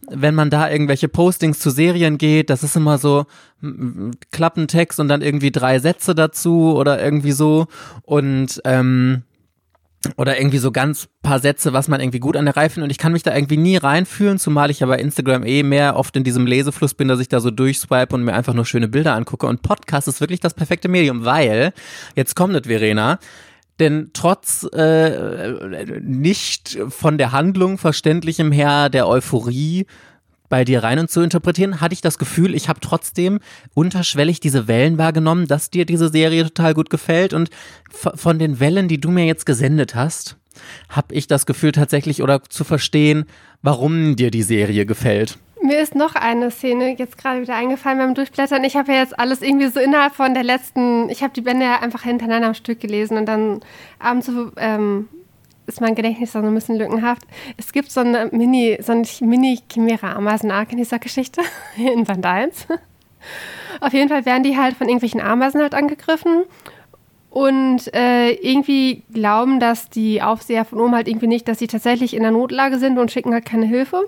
wenn 0.09 0.33
man 0.33 0.49
da 0.49 0.69
irgendwelche 0.69 1.07
Postings 1.07 1.59
zu 1.59 1.69
Serien 1.69 2.17
geht, 2.17 2.49
das 2.49 2.63
ist 2.63 2.75
immer 2.75 2.97
so 2.97 3.25
Klappentext 4.31 4.99
und 4.99 5.07
dann 5.07 5.21
irgendwie 5.21 5.51
drei 5.51 5.79
Sätze 5.79 6.15
dazu 6.15 6.75
oder 6.75 7.01
irgendwie 7.01 7.33
so. 7.33 7.67
Und 8.01 8.59
ähm, 8.65 9.23
oder 10.15 10.39
irgendwie 10.39 10.59
so 10.59 10.71
ganz 10.71 11.09
paar 11.21 11.39
Sätze, 11.39 11.73
was 11.73 11.87
man 11.87 11.99
irgendwie 11.99 12.19
gut 12.19 12.37
an 12.37 12.45
der 12.45 12.55
Reihe 12.55 12.69
findet. 12.69 12.85
Und 12.85 12.91
ich 12.91 12.97
kann 12.97 13.11
mich 13.11 13.23
da 13.23 13.35
irgendwie 13.35 13.57
nie 13.57 13.77
reinfühlen, 13.77 14.39
zumal 14.39 14.71
ich 14.71 14.79
ja 14.79 14.87
bei 14.87 14.97
Instagram 14.97 15.43
eh 15.45 15.63
mehr 15.63 15.95
oft 15.97 16.15
in 16.15 16.23
diesem 16.23 16.45
Lesefluss 16.45 16.93
bin, 16.93 17.07
dass 17.07 17.19
ich 17.19 17.27
da 17.27 17.39
so 17.39 17.51
durchswipe 17.51 18.15
und 18.15 18.23
mir 18.23 18.33
einfach 18.33 18.53
nur 18.53 18.65
schöne 18.65 18.87
Bilder 18.87 19.13
angucke. 19.13 19.47
Und 19.47 19.61
Podcast 19.61 20.07
ist 20.07 20.21
wirklich 20.21 20.39
das 20.39 20.53
perfekte 20.53 20.87
Medium, 20.87 21.25
weil, 21.25 21.73
jetzt 22.15 22.35
kommt 22.35 22.55
es, 22.55 22.67
Verena, 22.67 23.19
denn 23.79 24.11
trotz 24.13 24.63
äh, 24.73 25.99
nicht 26.01 26.77
von 26.89 27.17
der 27.17 27.31
Handlung 27.31 27.77
verständlichem 27.77 28.51
her 28.51 28.89
der 28.89 29.07
Euphorie 29.07 29.85
bei 30.49 30.65
dir 30.65 30.83
rein 30.83 30.99
und 30.99 31.09
zu 31.09 31.21
interpretieren, 31.21 31.79
hatte 31.79 31.93
ich 31.93 32.01
das 32.01 32.17
Gefühl, 32.17 32.55
ich 32.55 32.67
habe 32.67 32.79
trotzdem 32.79 33.39
unterschwellig 33.73 34.39
diese 34.39 34.67
Wellen 34.67 34.97
wahrgenommen, 34.97 35.47
dass 35.47 35.69
dir 35.69 35.85
diese 35.85 36.09
Serie 36.09 36.43
total 36.43 36.73
gut 36.73 36.89
gefällt. 36.89 37.33
Und 37.33 37.49
von 37.89 38.39
den 38.39 38.59
Wellen, 38.59 38.87
die 38.87 38.99
du 38.99 39.11
mir 39.11 39.25
jetzt 39.25 39.45
gesendet 39.45 39.95
hast, 39.95 40.37
habe 40.89 41.13
ich 41.13 41.27
das 41.27 41.45
Gefühl 41.45 41.71
tatsächlich 41.71 42.21
oder 42.21 42.43
zu 42.43 42.63
verstehen, 42.63 43.25
warum 43.61 44.15
dir 44.15 44.31
die 44.31 44.43
Serie 44.43 44.85
gefällt. 44.85 45.37
Mir 45.61 45.81
ist 45.81 45.93
noch 45.93 46.15
eine 46.15 46.51
Szene 46.51 46.97
jetzt 46.97 47.17
gerade 47.17 47.41
wieder 47.41 47.55
eingefallen 47.55 47.99
beim 47.99 48.15
Durchblättern. 48.15 48.63
Ich 48.63 48.77
habe 48.77 48.93
ja 48.93 48.99
jetzt 48.99 49.19
alles 49.19 49.41
irgendwie 49.41 49.67
so 49.67 49.79
innerhalb 49.79 50.15
von 50.15 50.33
der 50.33 50.43
letzten, 50.43 51.09
ich 51.09 51.21
habe 51.21 51.33
die 51.33 51.41
Bände 51.41 51.65
ja 51.65 51.81
einfach 51.81 52.03
hintereinander 52.03 52.47
am 52.47 52.53
Stück 52.53 52.79
gelesen 52.79 53.17
und 53.17 53.25
dann 53.25 53.59
abends 53.99 54.27
so 54.27 54.51
ähm, 54.55 55.09
ist 55.69 55.81
mein 55.81 55.95
Gedächtnis 55.95 56.33
so 56.33 56.39
ein 56.39 56.53
bisschen 56.53 56.77
lückenhaft. 56.77 57.23
Es 57.57 57.71
gibt 57.71 57.91
so 57.91 58.01
eine 58.01 58.29
Mini, 58.31 58.77
so 58.81 58.91
eine 58.91 59.05
Mini-Chimera-Ameisen-Arc 59.21 60.71
in 60.71 60.77
dieser 60.79 60.99
Geschichte 60.99 61.41
in 61.77 62.03
Band 62.03 62.25
1. 62.25 62.67
Auf 63.79 63.93
jeden 63.93 64.09
Fall 64.09 64.25
werden 64.25 64.43
die 64.43 64.57
halt 64.57 64.75
von 64.75 64.87
irgendwelchen 64.87 65.21
Ameisen 65.21 65.61
halt 65.61 65.73
angegriffen 65.73 66.43
und 67.29 67.93
äh, 67.93 68.31
irgendwie 68.31 69.03
glauben, 69.13 69.59
dass 69.59 69.89
die 69.89 70.21
Aufseher 70.21 70.65
von 70.65 70.81
oben 70.81 70.95
halt 70.95 71.07
irgendwie 71.07 71.27
nicht, 71.27 71.47
dass 71.47 71.59
sie 71.59 71.67
tatsächlich 71.67 72.15
in 72.15 72.23
der 72.23 72.31
Notlage 72.31 72.79
sind 72.79 72.97
und 72.97 73.11
schicken 73.11 73.33
halt 73.33 73.45
keine 73.45 73.65
Hilfe. 73.65 74.05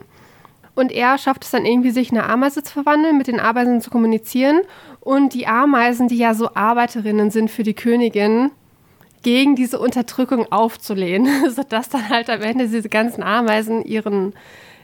Und 0.73 0.91
er 0.91 1.17
schafft 1.17 1.43
es 1.43 1.51
dann 1.51 1.65
irgendwie, 1.65 1.91
sich 1.91 2.11
in 2.11 2.17
eine 2.17 2.29
Ameise 2.29 2.63
zu 2.63 2.73
verwandeln, 2.73 3.17
mit 3.17 3.27
den 3.27 3.39
Ameisen 3.39 3.81
zu 3.81 3.91
kommunizieren. 3.91 4.61
Und 4.99 5.33
die 5.33 5.45
Ameisen, 5.45 6.07
die 6.07 6.17
ja 6.17 6.33
so 6.33 6.55
Arbeiterinnen 6.55 7.29
sind 7.29 7.51
für 7.51 7.63
die 7.63 7.73
Königin, 7.73 8.51
gegen 9.23 9.55
diese 9.55 9.79
Unterdrückung 9.79 10.51
aufzulehnen, 10.51 11.49
sodass 11.51 11.89
dann 11.89 12.09
halt 12.09 12.29
am 12.29 12.41
Ende 12.41 12.67
diese 12.67 12.89
ganzen 12.89 13.23
Ameisen 13.23 13.83
ihren 13.83 14.33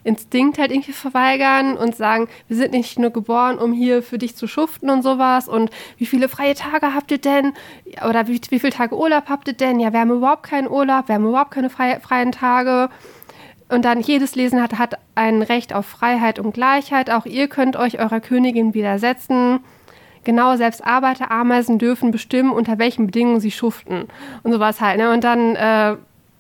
Instinkt 0.03 0.57
halt 0.57 0.71
irgendwie 0.71 0.93
verweigern 0.93 1.75
und 1.75 1.95
sagen, 1.95 2.29
wir 2.47 2.55
sind 2.55 2.71
nicht 2.71 2.97
nur 2.97 3.09
geboren, 3.09 3.59
um 3.59 3.73
hier 3.73 4.01
für 4.01 4.17
dich 4.17 4.37
zu 4.37 4.47
schuften 4.47 4.89
und 4.89 5.01
sowas 5.01 5.49
und 5.49 5.69
wie 5.97 6.05
viele 6.05 6.29
freie 6.29 6.55
Tage 6.55 6.93
habt 6.93 7.11
ihr 7.11 7.17
denn 7.17 7.53
oder 8.07 8.27
wie, 8.27 8.39
wie 8.49 8.59
viele 8.59 8.71
Tage 8.71 8.97
Urlaub 8.97 9.25
habt 9.27 9.49
ihr 9.49 9.53
denn? 9.53 9.81
Ja, 9.81 9.91
wir 9.91 9.99
haben 9.99 10.11
überhaupt 10.11 10.43
keinen 10.43 10.69
Urlaub, 10.69 11.09
wir 11.09 11.15
haben 11.15 11.27
überhaupt 11.27 11.51
keine 11.51 11.69
freie, 11.69 11.99
freien 11.99 12.31
Tage. 12.31 12.89
Und 13.69 13.83
dann 13.83 13.99
jedes 13.99 14.35
Lesen 14.35 14.61
hat, 14.61 14.77
hat 14.77 14.97
ein 15.15 15.41
Recht 15.41 15.73
auf 15.73 15.85
Freiheit 15.85 16.39
und 16.39 16.53
Gleichheit. 16.53 17.09
Auch 17.09 17.25
ihr 17.25 17.49
könnt 17.49 17.75
euch 17.75 17.99
eurer 17.99 18.21
Königin 18.21 18.73
widersetzen. 18.73 19.59
Genau, 20.27 20.57
selbst 20.57 20.85
Arbeiterameisen 20.85 21.79
dürfen 21.79 22.11
bestimmen, 22.11 22.51
unter 22.51 22.77
welchen 22.79 23.05
Bedingungen 23.05 23.39
sie 23.39 23.49
schuften 23.49 24.09
und 24.43 24.51
sowas 24.51 24.81
halt. 24.81 24.97
Ne? 24.97 25.13
Und 25.13 25.23
dann 25.23 25.55
äh, 25.55 25.95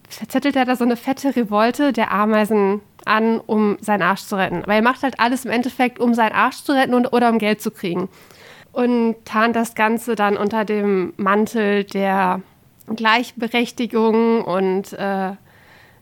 verzettelt 0.09 0.57
er 0.57 0.65
da 0.65 0.75
so 0.75 0.83
eine 0.83 0.97
fette 0.97 1.33
Revolte 1.33 1.93
der 1.93 2.11
Ameisen 2.11 2.81
an, 3.05 3.39
um 3.39 3.77
seinen 3.79 4.01
Arsch 4.01 4.23
zu 4.23 4.35
retten. 4.35 4.63
Aber 4.63 4.73
er 4.73 4.81
macht 4.81 5.03
halt 5.03 5.21
alles 5.21 5.45
im 5.45 5.51
Endeffekt, 5.51 6.01
um 6.01 6.13
seinen 6.13 6.33
Arsch 6.33 6.63
zu 6.63 6.73
retten 6.73 6.95
und, 6.95 7.13
oder 7.13 7.29
um 7.29 7.37
Geld 7.39 7.61
zu 7.61 7.71
kriegen. 7.71 8.09
Und 8.73 9.15
tarnt 9.23 9.55
das 9.55 9.73
Ganze 9.73 10.15
dann 10.15 10.35
unter 10.35 10.65
dem 10.65 11.13
Mantel 11.15 11.85
der 11.85 12.41
Gleichberechtigung 12.93 14.43
und 14.43 14.91
äh, 14.91 15.31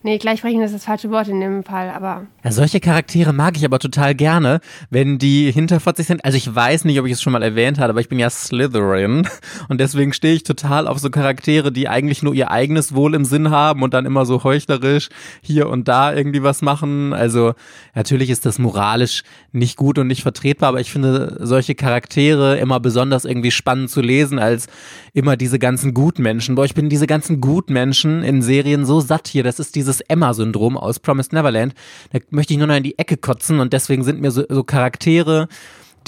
Nee, 0.05 0.19
gleichbrechen 0.19 0.61
ist 0.61 0.71
das 0.71 0.85
falsche 0.85 1.09
Wort 1.09 1.29
in 1.29 1.39
dem 1.39 1.63
Fall, 1.63 1.89
aber. 1.89 2.27
Ja, 2.43 2.51
solche 2.51 2.79
Charaktere 2.79 3.33
mag 3.33 3.57
ich 3.57 3.65
aber 3.65 3.79
total 3.79 4.13
gerne, 4.13 4.59
wenn 4.91 5.17
die 5.17 5.51
hinterfotzig 5.51 6.05
sind. 6.05 6.23
Also 6.23 6.37
ich 6.37 6.53
weiß 6.53 6.85
nicht, 6.85 6.99
ob 6.99 7.07
ich 7.07 7.13
es 7.13 7.23
schon 7.23 7.33
mal 7.33 7.41
erwähnt 7.41 7.79
habe, 7.79 7.89
aber 7.89 8.01
ich 8.01 8.07
bin 8.07 8.19
ja 8.19 8.29
Slytherin 8.29 9.27
und 9.67 9.81
deswegen 9.81 10.13
stehe 10.13 10.35
ich 10.35 10.43
total 10.43 10.87
auf 10.87 10.99
so 10.99 11.09
Charaktere, 11.09 11.71
die 11.71 11.89
eigentlich 11.89 12.21
nur 12.21 12.35
ihr 12.35 12.51
eigenes 12.51 12.93
Wohl 12.93 13.15
im 13.15 13.25
Sinn 13.25 13.49
haben 13.49 13.81
und 13.81 13.95
dann 13.95 14.05
immer 14.05 14.27
so 14.27 14.43
heuchlerisch 14.43 15.09
hier 15.41 15.69
und 15.69 15.87
da 15.87 16.13
irgendwie 16.13 16.43
was 16.43 16.61
machen. 16.61 17.11
Also 17.11 17.55
natürlich 17.95 18.29
ist 18.29 18.45
das 18.45 18.59
moralisch 18.59 19.23
nicht 19.53 19.75
gut 19.75 19.97
und 19.97 20.05
nicht 20.05 20.21
vertretbar, 20.21 20.69
aber 20.69 20.81
ich 20.81 20.91
finde 20.91 21.39
solche 21.39 21.73
Charaktere 21.73 22.57
immer 22.57 22.79
besonders 22.79 23.25
irgendwie 23.25 23.49
spannend 23.49 23.89
zu 23.89 24.01
lesen 24.01 24.37
als 24.37 24.67
immer 25.13 25.35
diese 25.35 25.57
ganzen 25.57 25.95
Gutmenschen. 25.95 26.53
Boah, 26.53 26.65
ich 26.65 26.75
bin 26.75 26.89
diese 26.89 27.07
ganzen 27.07 27.41
Gutmenschen 27.41 28.21
in 28.21 28.43
Serien 28.43 28.85
so 28.85 28.99
satt 28.99 29.27
hier. 29.27 29.41
Das 29.41 29.59
ist 29.59 29.73
dieses 29.73 29.94
dieses 29.95 30.01
Emma-Syndrom 30.01 30.77
aus 30.77 30.99
Promised 30.99 31.34
Neverland. 31.34 31.73
Da 32.12 32.19
möchte 32.29 32.53
ich 32.53 32.60
nur 32.60 32.67
noch 32.67 32.75
in 32.75 32.84
die 32.84 32.99
Ecke 32.99 33.17
kotzen 33.17 33.60
und 33.60 33.73
deswegen 33.73 34.03
sind 34.03 34.21
mir 34.21 34.31
so, 34.31 34.43
so 34.47 34.63
Charaktere, 34.63 35.47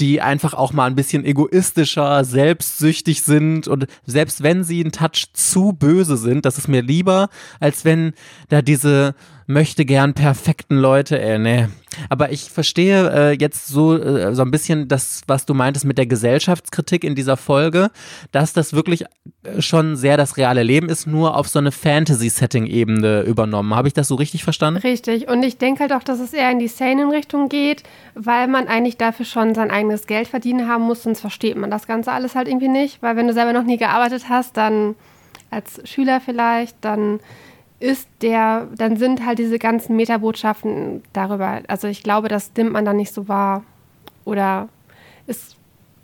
die 0.00 0.20
einfach 0.20 0.54
auch 0.54 0.72
mal 0.72 0.86
ein 0.86 0.94
bisschen 0.94 1.24
egoistischer, 1.24 2.24
selbstsüchtig 2.24 3.22
sind 3.22 3.66
und 3.66 3.86
selbst 4.06 4.42
wenn 4.42 4.62
sie 4.62 4.80
einen 4.80 4.92
Touch 4.92 5.32
zu 5.32 5.72
böse 5.72 6.16
sind, 6.16 6.44
das 6.44 6.58
ist 6.58 6.68
mir 6.68 6.82
lieber, 6.82 7.28
als 7.58 7.84
wenn 7.84 8.12
da 8.48 8.62
diese 8.62 9.14
möchte 9.48 9.86
gern 9.86 10.12
perfekten 10.12 10.76
Leute, 10.76 11.18
äh, 11.18 11.38
nee. 11.38 11.68
Aber 12.10 12.30
ich 12.30 12.50
verstehe 12.50 13.10
äh, 13.10 13.32
jetzt 13.32 13.66
so, 13.66 13.96
äh, 13.96 14.34
so 14.34 14.42
ein 14.42 14.50
bisschen 14.50 14.88
das, 14.88 15.22
was 15.26 15.46
du 15.46 15.54
meintest 15.54 15.86
mit 15.86 15.96
der 15.96 16.04
Gesellschaftskritik 16.04 17.02
in 17.02 17.14
dieser 17.14 17.38
Folge, 17.38 17.90
dass 18.30 18.52
das 18.52 18.74
wirklich 18.74 19.06
äh, 19.42 19.62
schon 19.62 19.96
sehr 19.96 20.18
das 20.18 20.36
reale 20.36 20.62
Leben 20.62 20.90
ist, 20.90 21.06
nur 21.06 21.34
auf 21.34 21.48
so 21.48 21.58
eine 21.58 21.72
Fantasy-Setting-Ebene 21.72 23.22
übernommen. 23.22 23.74
Habe 23.74 23.88
ich 23.88 23.94
das 23.94 24.08
so 24.08 24.16
richtig 24.16 24.44
verstanden? 24.44 24.80
Richtig. 24.80 25.28
Und 25.28 25.42
ich 25.42 25.56
denke 25.56 25.80
halt 25.80 25.94
auch, 25.94 26.04
dass 26.04 26.20
es 26.20 26.34
eher 26.34 26.50
in 26.50 26.58
die 26.58 26.68
Sane-Richtung 26.68 27.48
geht, 27.48 27.84
weil 28.14 28.48
man 28.48 28.68
eigentlich 28.68 28.98
dafür 28.98 29.24
schon 29.24 29.54
sein 29.54 29.70
eigenes 29.70 30.06
Geld 30.06 30.28
verdienen 30.28 30.68
haben 30.68 30.84
muss, 30.84 31.04
sonst 31.04 31.20
versteht 31.20 31.56
man 31.56 31.70
das 31.70 31.86
Ganze 31.86 32.12
alles 32.12 32.34
halt 32.34 32.48
irgendwie 32.48 32.68
nicht. 32.68 33.02
Weil 33.02 33.16
wenn 33.16 33.26
du 33.26 33.32
selber 33.32 33.54
noch 33.54 33.64
nie 33.64 33.78
gearbeitet 33.78 34.28
hast, 34.28 34.58
dann 34.58 34.94
als 35.50 35.80
Schüler 35.84 36.20
vielleicht, 36.20 36.76
dann 36.82 37.20
ist 37.80 38.08
der, 38.22 38.68
dann 38.76 38.96
sind 38.96 39.24
halt 39.24 39.38
diese 39.38 39.58
ganzen 39.58 39.96
Metabotschaften 39.96 41.02
darüber, 41.12 41.62
also 41.68 41.86
ich 41.86 42.02
glaube, 42.02 42.28
das 42.28 42.50
nimmt 42.56 42.72
man 42.72 42.84
dann 42.84 42.96
nicht 42.96 43.14
so 43.14 43.28
wahr 43.28 43.64
oder 44.24 44.68
es 45.26 45.56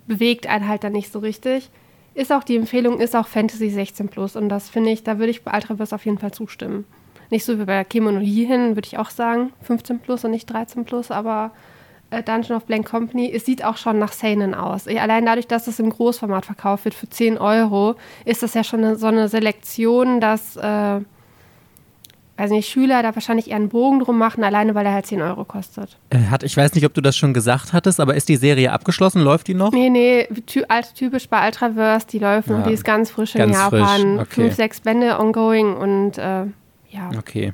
bewegt 0.07 0.47
einen 0.47 0.69
halt 0.69 0.85
dann 0.85 0.93
nicht 0.93 1.11
so 1.11 1.19
richtig. 1.19 1.71
Ist 2.15 2.33
auch 2.33 2.45
die 2.45 2.57
Empfehlung, 2.57 3.01
ist 3.01 3.17
auch 3.17 3.27
Fantasy 3.27 3.71
16 3.71 4.09
Plus 4.09 4.37
und 4.37 4.49
das 4.49 4.69
finde 4.69 4.91
ich, 4.91 5.03
da 5.03 5.19
würde 5.19 5.31
ich 5.31 5.43
bei 5.43 5.53
Ultraverse 5.53 5.95
auf 5.95 6.05
jeden 6.05 6.19
Fall 6.19 6.33
zustimmen. 6.33 6.85
Nicht 7.31 7.45
so 7.45 7.59
wie 7.59 7.65
bei 7.65 7.83
Kimono 7.83 8.21
hin, 8.21 8.77
würde 8.77 8.87
ich 8.87 8.99
auch 8.99 9.11
sagen, 9.11 9.53
15 9.63 9.99
Plus 9.99 10.25
und 10.25 10.31
nicht 10.31 10.47
13 10.47 10.85
Plus, 10.85 11.11
aber 11.11 11.51
äh, 12.11 12.23
Dungeon 12.23 12.57
of 12.57 12.67
Blank 12.67 12.89
Company, 12.89 13.33
es 13.35 13.45
sieht 13.45 13.65
auch 13.65 13.77
schon 13.77 13.99
nach 13.99 14.13
Seinen 14.13 14.55
aus. 14.55 14.87
Allein 14.87 15.27
dadurch, 15.27 15.49
dass 15.49 15.67
es 15.67 15.81
im 15.81 15.91
Großformat 15.91 16.47
verkauft 16.47 16.85
wird 16.85 16.95
für 16.95 17.09
10 17.09 17.39
Euro, 17.39 17.97
ist 18.25 18.45
das 18.45 18.55
ja 18.55 18.63
schon 18.63 18.85
eine, 18.85 18.97
so 18.97 19.07
eine 19.07 19.29
Selektion, 19.29 20.21
dass 20.21 20.57
äh, 20.57 21.01
weiß 22.37 22.51
nicht, 22.51 22.68
Schüler 22.68 23.03
da 23.03 23.14
wahrscheinlich 23.14 23.51
eher 23.51 23.57
einen 23.57 23.68
Bogen 23.68 24.01
drum 24.01 24.18
machen, 24.18 24.42
alleine 24.42 24.75
weil 24.75 24.87
er 24.87 24.92
halt 24.92 25.07
10 25.07 25.23
Euro 25.23 25.44
kostet. 25.44 25.97
Äh, 26.11 26.18
hat, 26.31 26.42
ich 26.42 26.57
weiß 26.57 26.75
nicht, 26.75 26.85
ob 26.85 26.94
du 26.94 27.01
das 27.01 27.16
schon 27.16 27.35
gesagt 27.35 27.73
hattest, 27.73 28.01
aber 28.01 28.14
ist 28.14 28.29
die 28.29 28.37
Serie 28.37 28.73
abgeschlossen? 28.73 29.23
Läuft 29.23 29.49
die 29.49 29.55
noch? 29.55 29.73
Nee, 29.73 29.90
nee, 29.90 30.27
ty 30.47 30.64
typisch 30.94 31.29
bei 31.29 31.47
Ultraverse, 31.47 32.07
die 32.09 32.18
läuft 32.18 32.49
ja, 32.49 32.59
noch, 32.59 32.66
die 32.66 32.73
ist 32.73 32.85
ganz 32.85 33.11
frisch 33.11 33.35
ganz 33.35 33.55
in 33.55 33.61
Japan. 33.61 34.18
Okay. 34.20 34.27
Fünf, 34.31 34.55
sechs 34.55 34.81
Bände 34.81 35.18
ongoing 35.18 35.75
und 35.75 36.18
äh, 36.18 36.47
ja. 36.90 37.11
Okay. 37.18 37.53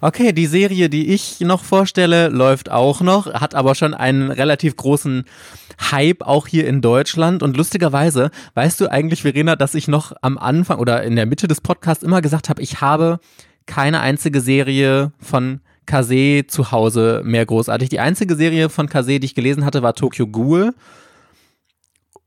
Okay, 0.00 0.32
die 0.32 0.46
Serie, 0.46 0.88
die 0.88 1.12
ich 1.12 1.40
noch 1.40 1.64
vorstelle, 1.64 2.28
läuft 2.28 2.70
auch 2.70 3.00
noch, 3.00 3.32
hat 3.34 3.54
aber 3.54 3.74
schon 3.74 3.94
einen 3.94 4.30
relativ 4.30 4.76
großen 4.76 5.24
Hype 5.90 6.22
auch 6.22 6.46
hier 6.46 6.66
in 6.66 6.80
Deutschland. 6.80 7.42
Und 7.42 7.56
lustigerweise, 7.56 8.30
weißt 8.54 8.80
du 8.80 8.90
eigentlich, 8.90 9.22
Verena, 9.22 9.56
dass 9.56 9.74
ich 9.74 9.88
noch 9.88 10.12
am 10.22 10.38
Anfang 10.38 10.78
oder 10.78 11.02
in 11.02 11.16
der 11.16 11.26
Mitte 11.26 11.48
des 11.48 11.60
Podcasts 11.60 12.02
immer 12.02 12.20
gesagt 12.20 12.48
habe, 12.48 12.62
ich 12.62 12.80
habe 12.80 13.20
keine 13.68 14.00
einzige 14.00 14.40
Serie 14.40 15.12
von 15.20 15.60
Kase 15.86 16.46
zu 16.48 16.72
Hause 16.72 17.22
mehr 17.24 17.46
großartig. 17.46 17.88
Die 17.88 18.00
einzige 18.00 18.34
Serie 18.34 18.68
von 18.68 18.88
Kase, 18.88 19.20
die 19.20 19.26
ich 19.26 19.34
gelesen 19.36 19.64
hatte, 19.64 19.82
war 19.82 19.94
Tokyo 19.94 20.26
Ghoul. 20.26 20.74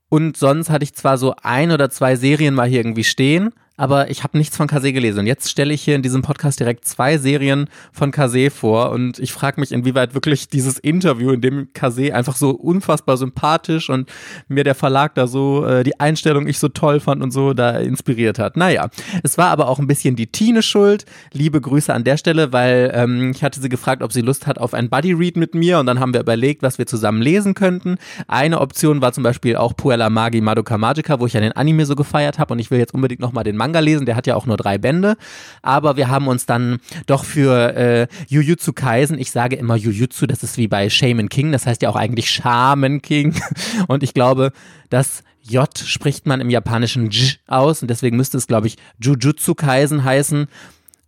Und 0.08 0.36
sonst 0.36 0.70
hatte 0.70 0.84
ich 0.84 0.94
zwar 0.94 1.18
so 1.18 1.34
ein 1.42 1.70
oder 1.70 1.90
zwei 1.90 2.16
Serien 2.16 2.54
mal 2.54 2.68
hier 2.68 2.80
irgendwie 2.80 3.04
stehen, 3.04 3.52
aber 3.82 4.10
ich 4.10 4.22
habe 4.22 4.38
nichts 4.38 4.56
von 4.56 4.68
Kase 4.68 4.92
gelesen. 4.92 5.18
Und 5.18 5.26
jetzt 5.26 5.50
stelle 5.50 5.74
ich 5.74 5.82
hier 5.82 5.96
in 5.96 6.02
diesem 6.02 6.22
Podcast 6.22 6.60
direkt 6.60 6.84
zwei 6.84 7.18
Serien 7.18 7.68
von 7.90 8.12
Kase 8.12 8.48
vor 8.48 8.92
und 8.92 9.18
ich 9.18 9.32
frage 9.32 9.58
mich, 9.58 9.72
inwieweit 9.72 10.14
wirklich 10.14 10.46
dieses 10.46 10.78
Interview, 10.78 11.32
in 11.32 11.40
dem 11.40 11.72
Kase 11.72 12.14
einfach 12.14 12.36
so 12.36 12.50
unfassbar 12.50 13.16
sympathisch 13.16 13.90
und 13.90 14.08
mir 14.46 14.62
der 14.62 14.76
Verlag 14.76 15.16
da 15.16 15.26
so 15.26 15.66
äh, 15.66 15.82
die 15.82 15.98
Einstellung 15.98 16.46
ich 16.46 16.60
so 16.60 16.68
toll 16.68 17.00
fand 17.00 17.24
und 17.24 17.32
so 17.32 17.54
da 17.54 17.70
inspiriert 17.70 18.38
hat. 18.38 18.56
Naja, 18.56 18.88
es 19.24 19.36
war 19.36 19.48
aber 19.48 19.66
auch 19.66 19.80
ein 19.80 19.88
bisschen 19.88 20.14
die 20.14 20.28
Tine 20.28 20.62
schuld. 20.62 21.04
Liebe 21.32 21.60
Grüße 21.60 21.92
an 21.92 22.04
der 22.04 22.18
Stelle, 22.18 22.52
weil 22.52 22.92
ähm, 22.94 23.32
ich 23.34 23.42
hatte 23.42 23.60
sie 23.60 23.68
gefragt, 23.68 24.04
ob 24.04 24.12
sie 24.12 24.20
Lust 24.20 24.46
hat 24.46 24.58
auf 24.58 24.74
ein 24.74 24.90
Buddy 24.90 25.12
Read 25.12 25.36
mit 25.36 25.56
mir 25.56 25.80
und 25.80 25.86
dann 25.86 25.98
haben 25.98 26.14
wir 26.14 26.20
überlegt, 26.20 26.62
was 26.62 26.78
wir 26.78 26.86
zusammen 26.86 27.20
lesen 27.20 27.54
könnten. 27.54 27.96
Eine 28.28 28.60
Option 28.60 29.02
war 29.02 29.12
zum 29.12 29.24
Beispiel 29.24 29.56
auch 29.56 29.76
Puella 29.76 30.08
Magi 30.08 30.40
Madoka 30.40 30.78
Magica, 30.78 31.18
wo 31.18 31.26
ich 31.26 31.32
ja 31.32 31.40
den 31.40 31.50
Anime 31.50 31.84
so 31.84 31.96
gefeiert 31.96 32.38
habe 32.38 32.54
und 32.54 32.60
ich 32.60 32.70
will 32.70 32.78
jetzt 32.78 32.94
unbedingt 32.94 33.20
nochmal 33.20 33.42
den 33.42 33.56
Manga 33.56 33.71
lesen, 33.80 34.06
der 34.06 34.16
hat 34.16 34.26
ja 34.26 34.34
auch 34.34 34.46
nur 34.46 34.56
drei 34.56 34.78
Bände, 34.78 35.16
aber 35.62 35.96
wir 35.96 36.08
haben 36.08 36.28
uns 36.28 36.46
dann 36.46 36.80
doch 37.06 37.24
für 37.24 37.74
äh, 37.76 38.06
Jujutsu 38.28 38.72
Kaisen, 38.72 39.18
ich 39.18 39.30
sage 39.30 39.56
immer 39.56 39.76
Jujutsu, 39.76 40.26
das 40.26 40.42
ist 40.42 40.58
wie 40.58 40.68
bei 40.68 40.90
Shaman 40.90 41.28
King, 41.28 41.52
das 41.52 41.66
heißt 41.66 41.82
ja 41.82 41.88
auch 41.88 41.96
eigentlich 41.96 42.30
Shaman 42.30 43.02
King 43.02 43.34
und 43.88 44.02
ich 44.02 44.14
glaube, 44.14 44.52
das 44.90 45.22
J 45.42 45.66
spricht 45.76 46.26
man 46.26 46.40
im 46.40 46.50
japanischen 46.50 47.10
J 47.10 47.38
aus 47.48 47.82
und 47.82 47.88
deswegen 47.88 48.16
müsste 48.16 48.38
es, 48.38 48.46
glaube 48.46 48.68
ich, 48.68 48.76
Jujutsu 49.00 49.54
Kaisen 49.54 50.04
heißen. 50.04 50.46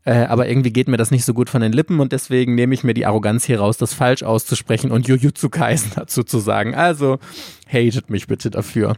Äh, 0.05 0.25
aber 0.25 0.49
irgendwie 0.49 0.73
geht 0.73 0.89
mir 0.89 0.97
das 0.97 1.11
nicht 1.11 1.25
so 1.25 1.33
gut 1.33 1.49
von 1.49 1.63
den 1.63 1.73
Lippen 1.73 2.01
und 2.01 2.13
deswegen 2.13 2.55
nehme 2.55 2.75
ich 2.75 2.85
mir 2.85 2.95
die 2.95 3.07
Arroganz 3.07 3.45
hier 3.45 3.61
raus, 3.61 3.79
das 3.79 3.95
falsch 3.95 4.23
auszusprechen 4.23 4.91
und 4.91 5.09
Jujutsu 5.09 5.49
Kaisen 5.49 5.93
dazu 5.97 6.25
zu 6.25 6.41
sagen. 6.41 6.75
Also 6.75 7.19
hatet 7.67 8.11
mich 8.11 8.27
bitte 8.27 8.51
dafür. 8.51 8.97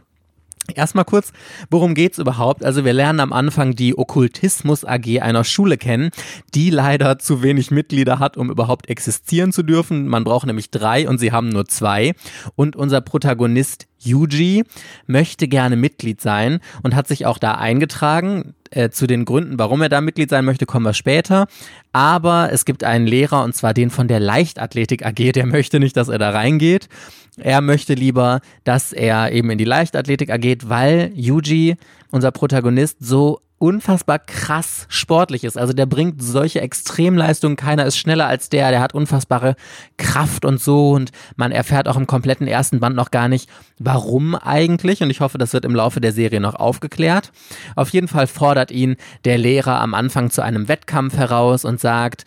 Erstmal 0.75 1.05
kurz, 1.05 1.31
worum 1.69 1.93
geht's 1.93 2.17
überhaupt? 2.17 2.63
Also 2.63 2.83
wir 2.83 2.93
lernen 2.93 3.21
am 3.21 3.31
Anfang 3.31 3.73
die 3.73 3.97
Okkultismus 3.97 4.83
AG 4.83 5.21
einer 5.21 5.43
Schule 5.43 5.77
kennen, 5.77 6.11
die 6.53 6.69
leider 6.69 7.19
zu 7.19 7.41
wenig 7.41 7.71
Mitglieder 7.71 8.19
hat, 8.19 8.35
um 8.35 8.51
überhaupt 8.51 8.89
existieren 8.89 9.53
zu 9.53 9.63
dürfen. 9.63 10.07
Man 10.07 10.25
braucht 10.25 10.45
nämlich 10.45 10.69
drei 10.69 11.07
und 11.07 11.19
sie 11.19 11.31
haben 11.31 11.49
nur 11.49 11.67
zwei. 11.67 12.13
Und 12.55 12.75
unser 12.75 12.99
Protagonist 13.01 13.87
Yuji 13.99 14.63
möchte 15.05 15.47
gerne 15.47 15.75
Mitglied 15.75 16.21
sein 16.21 16.59
und 16.83 16.95
hat 16.95 17.07
sich 17.07 17.25
auch 17.25 17.37
da 17.37 17.55
eingetragen. 17.55 18.53
Äh, 18.71 18.89
zu 18.89 19.07
den 19.07 19.25
Gründen, 19.25 19.57
warum 19.59 19.81
er 19.81 19.89
da 19.89 20.01
Mitglied 20.01 20.29
sein 20.29 20.45
möchte, 20.45 20.65
kommen 20.65 20.85
wir 20.85 20.93
später. 20.93 21.47
Aber 21.93 22.49
es 22.51 22.65
gibt 22.65 22.83
einen 22.83 23.07
Lehrer 23.07 23.43
und 23.43 23.55
zwar 23.55 23.73
den 23.73 23.89
von 23.89 24.07
der 24.07 24.19
Leichtathletik 24.19 25.05
AG, 25.05 25.31
der 25.33 25.45
möchte 25.57 25.79
nicht, 25.79 25.95
dass 25.95 26.09
er 26.09 26.19
da 26.19 26.31
reingeht. 26.31 26.89
Er 27.37 27.61
möchte 27.61 27.93
lieber, 27.93 28.41
dass 28.63 28.93
er 28.93 29.31
eben 29.31 29.49
in 29.51 29.57
die 29.57 29.63
Leichtathletik 29.63 30.31
AG, 30.31 30.69
weil 30.69 31.11
Yuji, 31.13 31.75
unser 32.11 32.31
Protagonist, 32.31 32.97
so 32.99 33.39
unfassbar 33.59 34.19
krass 34.19 34.85
sportlich 34.89 35.43
ist. 35.43 35.57
Also 35.57 35.73
der 35.73 35.85
bringt 35.85 36.21
solche 36.21 36.61
Extremleistungen, 36.61 37.55
keiner 37.55 37.85
ist 37.85 37.97
schneller 37.97 38.27
als 38.27 38.49
der, 38.49 38.69
der 38.69 38.81
hat 38.81 38.93
unfassbare 38.93 39.55
Kraft 39.97 40.45
und 40.45 40.61
so 40.61 40.91
und 40.91 41.11
man 41.35 41.51
erfährt 41.51 41.87
auch 41.87 41.97
im 41.97 42.07
kompletten 42.07 42.47
ersten 42.47 42.79
Band 42.79 42.95
noch 42.95 43.11
gar 43.11 43.27
nicht, 43.27 43.49
warum 43.79 44.35
eigentlich 44.35 45.01
und 45.01 45.09
ich 45.09 45.21
hoffe, 45.21 45.37
das 45.37 45.53
wird 45.53 45.65
im 45.65 45.75
Laufe 45.75 46.01
der 46.01 46.11
Serie 46.11 46.39
noch 46.39 46.55
aufgeklärt. 46.55 47.31
Auf 47.75 47.89
jeden 47.89 48.07
Fall 48.07 48.27
fordert 48.27 48.71
ihn 48.71 48.95
der 49.25 49.37
Lehrer 49.37 49.79
am 49.81 49.93
Anfang 49.93 50.29
zu 50.29 50.41
einem 50.43 50.67
Wettkampf 50.67 51.17
heraus 51.17 51.65
und 51.65 51.79
sagt, 51.79 52.25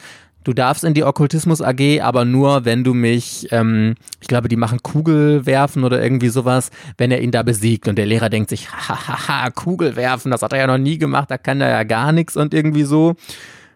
Du 0.50 0.54
darfst 0.54 0.82
in 0.82 0.94
die 0.94 1.04
Okkultismus 1.04 1.62
AG, 1.62 2.00
aber 2.02 2.24
nur, 2.24 2.64
wenn 2.64 2.82
du 2.82 2.92
mich, 2.92 3.46
ähm, 3.52 3.94
ich 4.20 4.26
glaube, 4.26 4.48
die 4.48 4.56
machen 4.56 4.82
Kugelwerfen 4.82 5.84
oder 5.84 6.02
irgendwie 6.02 6.28
sowas, 6.28 6.70
wenn 6.98 7.12
er 7.12 7.20
ihn 7.20 7.30
da 7.30 7.44
besiegt. 7.44 7.86
Und 7.86 7.96
der 7.96 8.06
Lehrer 8.06 8.30
denkt 8.30 8.50
sich, 8.50 8.68
hahaha, 8.68 9.50
Kugelwerfen, 9.50 10.32
das 10.32 10.42
hat 10.42 10.52
er 10.52 10.58
ja 10.58 10.66
noch 10.66 10.76
nie 10.76 10.98
gemacht, 10.98 11.30
da 11.30 11.38
kann 11.38 11.60
er 11.60 11.68
ja 11.68 11.84
gar 11.84 12.10
nichts 12.10 12.36
und 12.36 12.52
irgendwie 12.52 12.82
so. 12.82 13.14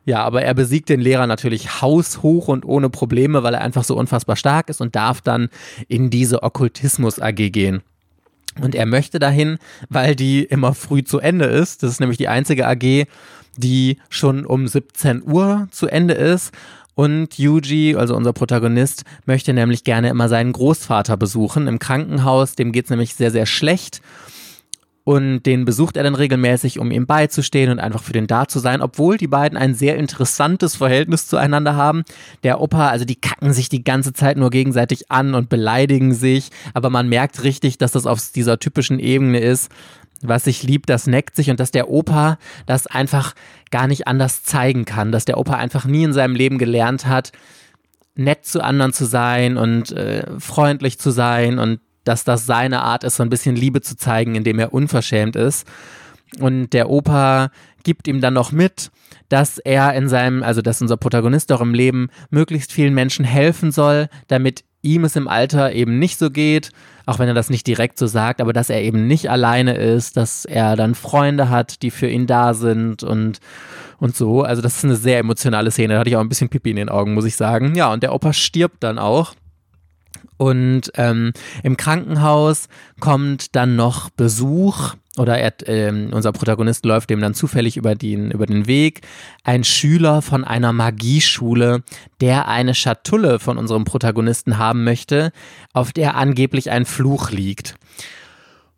Ja, 0.05 0.25
aber 0.25 0.43
er 0.43 0.53
besiegt 0.53 0.89
den 0.89 1.01
Lehrer 1.01 1.29
natürlich 1.29 1.81
haushoch 1.81 2.49
und 2.49 2.65
ohne 2.65 2.91
Probleme, 2.91 3.45
weil 3.45 3.55
er 3.55 3.61
einfach 3.61 3.85
so 3.85 3.97
unfassbar 3.97 4.35
stark 4.35 4.69
ist 4.69 4.81
und 4.81 4.97
darf 4.97 5.21
dann 5.21 5.51
in 5.87 6.11
diese 6.11 6.43
Okkultismus 6.43 7.21
AG 7.21 7.53
gehen. 7.53 7.83
Und 8.61 8.75
er 8.75 8.87
möchte 8.87 9.21
dahin, 9.21 9.59
weil 9.91 10.17
die 10.17 10.43
immer 10.43 10.75
früh 10.75 11.05
zu 11.05 11.21
Ende 11.21 11.45
ist. 11.45 11.85
Das 11.85 11.93
ist 11.93 12.01
nämlich 12.01 12.19
die 12.19 12.29
einzige 12.29 12.67
AG, 12.67 13.07
die 13.57 13.99
schon 14.09 14.47
um 14.47 14.67
17 14.67 15.23
Uhr 15.25 15.69
zu 15.71 15.87
Ende 15.87 16.15
ist. 16.15 16.53
Und 16.95 17.39
Yuji, 17.39 17.97
also 17.97 18.15
unser 18.15 18.33
Protagonist, 18.33 19.05
möchte 19.27 19.53
nämlich 19.53 19.83
gerne 19.83 20.11
immer 20.11 20.29
seinen 20.29 20.53
Großvater 20.53 21.17
besuchen 21.17 21.67
im 21.67 21.79
Krankenhaus. 21.79 22.55
Dem 22.55 22.71
geht 22.71 22.85
es 22.85 22.91
nämlich 22.91 23.15
sehr, 23.15 23.33
sehr 23.33 23.47
schlecht. 23.47 24.01
Und 25.05 25.43
den 25.43 25.67
besucht 25.67 25.99
er 25.99 26.03
dann 26.03 26.15
regelmäßig, 26.15 26.79
um 26.79 26.91
ihm 26.91 27.07
beizustehen 27.07 27.71
und 27.71 27.79
einfach 27.79 28.03
für 28.03 28.15
den 28.15 28.27
da 28.27 28.49
zu 28.49 28.59
sein, 28.59 28.81
obwohl 28.81 29.19
die 29.19 29.27
beiden 29.27 29.59
ein 29.59 29.75
sehr 29.75 29.97
interessantes 29.97 30.77
Verhältnis 30.77 31.29
zueinander 31.29 31.77
haben. 31.77 32.05
Der 32.43 32.59
Opa, 32.61 32.89
also 32.89 33.05
die 33.05 33.21
kacken 33.21 33.53
sich 33.53 33.69
die 33.69 33.85
ganze 33.85 34.15
Zeit 34.15 34.39
nur 34.39 34.49
gegenseitig 34.49 35.11
an 35.11 35.35
und 35.35 35.51
beleidigen 35.51 36.15
sich, 36.15 36.49
aber 36.73 36.89
man 36.89 37.11
merkt 37.11 37.45
richtig, 37.45 37.77
dass 37.77 37.93
das 37.93 38.07
auf 38.07 38.21
dieser 38.35 38.59
typischen 38.59 38.99
Ebene 38.99 39.41
ist, 39.41 39.71
was 40.29 40.45
sich 40.45 40.63
liebt, 40.63 40.89
das 40.89 41.07
neckt 41.07 41.37
sich 41.37 41.51
und 41.51 41.61
dass 41.61 41.71
der 41.71 41.91
Opa 41.91 42.39
das 42.67 42.87
einfach 42.87 43.35
gar 43.71 43.87
nicht 43.87 44.07
anders 44.07 44.43
zeigen 44.45 44.85
kann, 44.85 45.13
dass 45.13 45.25
der 45.25 45.39
Opa 45.39 45.55
einfach 45.55 45.85
nie 45.85 46.05
in 46.05 46.13
seinem 46.13 46.35
Leben 46.35 46.59
gelernt 46.59 47.07
hat, 47.07 47.33
nett 48.15 48.45
zu 48.45 48.63
anderen 48.63 48.93
zu 48.93 49.05
sein 49.05 49.57
und 49.57 49.93
äh, 49.93 50.25
freundlich 50.39 50.99
zu 50.99 51.11
sein 51.11 51.59
und 51.59 51.81
dass 52.05 52.25
das 52.25 52.47
seine 52.47 52.83
Art 52.83 53.03
ist, 53.03 53.17
so 53.17 53.23
ein 53.23 53.31
bisschen 53.31 53.57
Liebe 53.57 53.81
zu 53.81 53.97
zeigen, 53.97 54.35
indem 54.35 54.59
er 54.59 54.75
unverschämt 54.75 55.37
ist. 55.37 55.67
Und 56.41 56.73
der 56.73 56.91
Opa 56.91 57.51
gibt 57.83 58.09
ihm 58.09 58.21
dann 58.21 58.35
noch 58.35 58.53
mit, 58.53 58.91
dass 59.29 59.59
er 59.59 59.95
in 59.95 60.09
seinem, 60.09 60.43
also 60.43 60.63
dass 60.63 60.83
unser 60.83 60.97
Protagonist 60.97 61.53
auch 61.53 61.61
im 61.61 61.75
Leben 61.75 62.09
möglichst 62.31 62.73
vielen 62.73 62.95
Menschen 62.95 63.25
helfen 63.25 63.71
soll, 63.73 64.09
damit 64.29 64.65
ihm 64.83 65.05
es 65.05 65.17
im 65.17 65.29
Alter 65.29 65.73
eben 65.73 65.99
nicht 65.99 66.19
so 66.19 66.31
geht, 66.31 66.71
auch 67.07 67.19
wenn 67.19 67.29
er 67.29 67.35
das 67.35 67.51
nicht 67.51 67.67
direkt 67.67 67.99
so 67.99 68.07
sagt, 68.07 68.41
aber 68.41 68.53
dass 68.53 68.71
er 68.71 68.83
eben 68.83 69.07
nicht 69.07 69.31
alleine 69.31 69.75
ist, 69.77 70.17
dass 70.17 70.45
er 70.45 70.77
dann 70.77 70.95
Freunde 70.95 71.49
hat, 71.51 71.83
die 71.83 71.91
für 71.91 72.09
ihn 72.09 72.27
da 72.27 72.55
sind 72.55 73.03
und, 73.03 73.41
und 73.99 74.17
so. 74.17 74.43
Also 74.43 74.63
das 74.63 74.77
ist 74.77 74.85
eine 74.85 74.97
sehr 74.97 75.19
emotionale 75.19 75.71
Szene. 75.71 75.95
Da 75.95 76.01
hatte 76.01 76.11
ich 76.11 76.17
auch 76.17 76.21
ein 76.21 76.29
bisschen 76.29 76.49
Pipi 76.51 76.71
in 76.71 76.77
den 76.77 76.89
Augen, 76.89 77.15
muss 77.15 77.25
ich 77.25 77.37
sagen. 77.37 77.75
Ja, 77.75 77.93
und 77.93 78.03
der 78.03 78.15
Opa 78.15 78.33
stirbt 78.33 78.83
dann 78.83 78.99
auch. 78.99 79.35
Und 80.37 80.91
ähm, 80.97 81.33
im 81.63 81.77
Krankenhaus 81.77 82.69
kommt 83.01 83.55
dann 83.55 83.77
noch 83.77 84.11
Besuch 84.11 84.95
oder 85.17 85.39
er, 85.39 85.53
äh, 85.69 85.91
unser 86.11 86.33
Protagonist 86.33 86.85
läuft 86.85 87.11
dem 87.11 87.21
dann 87.21 87.35
zufällig 87.35 87.77
über 87.77 87.95
den, 87.95 88.31
über 88.31 88.47
den 88.47 88.67
Weg. 88.67 89.03
Ein 89.45 89.63
Schüler 89.63 90.23
von 90.23 90.45
einer 90.45 90.73
Magieschule, 90.73 91.83
der 92.21 92.49
eine 92.49 92.75
Schatulle 92.75 93.39
von 93.39 93.57
unserem 93.57 93.85
Protagonisten 93.85 94.59
haben 94.59 94.83
möchte, 94.83 95.31
auf 95.73 95.93
der 95.93 96.17
angeblich 96.17 96.71
ein 96.71 96.85
Fluch 96.85 97.31
liegt. 97.31 97.77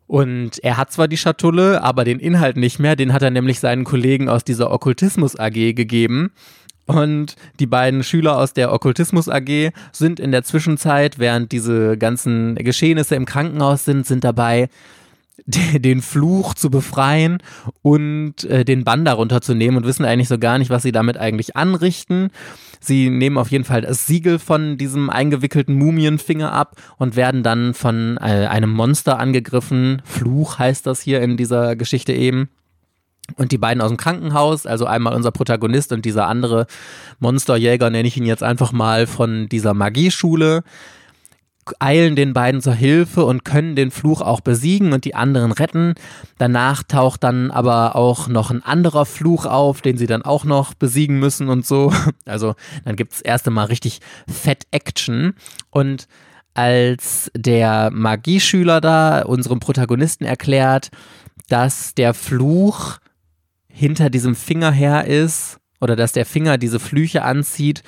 Und 0.05 0.63
er 0.63 0.77
hat 0.77 0.91
zwar 0.91 1.07
die 1.07 1.17
Schatulle, 1.17 1.83
aber 1.83 2.05
den 2.05 2.19
Inhalt 2.19 2.55
nicht 2.55 2.79
mehr. 2.79 2.95
Den 2.95 3.13
hat 3.13 3.23
er 3.23 3.31
nämlich 3.31 3.59
seinen 3.59 3.83
Kollegen 3.83 4.29
aus 4.29 4.43
dieser 4.43 4.71
Okkultismus 4.71 5.37
AG 5.37 5.73
gegeben. 5.73 6.31
Und 6.85 7.35
die 7.59 7.65
beiden 7.65 8.01
Schüler 8.01 8.37
aus 8.37 8.53
der 8.53 8.71
Okkultismus 8.71 9.27
AG 9.27 9.71
sind 9.91 10.21
in 10.21 10.31
der 10.31 10.43
Zwischenzeit, 10.43 11.19
während 11.19 11.51
diese 11.51 11.97
ganzen 11.97 12.55
Geschehnisse 12.55 13.15
im 13.15 13.25
Krankenhaus 13.25 13.83
sind, 13.83 14.05
sind 14.05 14.23
dabei, 14.23 14.69
den 15.45 16.01
Fluch 16.01 16.53
zu 16.53 16.69
befreien 16.69 17.37
und 17.81 18.43
äh, 18.45 18.65
den 18.65 18.83
Bann 18.83 19.05
darunter 19.05 19.41
zu 19.41 19.53
nehmen 19.53 19.77
und 19.77 19.85
wissen 19.85 20.05
eigentlich 20.05 20.27
so 20.27 20.37
gar 20.37 20.57
nicht, 20.57 20.69
was 20.69 20.83
sie 20.83 20.91
damit 20.91 21.17
eigentlich 21.17 21.55
anrichten. 21.55 22.29
Sie 22.79 23.09
nehmen 23.09 23.37
auf 23.37 23.51
jeden 23.51 23.63
Fall 23.63 23.81
das 23.81 24.05
Siegel 24.05 24.39
von 24.39 24.77
diesem 24.77 25.09
eingewickelten 25.09 25.75
Mumienfinger 25.75 26.51
ab 26.51 26.75
und 26.97 27.15
werden 27.15 27.43
dann 27.43 27.73
von 27.73 28.17
äh, 28.17 28.47
einem 28.47 28.71
Monster 28.71 29.19
angegriffen. 29.19 30.01
Fluch 30.05 30.59
heißt 30.59 30.85
das 30.85 31.01
hier 31.01 31.21
in 31.21 31.37
dieser 31.37 31.75
Geschichte 31.75 32.13
eben. 32.13 32.49
Und 33.35 33.51
die 33.51 33.57
beiden 33.57 33.81
aus 33.81 33.89
dem 33.89 33.97
Krankenhaus, 33.97 34.65
also 34.65 34.85
einmal 34.85 35.13
unser 35.13 35.31
Protagonist 35.31 35.91
und 35.91 36.05
dieser 36.05 36.27
andere 36.27 36.65
Monsterjäger, 37.19 37.89
nenne 37.89 38.07
ich 38.07 38.15
ihn 38.15 38.25
jetzt 38.25 38.43
einfach 38.43 38.71
mal 38.71 39.05
von 39.05 39.49
dieser 39.49 39.73
Magieschule, 39.73 40.63
eilen 41.79 42.15
den 42.15 42.33
beiden 42.33 42.61
zur 42.61 42.73
Hilfe 42.73 43.25
und 43.25 43.45
können 43.45 43.75
den 43.75 43.91
Fluch 43.91 44.21
auch 44.21 44.41
besiegen 44.41 44.93
und 44.93 45.05
die 45.05 45.15
anderen 45.15 45.51
retten. 45.51 45.95
Danach 46.37 46.83
taucht 46.83 47.23
dann 47.23 47.51
aber 47.51 47.95
auch 47.95 48.27
noch 48.27 48.51
ein 48.51 48.63
anderer 48.63 49.05
Fluch 49.05 49.45
auf, 49.45 49.81
den 49.81 49.97
sie 49.97 50.07
dann 50.07 50.21
auch 50.21 50.43
noch 50.43 50.73
besiegen 50.73 51.19
müssen 51.19 51.49
und 51.49 51.65
so. 51.65 51.93
Also 52.25 52.55
dann 52.83 52.95
gibt 52.95 53.13
es 53.13 53.21
erst 53.21 53.47
einmal 53.47 53.67
richtig 53.67 53.99
Fett 54.27 54.67
Action 54.71 55.33
und 55.69 56.07
als 56.53 57.31
der 57.35 57.89
Magieschüler 57.91 58.81
da 58.81 59.21
unserem 59.21 59.59
Protagonisten 59.59 60.25
erklärt, 60.25 60.89
dass 61.47 61.93
der 61.93 62.13
Fluch 62.13 62.97
hinter 63.69 64.09
diesem 64.09 64.35
Finger 64.35 64.71
her 64.71 65.05
ist 65.05 65.59
oder 65.79 65.95
dass 65.95 66.11
der 66.11 66.25
Finger 66.25 66.57
diese 66.57 66.79
Flüche 66.79 67.23
anzieht 67.23 67.83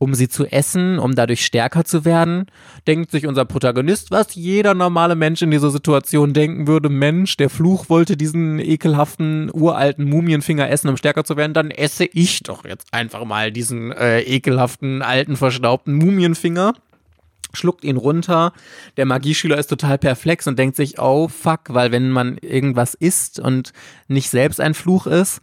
um 0.00 0.14
sie 0.14 0.28
zu 0.30 0.46
essen, 0.46 0.98
um 0.98 1.14
dadurch 1.14 1.44
stärker 1.44 1.84
zu 1.84 2.06
werden, 2.06 2.46
denkt 2.86 3.10
sich 3.10 3.26
unser 3.26 3.44
Protagonist, 3.44 4.10
was 4.10 4.34
jeder 4.34 4.72
normale 4.72 5.14
Mensch 5.14 5.42
in 5.42 5.50
dieser 5.50 5.70
Situation 5.70 6.32
denken 6.32 6.66
würde, 6.66 6.88
Mensch, 6.88 7.36
der 7.36 7.50
Fluch 7.50 7.90
wollte 7.90 8.16
diesen 8.16 8.60
ekelhaften 8.60 9.50
uralten 9.52 10.08
Mumienfinger 10.08 10.70
essen, 10.70 10.88
um 10.88 10.96
stärker 10.96 11.24
zu 11.24 11.36
werden, 11.36 11.52
dann 11.52 11.70
esse 11.70 12.06
ich 12.06 12.42
doch 12.42 12.64
jetzt 12.64 12.86
einfach 12.92 13.26
mal 13.26 13.52
diesen 13.52 13.92
äh, 13.92 14.22
ekelhaften 14.22 15.02
alten 15.02 15.36
verstaubten 15.36 15.94
Mumienfinger 15.94 16.72
schluckt 17.52 17.82
ihn 17.82 17.96
runter. 17.96 18.52
Der 18.96 19.06
Magieschüler 19.06 19.58
ist 19.58 19.66
total 19.66 19.98
perplex 19.98 20.46
und 20.46 20.56
denkt 20.56 20.76
sich, 20.76 21.00
oh 21.00 21.26
fuck, 21.26 21.62
weil 21.68 21.90
wenn 21.90 22.10
man 22.10 22.38
irgendwas 22.38 22.94
isst 22.94 23.40
und 23.40 23.72
nicht 24.06 24.30
selbst 24.30 24.60
ein 24.60 24.72
Fluch 24.72 25.08
ist, 25.08 25.40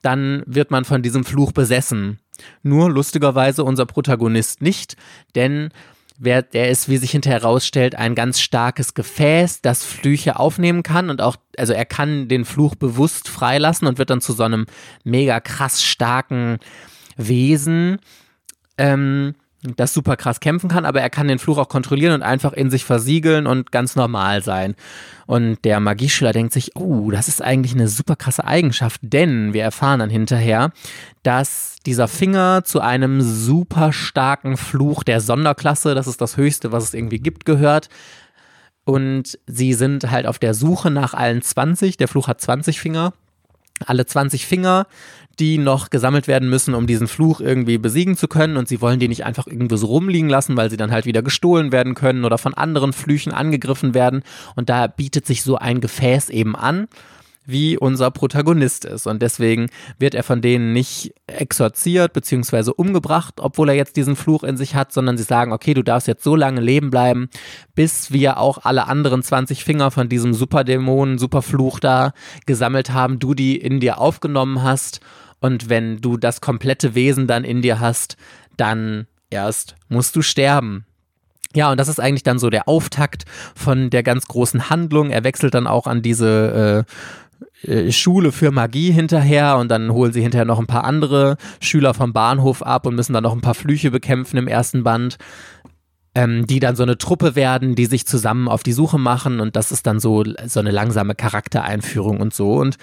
dann 0.00 0.44
wird 0.46 0.70
man 0.70 0.84
von 0.84 1.02
diesem 1.02 1.24
Fluch 1.24 1.50
besessen. 1.50 2.20
Nur 2.62 2.90
lustigerweise 2.90 3.64
unser 3.64 3.86
Protagonist 3.86 4.62
nicht, 4.62 4.96
denn 5.34 5.70
wer, 6.20 6.42
der 6.42 6.70
ist, 6.70 6.88
wie 6.88 6.98
sich 6.98 7.10
hinterher 7.10 7.40
herausstellt, 7.40 7.94
ein 7.94 8.14
ganz 8.14 8.40
starkes 8.40 8.94
Gefäß, 8.94 9.62
das 9.62 9.84
Flüche 9.84 10.38
aufnehmen 10.38 10.82
kann 10.82 11.10
und 11.10 11.20
auch, 11.22 11.36
also 11.56 11.72
er 11.72 11.86
kann 11.86 12.28
den 12.28 12.44
Fluch 12.44 12.74
bewusst 12.74 13.28
freilassen 13.28 13.88
und 13.88 13.98
wird 13.98 14.10
dann 14.10 14.20
zu 14.20 14.34
so 14.34 14.44
einem 14.44 14.66
mega 15.02 15.40
krass 15.40 15.82
starken 15.82 16.58
Wesen. 17.16 17.98
Ähm, 18.78 19.34
das 19.62 19.92
super 19.92 20.16
krass 20.16 20.40
kämpfen 20.40 20.70
kann, 20.70 20.86
aber 20.86 21.00
er 21.02 21.10
kann 21.10 21.28
den 21.28 21.38
Fluch 21.38 21.58
auch 21.58 21.68
kontrollieren 21.68 22.14
und 22.14 22.22
einfach 22.22 22.52
in 22.52 22.70
sich 22.70 22.84
versiegeln 22.84 23.46
und 23.46 23.72
ganz 23.72 23.94
normal 23.94 24.42
sein. 24.42 24.74
Und 25.26 25.64
der 25.64 25.80
Magieschüler 25.80 26.32
denkt 26.32 26.52
sich, 26.52 26.76
oh, 26.76 27.10
das 27.10 27.28
ist 27.28 27.42
eigentlich 27.42 27.74
eine 27.74 27.88
super 27.88 28.16
krasse 28.16 28.44
Eigenschaft, 28.44 29.00
denn 29.02 29.52
wir 29.52 29.62
erfahren 29.62 30.00
dann 30.00 30.10
hinterher, 30.10 30.72
dass 31.22 31.76
dieser 31.84 32.08
Finger 32.08 32.64
zu 32.64 32.80
einem 32.80 33.20
super 33.20 33.92
starken 33.92 34.56
Fluch 34.56 35.02
der 35.04 35.20
Sonderklasse, 35.20 35.94
das 35.94 36.06
ist 36.06 36.20
das 36.20 36.38
höchste, 36.38 36.72
was 36.72 36.84
es 36.84 36.94
irgendwie 36.94 37.18
gibt, 37.18 37.44
gehört. 37.44 37.90
Und 38.84 39.38
sie 39.46 39.74
sind 39.74 40.10
halt 40.10 40.26
auf 40.26 40.38
der 40.38 40.54
Suche 40.54 40.90
nach 40.90 41.12
allen 41.12 41.42
20. 41.42 41.98
Der 41.98 42.08
Fluch 42.08 42.28
hat 42.28 42.40
20 42.40 42.80
Finger. 42.80 43.12
Alle 43.86 44.04
20 44.04 44.46
Finger 44.46 44.86
die 45.40 45.58
noch 45.58 45.90
gesammelt 45.90 46.28
werden 46.28 46.50
müssen, 46.50 46.74
um 46.74 46.86
diesen 46.86 47.08
Fluch 47.08 47.40
irgendwie 47.40 47.78
besiegen 47.78 48.16
zu 48.16 48.28
können. 48.28 48.56
Und 48.56 48.68
sie 48.68 48.80
wollen 48.80 49.00
die 49.00 49.08
nicht 49.08 49.24
einfach 49.24 49.46
irgendwo 49.46 49.76
so 49.76 49.86
rumliegen 49.86 50.28
lassen, 50.28 50.56
weil 50.56 50.70
sie 50.70 50.76
dann 50.76 50.92
halt 50.92 51.06
wieder 51.06 51.22
gestohlen 51.22 51.72
werden 51.72 51.94
können 51.94 52.24
oder 52.24 52.38
von 52.38 52.54
anderen 52.54 52.92
Flüchen 52.92 53.32
angegriffen 53.32 53.94
werden. 53.94 54.22
Und 54.54 54.68
da 54.68 54.86
bietet 54.86 55.26
sich 55.26 55.42
so 55.42 55.56
ein 55.56 55.80
Gefäß 55.80 56.28
eben 56.28 56.54
an 56.54 56.88
wie 57.46 57.76
unser 57.76 58.10
Protagonist 58.10 58.84
ist. 58.84 59.06
Und 59.06 59.22
deswegen 59.22 59.68
wird 59.98 60.14
er 60.14 60.22
von 60.22 60.40
denen 60.40 60.72
nicht 60.72 61.14
exorziert 61.26 62.12
bzw. 62.12 62.70
umgebracht, 62.76 63.34
obwohl 63.40 63.70
er 63.70 63.74
jetzt 63.74 63.96
diesen 63.96 64.16
Fluch 64.16 64.44
in 64.44 64.56
sich 64.56 64.74
hat, 64.74 64.92
sondern 64.92 65.16
sie 65.16 65.24
sagen, 65.24 65.52
okay, 65.52 65.74
du 65.74 65.82
darfst 65.82 66.06
jetzt 66.06 66.24
so 66.24 66.36
lange 66.36 66.60
leben 66.60 66.90
bleiben, 66.90 67.28
bis 67.74 68.12
wir 68.12 68.38
auch 68.38 68.58
alle 68.64 68.86
anderen 68.86 69.22
20 69.22 69.64
Finger 69.64 69.90
von 69.90 70.08
diesem 70.08 70.34
Superdämonen, 70.34 71.18
Superfluch 71.18 71.80
da 71.80 72.12
gesammelt 72.46 72.90
haben, 72.92 73.18
du 73.18 73.34
die 73.34 73.56
in 73.56 73.80
dir 73.80 73.98
aufgenommen 73.98 74.62
hast. 74.62 75.00
Und 75.40 75.68
wenn 75.68 76.00
du 76.00 76.16
das 76.16 76.40
komplette 76.40 76.94
Wesen 76.94 77.26
dann 77.26 77.44
in 77.44 77.62
dir 77.62 77.80
hast, 77.80 78.16
dann 78.56 79.06
erst 79.30 79.74
musst 79.88 80.14
du 80.16 80.22
sterben. 80.22 80.84
Ja, 81.54 81.70
und 81.70 81.80
das 81.80 81.88
ist 81.88 81.98
eigentlich 81.98 82.22
dann 82.22 82.38
so 82.38 82.50
der 82.50 82.68
Auftakt 82.68 83.24
von 83.56 83.90
der 83.90 84.02
ganz 84.02 84.26
großen 84.26 84.70
Handlung. 84.70 85.10
Er 85.10 85.24
wechselt 85.24 85.54
dann 85.54 85.66
auch 85.66 85.86
an 85.86 86.00
diese 86.02 86.86
äh, 86.86 87.70
äh, 87.70 87.90
Schule 87.92 88.32
für 88.32 88.52
Magie 88.52 88.92
hinterher 88.92 89.56
und 89.56 89.68
dann 89.68 89.92
holen 89.92 90.12
sie 90.12 90.22
hinterher 90.22 90.44
noch 90.44 90.60
ein 90.60 90.66
paar 90.66 90.84
andere 90.84 91.36
Schüler 91.60 91.92
vom 91.94 92.12
Bahnhof 92.12 92.62
ab 92.62 92.86
und 92.86 92.94
müssen 92.94 93.12
dann 93.12 93.24
noch 93.24 93.34
ein 93.34 93.40
paar 93.40 93.54
Flüche 93.54 93.90
bekämpfen 93.90 94.36
im 94.36 94.46
ersten 94.46 94.84
Band, 94.84 95.16
ähm, 96.14 96.46
die 96.46 96.60
dann 96.60 96.76
so 96.76 96.84
eine 96.84 96.98
Truppe 96.98 97.34
werden, 97.34 97.74
die 97.74 97.86
sich 97.86 98.06
zusammen 98.06 98.48
auf 98.48 98.62
die 98.62 98.72
Suche 98.72 98.98
machen 98.98 99.40
und 99.40 99.56
das 99.56 99.72
ist 99.72 99.86
dann 99.86 100.00
so, 100.00 100.24
so 100.46 100.60
eine 100.60 100.70
langsame 100.70 101.14
Charaktereinführung 101.14 102.20
und 102.20 102.32
so. 102.32 102.54
Und 102.54 102.76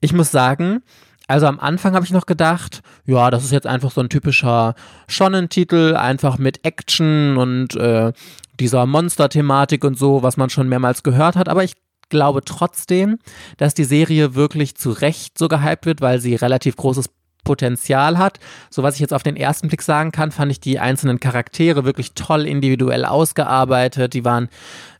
ich 0.00 0.12
muss 0.12 0.30
sagen, 0.30 0.82
also 1.28 1.46
am 1.46 1.60
Anfang 1.60 1.94
habe 1.94 2.04
ich 2.04 2.10
noch 2.10 2.26
gedacht, 2.26 2.80
ja, 3.04 3.30
das 3.30 3.44
ist 3.44 3.52
jetzt 3.52 3.66
einfach 3.66 3.90
so 3.90 4.00
ein 4.00 4.08
typischer 4.08 4.74
Shonen-Titel, 5.08 5.94
einfach 5.94 6.38
mit 6.38 6.64
Action 6.64 7.36
und 7.36 7.76
äh, 7.76 8.12
dieser 8.58 8.86
Monster-Thematik 8.86 9.84
und 9.84 9.98
so, 9.98 10.22
was 10.22 10.36
man 10.36 10.50
schon 10.50 10.68
mehrmals 10.68 11.02
gehört 11.02 11.36
hat. 11.36 11.48
Aber 11.48 11.62
ich 11.62 11.74
glaube 12.08 12.42
trotzdem, 12.44 13.18
dass 13.58 13.74
die 13.74 13.84
Serie 13.84 14.34
wirklich 14.34 14.76
zu 14.76 14.90
Recht 14.90 15.38
so 15.38 15.48
gehypt 15.48 15.84
wird, 15.86 16.00
weil 16.00 16.18
sie 16.20 16.34
relativ 16.34 16.76
großes 16.76 17.10
Potenzial 17.44 18.18
hat. 18.18 18.40
So 18.70 18.82
was 18.82 18.94
ich 18.94 19.00
jetzt 19.00 19.14
auf 19.14 19.22
den 19.22 19.36
ersten 19.36 19.68
Blick 19.68 19.82
sagen 19.82 20.12
kann, 20.12 20.32
fand 20.32 20.50
ich 20.50 20.60
die 20.60 20.78
einzelnen 20.78 21.20
Charaktere 21.20 21.84
wirklich 21.84 22.14
toll 22.14 22.46
individuell 22.46 23.04
ausgearbeitet. 23.04 24.14
Die 24.14 24.24
waren 24.24 24.48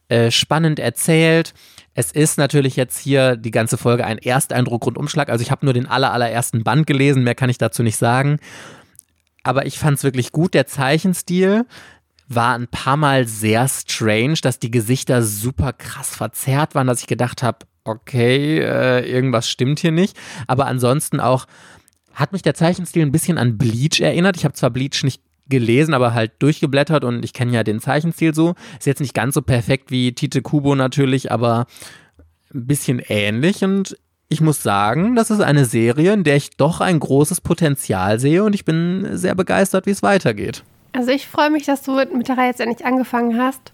äh, 0.08 0.30
spannend 0.30 0.78
erzählt. 0.78 1.54
Es 1.98 2.12
ist 2.12 2.38
natürlich 2.38 2.76
jetzt 2.76 2.96
hier 2.96 3.34
die 3.34 3.50
ganze 3.50 3.76
Folge 3.76 4.06
ein 4.06 4.18
Ersteindruck 4.18 4.86
Rundumschlag. 4.86 5.28
Also 5.30 5.42
ich 5.42 5.50
habe 5.50 5.66
nur 5.66 5.72
den 5.72 5.88
aller, 5.88 6.12
allerersten 6.12 6.62
Band 6.62 6.86
gelesen, 6.86 7.24
mehr 7.24 7.34
kann 7.34 7.50
ich 7.50 7.58
dazu 7.58 7.82
nicht 7.82 7.96
sagen. 7.96 8.38
Aber 9.42 9.66
ich 9.66 9.80
fand 9.80 9.98
es 9.98 10.04
wirklich 10.04 10.30
gut, 10.30 10.54
der 10.54 10.68
Zeichenstil 10.68 11.66
war 12.28 12.54
ein 12.54 12.68
paar 12.68 12.96
Mal 12.96 13.26
sehr 13.26 13.66
strange, 13.66 14.36
dass 14.40 14.60
die 14.60 14.70
Gesichter 14.70 15.24
super 15.24 15.72
krass 15.72 16.14
verzerrt 16.14 16.76
waren, 16.76 16.86
dass 16.86 17.00
ich 17.00 17.08
gedacht 17.08 17.42
habe, 17.42 17.66
okay, 17.82 18.60
äh, 18.60 19.00
irgendwas 19.00 19.50
stimmt 19.50 19.80
hier 19.80 19.90
nicht. 19.90 20.16
Aber 20.46 20.66
ansonsten 20.66 21.18
auch 21.18 21.46
hat 22.14 22.32
mich 22.32 22.42
der 22.42 22.54
Zeichenstil 22.54 23.02
ein 23.02 23.10
bisschen 23.10 23.38
an 23.38 23.58
Bleach 23.58 23.98
erinnert. 23.98 24.36
Ich 24.36 24.44
habe 24.44 24.54
zwar 24.54 24.70
Bleach 24.70 25.02
nicht 25.02 25.20
gelesen, 25.48 25.94
aber 25.94 26.14
halt 26.14 26.32
durchgeblättert 26.40 27.04
und 27.04 27.24
ich 27.24 27.32
kenne 27.32 27.52
ja 27.52 27.64
den 27.64 27.80
Zeichenstil 27.80 28.34
so. 28.34 28.54
Ist 28.78 28.86
jetzt 28.86 29.00
nicht 29.00 29.14
ganz 29.14 29.34
so 29.34 29.42
perfekt 29.42 29.90
wie 29.90 30.12
Tite 30.12 30.42
Kubo 30.42 30.74
natürlich, 30.74 31.32
aber 31.32 31.66
ein 32.54 32.66
bisschen 32.66 33.00
ähnlich 33.08 33.64
und 33.64 33.96
ich 34.30 34.40
muss 34.40 34.62
sagen, 34.62 35.14
das 35.16 35.30
ist 35.30 35.40
eine 35.40 35.64
Serie, 35.64 36.12
in 36.12 36.22
der 36.22 36.36
ich 36.36 36.56
doch 36.56 36.80
ein 36.80 37.00
großes 37.00 37.40
Potenzial 37.40 38.20
sehe 38.20 38.44
und 38.44 38.54
ich 38.54 38.64
bin 38.64 39.08
sehr 39.12 39.34
begeistert, 39.34 39.86
wie 39.86 39.90
es 39.90 40.02
weitergeht. 40.02 40.64
Also 40.92 41.10
ich 41.10 41.26
freue 41.26 41.50
mich, 41.50 41.64
dass 41.64 41.82
du 41.82 41.92
mit 41.92 42.28
der 42.28 42.36
Reihe 42.36 42.48
jetzt 42.48 42.60
endlich 42.60 42.86
angefangen 42.86 43.38
hast. 43.38 43.72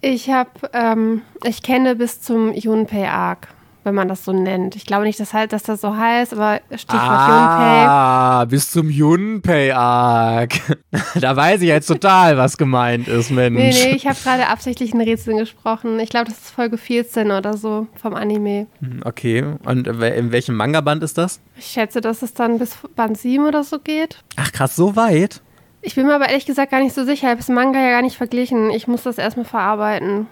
Ich 0.00 0.30
habe, 0.30 0.50
ähm, 0.72 1.22
ich 1.44 1.62
kenne 1.62 1.96
bis 1.96 2.22
zum 2.22 2.54
Junpei 2.54 3.08
Arc, 3.08 3.48
wenn 3.84 3.94
man 3.94 4.08
das 4.08 4.24
so 4.24 4.32
nennt. 4.32 4.76
Ich 4.76 4.84
glaube 4.84 5.04
nicht, 5.04 5.18
dass, 5.20 5.32
halt, 5.32 5.52
dass 5.52 5.62
das 5.62 5.80
so 5.80 5.96
heißt, 5.96 6.32
aber 6.32 6.60
Stichwort 6.74 7.00
ah, 7.00 7.28
Junpei. 7.28 7.88
Ah, 7.88 8.44
bis 8.44 8.70
zum 8.70 8.90
Junpei 8.90 9.74
Arc. 9.74 10.54
da 11.20 11.34
weiß 11.34 11.62
ich 11.62 11.68
jetzt 11.68 11.86
total, 11.86 12.36
was 12.36 12.56
gemeint 12.56 13.08
ist, 13.08 13.30
Mensch. 13.30 13.58
Nee, 13.58 13.70
nee, 13.70 13.96
ich 13.96 14.06
habe 14.06 14.18
gerade 14.22 14.48
absichtlich 14.48 14.92
in 14.92 15.00
Rätseln 15.00 15.38
gesprochen. 15.38 15.98
Ich 16.00 16.10
glaube, 16.10 16.26
das 16.26 16.38
ist 16.38 16.50
Folge 16.50 16.76
14 16.76 17.30
oder 17.30 17.56
so 17.56 17.86
vom 18.00 18.14
Anime. 18.14 18.66
Hm, 18.80 19.00
okay, 19.04 19.44
und 19.64 19.86
in 19.86 20.32
welchem 20.32 20.56
Manga-Band 20.56 21.02
ist 21.02 21.16
das? 21.18 21.40
Ich 21.56 21.66
schätze, 21.66 22.00
dass 22.00 22.22
es 22.22 22.34
dann 22.34 22.58
bis 22.58 22.76
Band 22.96 23.18
7 23.18 23.46
oder 23.46 23.64
so 23.64 23.78
geht. 23.78 24.22
Ach 24.36 24.52
krass, 24.52 24.76
so 24.76 24.96
weit? 24.96 25.40
Ich 25.82 25.94
bin 25.94 26.06
mir 26.06 26.14
aber 26.14 26.28
ehrlich 26.28 26.46
gesagt 26.46 26.70
gar 26.72 26.80
nicht 26.80 26.94
so 26.94 27.04
sicher. 27.04 27.24
Ich 27.26 27.30
habe 27.30 27.36
das 27.38 27.48
Manga 27.48 27.80
ja 27.80 27.90
gar 27.90 28.02
nicht 28.02 28.16
verglichen. 28.16 28.70
Ich 28.70 28.86
muss 28.86 29.02
das 29.02 29.16
erstmal 29.16 29.46
verarbeiten. 29.46 30.26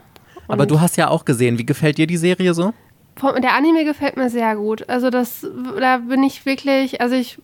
Und 0.47 0.55
aber 0.55 0.67
du 0.67 0.81
hast 0.81 0.97
ja 0.97 1.09
auch 1.09 1.25
gesehen. 1.25 1.59
Wie 1.59 1.67
gefällt 1.67 1.99
dir 1.99 2.07
die 2.07 2.17
Serie 2.17 2.53
so? 2.55 2.75
Der 3.21 3.55
Anime 3.55 3.85
gefällt 3.85 4.17
mir 4.17 4.31
sehr 4.31 4.57
gut. 4.57 4.89
Also 4.89 5.11
das, 5.11 5.47
da 5.79 5.99
bin 5.99 6.23
ich 6.23 6.47
wirklich, 6.47 7.01
also 7.01 7.15
ich 7.15 7.39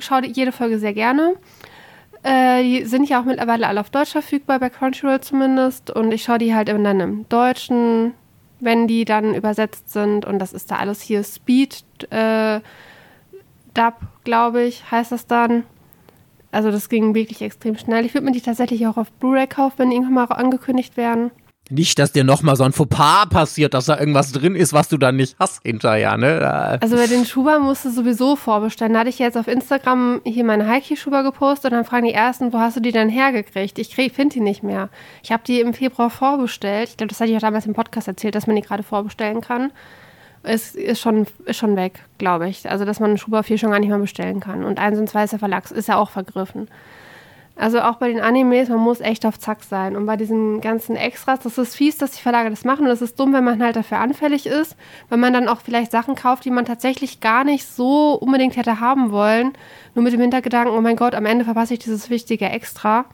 schaue 0.00 0.26
jede 0.26 0.52
Folge 0.52 0.78
sehr 0.78 0.92
gerne. 0.92 1.34
Äh, 2.22 2.62
die 2.62 2.84
sind 2.84 3.08
ja 3.08 3.20
auch 3.20 3.24
mittlerweile 3.24 3.66
alle 3.66 3.80
auf 3.80 3.90
Deutsch 3.90 4.12
verfügbar, 4.12 4.58
bei 4.58 4.70
Crunchyroll 4.70 5.20
zumindest. 5.20 5.90
Und 5.90 6.12
ich 6.12 6.24
schaue 6.24 6.38
die 6.38 6.54
halt 6.54 6.68
dann 6.68 7.00
im 7.00 7.28
Deutschen, 7.28 8.14
wenn 8.60 8.86
die 8.86 9.04
dann 9.04 9.34
übersetzt 9.34 9.90
sind. 9.90 10.24
Und 10.24 10.38
das 10.38 10.52
ist 10.52 10.70
da 10.70 10.76
alles 10.76 11.00
hier 11.00 11.24
Speed 11.24 11.84
äh, 12.10 12.60
Dub, 13.74 13.94
glaube 14.24 14.62
ich, 14.62 14.90
heißt 14.90 15.12
das 15.12 15.26
dann. 15.26 15.64
Also 16.50 16.70
das 16.70 16.88
ging 16.88 17.14
wirklich 17.14 17.40
extrem 17.40 17.76
schnell. 17.76 18.04
Ich 18.04 18.12
würde 18.12 18.26
mir 18.26 18.32
die 18.32 18.42
tatsächlich 18.42 18.86
auch 18.86 18.98
auf 18.98 19.10
Blu-ray 19.12 19.46
kaufen, 19.46 19.78
wenn 19.78 19.90
die 19.90 19.96
irgendwann 19.96 20.28
mal 20.28 20.34
angekündigt 20.34 20.96
werden. 20.96 21.30
Nicht, 21.70 21.98
dass 21.98 22.12
dir 22.12 22.24
nochmal 22.24 22.56
so 22.56 22.64
ein 22.64 22.72
Fauxpas 22.72 23.26
passiert, 23.30 23.72
dass 23.72 23.86
da 23.86 23.98
irgendwas 23.98 24.32
drin 24.32 24.54
ist, 24.54 24.72
was 24.72 24.88
du 24.88 24.98
dann 24.98 25.16
nicht 25.16 25.36
hast 25.38 25.62
hinterher, 25.62 26.16
ne? 26.16 26.78
Also 26.80 26.96
bei 26.96 27.06
den 27.06 27.24
Schuber 27.24 27.60
musst 27.60 27.84
du 27.84 27.90
sowieso 27.90 28.36
vorbestellen. 28.36 28.92
Da 28.92 29.00
hatte 29.00 29.08
ich 29.08 29.18
jetzt 29.18 29.38
auf 29.38 29.48
Instagram 29.48 30.20
hier 30.24 30.44
meine 30.44 30.66
Heiki-Schuber 30.66 31.22
gepostet 31.22 31.72
und 31.72 31.78
dann 31.78 31.84
fragen 31.84 32.06
die 32.06 32.12
ersten, 32.12 32.52
wo 32.52 32.58
hast 32.58 32.76
du 32.76 32.80
die 32.80 32.92
denn 32.92 33.08
hergekriegt? 33.08 33.78
Ich 33.78 33.94
finde 33.94 34.34
die 34.34 34.40
nicht 34.40 34.62
mehr. 34.62 34.90
Ich 35.22 35.32
habe 35.32 35.44
die 35.46 35.60
im 35.60 35.72
Februar 35.72 36.10
vorbestellt. 36.10 36.90
Ich 36.90 36.96
glaube, 36.96 37.08
das 37.08 37.20
hatte 37.20 37.30
ich 37.30 37.36
auch 37.36 37.40
damals 37.40 37.64
im 37.64 37.74
Podcast 37.74 38.08
erzählt, 38.08 38.34
dass 38.34 38.46
man 38.46 38.56
die 38.56 38.62
gerade 38.62 38.82
vorbestellen 38.82 39.40
kann 39.40 39.72
ist, 40.44 40.74
ist, 40.74 41.00
schon, 41.00 41.26
ist 41.44 41.56
schon 41.56 41.76
weg, 41.76 42.00
glaube 42.18 42.48
ich. 42.48 42.68
Also, 42.68 42.84
dass 42.84 43.00
man 43.00 43.18
Schuber 43.18 43.42
4 43.42 43.58
schon 43.58 43.70
gar 43.70 43.78
nicht 43.78 43.88
mehr 43.88 43.98
bestellen 43.98 44.40
kann. 44.40 44.64
Und 44.64 44.78
eins 44.78 44.98
und 44.98 45.08
zwei 45.08 45.24
ist 45.24 45.30
der 45.30 45.38
Verlag, 45.38 45.70
ist 45.70 45.88
ja 45.88 45.96
auch 45.96 46.10
vergriffen. 46.10 46.68
Also 47.62 47.80
auch 47.80 47.94
bei 47.94 48.08
den 48.08 48.20
Animes, 48.20 48.68
man 48.70 48.80
muss 48.80 49.00
echt 49.00 49.24
auf 49.24 49.38
Zack 49.38 49.62
sein. 49.62 49.94
Und 49.94 50.04
bei 50.04 50.16
diesen 50.16 50.60
ganzen 50.60 50.96
Extras, 50.96 51.38
das 51.38 51.58
ist 51.58 51.76
fies, 51.76 51.96
dass 51.96 52.10
die 52.10 52.20
Verlage 52.20 52.50
das 52.50 52.64
machen. 52.64 52.80
Und 52.82 52.88
das 52.88 53.02
ist 53.02 53.20
dumm, 53.20 53.32
wenn 53.32 53.44
man 53.44 53.62
halt 53.62 53.76
dafür 53.76 53.98
anfällig 53.98 54.46
ist. 54.46 54.74
Wenn 55.10 55.20
man 55.20 55.32
dann 55.32 55.46
auch 55.46 55.60
vielleicht 55.60 55.92
Sachen 55.92 56.16
kauft, 56.16 56.44
die 56.44 56.50
man 56.50 56.64
tatsächlich 56.64 57.20
gar 57.20 57.44
nicht 57.44 57.64
so 57.64 58.14
unbedingt 58.14 58.56
hätte 58.56 58.80
haben 58.80 59.12
wollen. 59.12 59.52
Nur 59.94 60.02
mit 60.02 60.12
dem 60.12 60.20
Hintergedanken, 60.20 60.76
oh 60.76 60.80
mein 60.80 60.96
Gott, 60.96 61.14
am 61.14 61.24
Ende 61.24 61.44
verpasse 61.44 61.74
ich 61.74 61.78
dieses 61.78 62.10
wichtige 62.10 62.46
Extra. 62.46 63.04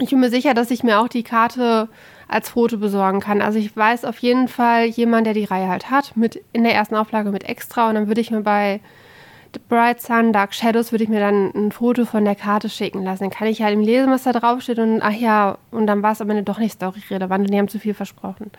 Ich 0.00 0.10
bin 0.10 0.20
mir 0.20 0.28
sicher, 0.28 0.52
dass 0.52 0.70
ich 0.70 0.84
mir 0.84 1.00
auch 1.00 1.08
die 1.08 1.22
Karte 1.22 1.88
als 2.28 2.50
Foto 2.50 2.76
besorgen 2.76 3.20
kann. 3.20 3.40
Also 3.40 3.58
ich 3.58 3.74
weiß 3.74 4.04
auf 4.04 4.18
jeden 4.18 4.48
Fall 4.48 4.84
jemand, 4.84 5.26
der 5.26 5.32
die 5.32 5.44
Reihe 5.44 5.68
halt 5.68 5.90
hat, 5.90 6.14
mit 6.14 6.44
in 6.52 6.62
der 6.62 6.74
ersten 6.74 6.94
Auflage 6.94 7.30
mit 7.30 7.44
extra. 7.44 7.88
Und 7.88 7.94
dann 7.94 8.06
würde 8.06 8.20
ich 8.20 8.30
mir 8.30 8.42
bei 8.42 8.80
Bright 9.68 10.00
Sun, 10.00 10.32
Dark 10.32 10.54
Shadows, 10.54 10.92
würde 10.92 11.04
ich 11.04 11.10
mir 11.10 11.20
dann 11.20 11.52
ein 11.54 11.72
Foto 11.72 12.04
von 12.04 12.24
der 12.24 12.34
Karte 12.34 12.68
schicken 12.68 13.02
lassen. 13.02 13.24
Dann 13.24 13.30
kann 13.30 13.48
ich 13.48 13.62
halt 13.62 13.74
im 13.74 13.80
lesen, 13.80 14.10
was 14.10 14.24
da 14.24 14.32
draufsteht 14.32 14.78
und 14.78 15.02
ach 15.02 15.12
ja, 15.12 15.58
und 15.70 15.86
dann 15.86 16.02
war 16.02 16.12
es 16.12 16.20
am 16.20 16.30
Ende 16.30 16.42
doch 16.42 16.58
nicht 16.58 16.74
storyrelevant 16.74 17.44
und 17.44 17.50
die 17.50 17.58
haben 17.58 17.68
zu 17.68 17.78
viel 17.78 17.94
versprochen. 17.94 18.50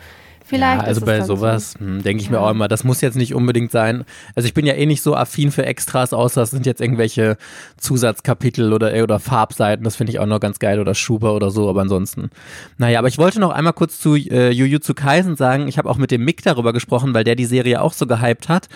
Vielleicht. 0.47 0.83
Ja, 0.83 0.87
also 0.87 1.01
bei 1.01 1.21
sowas 1.21 1.71
so. 1.71 1.79
Hm, 1.79 2.03
denke 2.03 2.21
ich 2.21 2.27
ja. 2.29 2.33
mir 2.33 2.41
auch 2.41 2.51
immer, 2.51 2.67
das 2.67 2.83
muss 2.83 3.01
jetzt 3.01 3.15
nicht 3.15 3.33
unbedingt 3.33 3.71
sein. 3.71 4.05
Also 4.35 4.45
ich 4.45 4.53
bin 4.53 4.65
ja 4.65 4.75
eh 4.75 4.85
nicht 4.85 5.01
so 5.01 5.15
affin 5.15 5.51
für 5.51 5.65
Extras, 5.65 6.13
außer 6.13 6.43
es 6.43 6.51
sind 6.51 6.67
jetzt 6.67 6.81
irgendwelche 6.81 7.37
Zusatzkapitel 7.77 8.71
oder, 8.71 8.93
oder 9.01 9.19
Farbseiten. 9.19 9.83
Das 9.83 9.95
finde 9.95 10.11
ich 10.11 10.19
auch 10.19 10.27
noch 10.27 10.39
ganz 10.39 10.59
geil 10.59 10.79
oder 10.79 10.93
Schuber 10.93 11.33
oder 11.33 11.49
so, 11.49 11.67
aber 11.67 11.81
ansonsten. 11.81 12.29
Naja, 12.77 12.99
aber 12.99 13.07
ich 13.07 13.17
wollte 13.17 13.39
noch 13.39 13.49
einmal 13.49 13.73
kurz 13.73 13.99
zu 13.99 14.15
äh, 14.15 14.51
Jujutsu 14.51 14.93
Kaisen 14.93 15.35
sagen. 15.35 15.67
Ich 15.67 15.79
habe 15.79 15.89
auch 15.89 15.97
mit 15.97 16.11
dem 16.11 16.23
Mick 16.23 16.43
darüber 16.43 16.73
gesprochen, 16.73 17.15
weil 17.15 17.23
der 17.23 17.35
die 17.35 17.45
Serie 17.45 17.81
auch 17.81 17.93
so 17.93 18.05
gehypt 18.05 18.47
hat. 18.47 18.69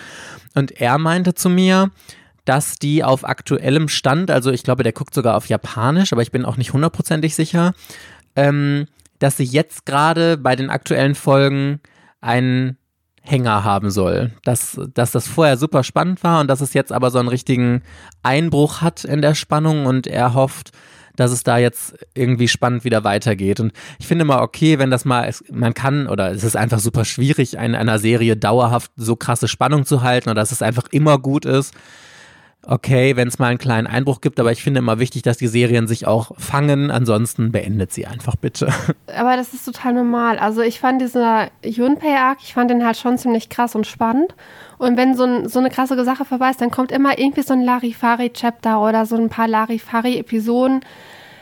Und 0.56 0.80
er 0.80 0.98
meinte 0.98 1.34
zu 1.34 1.48
mir, 1.48 1.90
dass 2.44 2.80
die 2.80 3.04
auf 3.04 3.24
aktuellem 3.24 3.88
Stand, 3.88 4.30
also 4.30 4.50
ich 4.50 4.64
glaube, 4.64 4.82
der 4.82 4.92
guckt 4.92 5.14
sogar 5.14 5.36
auf 5.36 5.48
Japanisch, 5.48 6.12
aber 6.12 6.22
ich 6.22 6.32
bin 6.32 6.44
auch 6.44 6.56
nicht 6.56 6.72
hundertprozentig 6.72 7.36
sicher, 7.36 7.74
ähm, 8.34 8.86
dass 9.20 9.36
sie 9.36 9.44
jetzt 9.44 9.86
gerade 9.86 10.36
bei 10.36 10.56
den 10.56 10.70
aktuellen 10.70 11.14
Folgen 11.14 11.80
einen 12.20 12.76
Hänger 13.22 13.64
haben 13.64 13.90
soll. 13.90 14.32
Dass, 14.44 14.80
dass 14.94 15.12
das 15.12 15.28
vorher 15.28 15.56
super 15.56 15.84
spannend 15.84 16.24
war 16.24 16.40
und 16.40 16.48
dass 16.48 16.60
es 16.60 16.74
jetzt 16.74 16.90
aber 16.90 17.10
so 17.10 17.18
einen 17.18 17.28
richtigen 17.28 17.82
Einbruch 18.22 18.80
hat 18.80 19.04
in 19.04 19.22
der 19.22 19.34
Spannung 19.34 19.86
und 19.86 20.06
er 20.06 20.34
hofft, 20.34 20.72
dass 21.16 21.32
es 21.32 21.42
da 21.42 21.58
jetzt 21.58 21.94
irgendwie 22.14 22.48
spannend 22.48 22.84
wieder 22.84 23.04
weitergeht. 23.04 23.60
Und 23.60 23.72
ich 23.98 24.06
finde 24.06 24.24
mal 24.24 24.40
okay, 24.40 24.78
wenn 24.78 24.90
das 24.90 25.04
mal, 25.04 25.30
man 25.50 25.74
kann, 25.74 26.06
oder 26.06 26.30
es 26.30 26.44
ist 26.44 26.56
einfach 26.56 26.78
super 26.78 27.04
schwierig, 27.04 27.54
in 27.54 27.74
einer 27.74 27.98
Serie 27.98 28.36
dauerhaft 28.36 28.90
so 28.96 29.16
krasse 29.16 29.48
Spannung 29.48 29.84
zu 29.84 30.02
halten 30.02 30.30
oder 30.30 30.40
dass 30.40 30.52
es 30.52 30.62
einfach 30.62 30.88
immer 30.90 31.18
gut 31.18 31.44
ist 31.44 31.74
okay, 32.66 33.16
wenn 33.16 33.28
es 33.28 33.38
mal 33.38 33.48
einen 33.48 33.58
kleinen 33.58 33.86
Einbruch 33.86 34.20
gibt, 34.20 34.38
aber 34.38 34.52
ich 34.52 34.62
finde 34.62 34.78
immer 34.78 34.98
wichtig, 34.98 35.22
dass 35.22 35.38
die 35.38 35.46
Serien 35.46 35.88
sich 35.88 36.06
auch 36.06 36.32
fangen. 36.38 36.90
Ansonsten 36.90 37.52
beendet 37.52 37.92
sie 37.92 38.06
einfach 38.06 38.36
bitte. 38.36 38.72
Aber 39.16 39.36
das 39.36 39.54
ist 39.54 39.64
total 39.64 39.94
normal. 39.94 40.38
Also 40.38 40.60
ich 40.60 40.80
fand 40.80 41.00
dieser 41.00 41.48
Junpei-Arc, 41.64 42.38
ich 42.42 42.54
fand 42.54 42.70
den 42.70 42.84
halt 42.84 42.96
schon 42.96 43.18
ziemlich 43.18 43.48
krass 43.48 43.74
und 43.74 43.86
spannend. 43.86 44.34
Und 44.78 44.96
wenn 44.96 45.14
so, 45.14 45.24
ein, 45.24 45.48
so 45.48 45.58
eine 45.58 45.70
krasse 45.70 46.02
Sache 46.04 46.24
vorbei 46.24 46.50
ist, 46.50 46.60
dann 46.60 46.70
kommt 46.70 46.92
immer 46.92 47.18
irgendwie 47.18 47.42
so 47.42 47.54
ein 47.54 47.62
Larifari-Chapter 47.62 48.80
oder 48.80 49.06
so 49.06 49.16
ein 49.16 49.28
paar 49.28 49.48
Larifari-Episoden, 49.48 50.80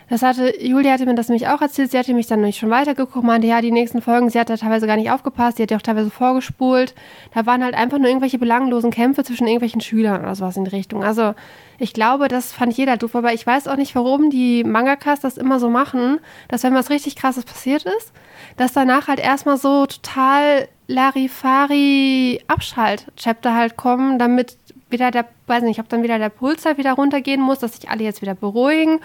das 0.09 0.23
hatte, 0.23 0.65
Julia 0.65 0.93
hatte 0.93 1.05
mir 1.07 1.15
das 1.15 1.29
nämlich 1.29 1.49
auch 1.49 1.61
erzählt, 1.61 1.91
sie 1.91 1.99
hatte 1.99 2.15
mich 2.15 2.27
dann 2.27 2.41
nämlich 2.41 2.57
schon 2.57 2.71
weitergeguckt, 2.71 3.25
meinte, 3.25 3.47
ja, 3.47 3.61
die 3.61 3.71
nächsten 3.71 4.01
Folgen, 4.01 4.31
sie 4.31 4.41
hat 4.41 4.49
da 4.49 4.57
teilweise 4.57 4.87
gar 4.87 4.97
nicht 4.97 5.11
aufgepasst, 5.11 5.59
sie 5.59 5.65
hat 5.65 5.71
ja 5.71 5.77
auch 5.77 5.83
teilweise 5.83 6.11
vorgespult. 6.11 6.95
Da 7.35 7.45
waren 7.47 7.63
halt 7.63 7.75
einfach 7.75 7.99
nur 7.99 8.09
irgendwelche 8.09 8.39
belanglosen 8.39 8.91
Kämpfe 8.91 9.23
zwischen 9.25 9.47
irgendwelchen 9.47 9.81
Schülern 9.81 10.23
oder 10.23 10.35
sowas 10.35 10.57
in 10.57 10.65
die 10.65 10.71
Richtung. 10.71 11.05
Also 11.05 11.35
ich 11.79 11.93
glaube, 11.93 12.29
das 12.29 12.53
fand 12.53 12.75
jeder 12.77 12.97
doof, 12.97 13.15
aber 13.15 13.35
ich 13.35 13.47
weiß 13.47 13.69
auch 13.69 13.77
nicht, 13.77 13.95
warum 13.95 14.31
die 14.31 14.65
Mangakas 14.65 15.21
das 15.21 15.37
immer 15.37 15.61
so 15.61 15.69
machen, 15.69 16.19
dass 16.49 16.65
wenn 16.65 16.75
was 16.75 16.91
richtig 16.91 17.15
krasses 17.17 17.45
passiert 17.45 17.85
ist, 17.85 18.13
dass 18.57 18.73
danach 18.73 19.09
halt 19.09 19.21
erstmal 19.21 19.59
so 19.59 19.85
total 19.87 20.69
Larifari-Abschalt-Chapter 20.89 23.55
halt 23.55 23.77
kommen, 23.77 24.19
damit 24.19 24.57
wieder 24.91 25.11
der, 25.11 25.27
weiß 25.47 25.63
nicht, 25.63 25.81
ob 25.81 25.89
dann 25.89 26.03
wieder 26.03 26.19
der 26.19 26.29
Puls 26.29 26.65
halt 26.65 26.79
wieder 26.79 26.93
runtergehen 26.93 27.41
muss, 27.41 27.59
dass 27.59 27.77
sich 27.77 27.91
alle 27.91 28.05
jetzt 28.05 28.23
wieder 28.23 28.35
beruhigen 28.35 29.01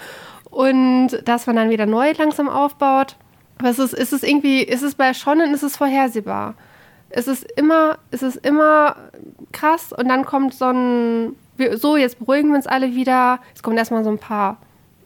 und 0.49 1.09
dass 1.25 1.47
man 1.47 1.55
dann 1.55 1.69
wieder 1.69 1.85
neu 1.85 2.13
langsam 2.17 2.49
aufbaut. 2.49 3.15
Aber 3.57 3.69
es 3.69 3.79
ist, 3.79 3.93
ist 3.93 4.13
es 4.13 4.23
irgendwie, 4.23 4.61
ist 4.61 4.81
es 4.81 4.95
bei 4.95 5.13
Shonen, 5.13 5.53
ist 5.53 5.63
es 5.63 5.77
vorhersehbar. 5.77 6.55
Es 7.09 7.27
ist 7.27 7.43
immer, 7.57 7.97
es 8.11 8.23
ist 8.23 8.37
immer 8.37 8.95
krass 9.51 9.93
und 9.93 10.07
dann 10.07 10.25
kommt 10.25 10.53
so 10.53 10.65
ein, 10.65 11.35
so, 11.75 11.95
jetzt 11.97 12.19
beruhigen 12.19 12.49
wir 12.49 12.55
uns 12.55 12.67
alle 12.67 12.95
wieder. 12.95 13.39
Es 13.55 13.61
kommen 13.61 13.77
erstmal 13.77 14.03
so 14.03 14.09
ein 14.09 14.17
paar, 14.17 14.57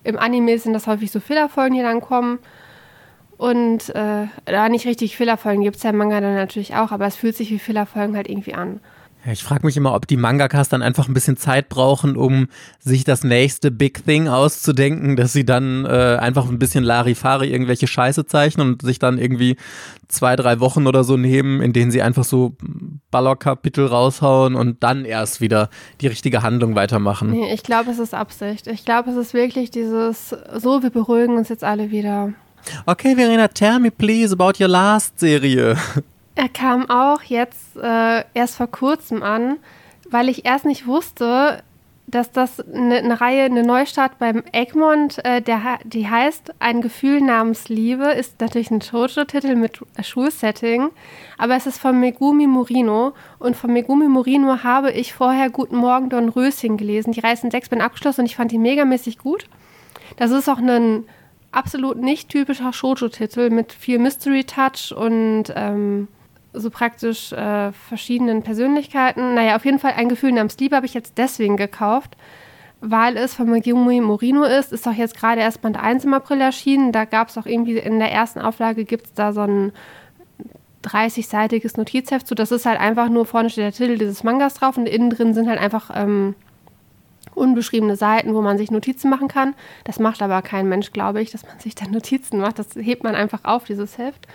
im 0.04 0.18
Anime 0.18 0.58
sind 0.58 0.74
das 0.74 0.88
häufig 0.88 1.12
so 1.12 1.20
Fillerfolgen, 1.20 1.78
die 1.78 1.84
dann 1.84 2.02
kommen. 2.02 2.40
Und 3.38 3.90
äh, 3.90 4.28
da 4.46 4.70
nicht 4.70 4.88
richtig 4.88 5.16
Fillerfolgen 5.16 5.64
gibt 5.64 5.76
es 5.76 5.84
ja 5.84 5.92
im 5.92 5.98
Manga 5.98 6.20
dann 6.22 6.34
natürlich 6.34 6.76
auch, 6.76 6.92
aber 6.92 7.06
es 7.06 7.16
fühlt 7.16 7.36
sich 7.36 7.52
wie 7.52 7.60
Fillerfolgen 7.60 8.16
halt 8.16 8.30
irgendwie 8.30 8.56
an. 8.56 8.80
Ja, 9.28 9.34
ich 9.34 9.44
frage 9.44 9.66
mich 9.66 9.76
immer, 9.76 9.94
ob 9.94 10.08
die 10.08 10.16
Mangakas 10.16 10.70
dann 10.70 10.82
einfach 10.82 11.10
ein 11.10 11.14
bisschen 11.14 11.36
Zeit 11.36 11.68
brauchen, 11.68 12.16
um 12.16 12.48
sich 12.80 13.04
das 13.04 13.26
nächste 13.26 13.72
Big 13.72 14.06
Thing 14.06 14.30
auszudenken, 14.30 15.18
dass 15.18 15.34
sie 15.34 15.44
dann 15.44 15.84
äh, 15.84 16.16
einfach 16.18 16.48
ein 16.48 16.60
bisschen 16.60 16.86
Larifari 16.86 17.52
irgendwelche 17.52 17.88
Scheiße 17.88 18.26
zeichnen 18.26 18.66
und 18.66 18.82
sich 18.84 19.00
dann 19.00 19.18
irgendwie 19.18 19.58
zwei, 20.08 20.38
drei 20.38 20.62
Wochen 20.62 20.88
oder 20.88 21.04
so 21.04 21.18
nehmen, 21.18 21.62
in 21.62 21.74
denen 21.74 21.92
sie 21.92 22.02
einfach 22.02 22.24
so 22.24 22.56
Ballerkapitel 23.12 23.88
raushauen 23.88 24.56
und 24.56 24.82
dann 24.82 25.04
erst 25.04 25.42
wieder 25.42 25.70
die 26.00 26.08
richtige 26.08 26.42
Handlung 26.42 26.76
weitermachen. 26.76 27.32
Nee, 27.32 27.54
ich 27.54 27.64
glaube, 27.64 27.92
es 27.92 28.00
ist 28.00 28.14
Absicht. 28.14 28.68
Ich 28.68 28.86
glaube, 28.86 29.10
es 29.10 29.18
ist 29.18 29.34
wirklich 29.34 29.72
dieses, 29.72 30.30
so, 30.56 30.84
wir 30.84 30.90
beruhigen 30.90 31.36
uns 31.36 31.50
jetzt 31.50 31.66
alle 31.66 31.92
wieder. 31.92 32.32
Okay, 32.86 33.18
Verena, 33.18 33.50
tell 33.50 33.80
me 33.80 33.92
please 33.92 34.34
about 34.34 34.54
your 34.64 34.70
last 34.70 35.20
Serie. 35.20 35.76
Er 36.38 36.50
kam 36.50 36.88
auch 36.88 37.24
jetzt 37.24 37.76
äh, 37.78 38.24
erst 38.36 38.58
vor 38.58 38.68
kurzem 38.68 39.24
an, 39.24 39.58
weil 40.12 40.30
ich 40.30 40.46
erst 40.46 40.66
nicht 40.66 40.86
wusste, 40.86 41.64
dass 42.06 42.32
das 42.32 42.60
eine, 42.60 42.98
eine 42.98 43.20
Reihe, 43.20 43.46
eine 43.46 43.64
Neustart 43.64 44.20
beim 44.20 44.44
Egmont, 44.52 45.18
äh, 45.26 45.42
der, 45.42 45.80
die 45.84 46.08
heißt 46.08 46.54
Ein 46.60 46.82
Gefühl 46.82 47.22
namens 47.22 47.70
Liebe, 47.70 48.12
ist 48.12 48.40
natürlich 48.40 48.70
ein 48.70 48.84
Shoujo-Titel 48.84 49.56
mit 49.56 49.80
Schulsetting, 50.04 50.92
aber 51.40 51.56
es 51.56 51.66
ist 51.66 51.80
von 51.80 52.00
Megumi 52.00 52.46
Morino 52.46 53.14
und 53.40 53.56
von 53.56 53.74
Megumi 53.74 54.08
Morino 54.08 54.62
habe 54.62 54.92
ich 54.92 55.16
vorher 55.16 55.50
Guten 55.50 55.78
Morgen 55.78 56.12
Don 56.12 56.30
Röschen 56.30 56.78
gelesen. 56.78 57.14
Die 57.14 57.20
Reihe 57.22 57.36
in 57.42 57.50
sechs 57.50 57.70
Bänden 57.70 57.84
abgeschlossen 57.84 58.22
und 58.22 58.26
ich 58.28 58.36
fand 58.36 58.52
die 58.52 58.60
megamäßig 58.60 59.18
gut. 59.18 59.50
Das 60.18 60.30
ist 60.30 60.48
auch 60.48 60.60
ein 60.60 61.06
absolut 61.52 61.98
nicht 61.98 62.30
typischer 62.30 62.74
Shoujo-Titel 62.74 63.50
mit 63.50 63.74
viel 63.74 63.98
Mystery-Touch 63.98 64.94
und 64.96 65.46
ähm, 65.56 66.08
so 66.54 66.70
praktisch 66.70 67.32
äh, 67.34 67.72
verschiedenen 67.72 68.44
Persönlichkeiten. 68.44 69.36
Naja, 69.36 69.56
auf 69.56 69.66
jeden 69.66 69.80
Fall 69.80 69.94
ein 69.96 70.10
Gefühl 70.10 70.32
namens 70.32 70.58
Liebe 70.58 70.76
habe 70.76 70.86
ich 70.86 70.94
jetzt 70.94 71.18
deswegen 71.18 71.58
gekauft, 71.58 72.18
weil 72.82 73.18
es 73.18 73.34
von 73.34 73.50
Megumi 73.50 74.02
Morino 74.02 74.44
ist. 74.44 74.72
Ist 74.72 74.88
auch 74.88 74.94
jetzt 74.94 75.18
gerade 75.18 75.42
erst 75.42 75.62
Band 75.62 75.78
1 75.78 76.06
im 76.06 76.14
April 76.14 76.42
erschienen. 76.42 76.92
Da 76.92 77.06
gab 77.06 77.30
es 77.30 77.38
auch 77.38 77.46
irgendwie 77.46 77.78
in 77.78 78.00
der 78.00 78.12
ersten 78.12 78.40
Auflage 78.40 78.86
gibt 78.86 79.08
es 79.08 79.14
da 79.14 79.34
so 79.34 79.42
ein 79.42 79.72
30-seitiges 80.84 81.78
Notizheft 81.78 82.28
zu. 82.28 82.36
Das 82.36 82.52
ist 82.52 82.66
halt 82.66 82.80
einfach 82.80 83.10
nur 83.10 83.26
vorne 83.26 83.50
steht 83.50 83.64
der 83.64 83.72
Titel 83.74 83.98
dieses 83.98 84.24
Mangas 84.24 84.56
drauf 84.56 84.78
und 84.78 84.88
innen 84.88 85.10
drin 85.10 85.34
sind 85.34 85.50
halt 85.50 85.60
einfach 85.60 85.92
ähm, 85.94 86.36
unbeschriebene 87.36 87.96
Seiten, 87.96 88.34
wo 88.34 88.42
man 88.42 88.58
sich 88.58 88.72
Notizen 88.72 89.10
machen 89.10 89.28
kann. 89.28 89.54
Das 89.84 90.00
macht 90.00 90.22
aber 90.22 90.42
kein 90.42 90.68
Mensch, 90.68 90.92
glaube 90.92 91.22
ich, 91.22 91.32
dass 91.32 91.46
man 91.46 91.60
sich 91.60 91.76
da 91.76 91.88
Notizen 91.88 92.40
macht. 92.40 92.60
Das 92.60 92.70
hebt 92.76 93.04
man 93.04 93.16
einfach 93.16 93.44
auf, 93.44 93.66
dieses 93.66 93.98
Heft. 93.98 94.28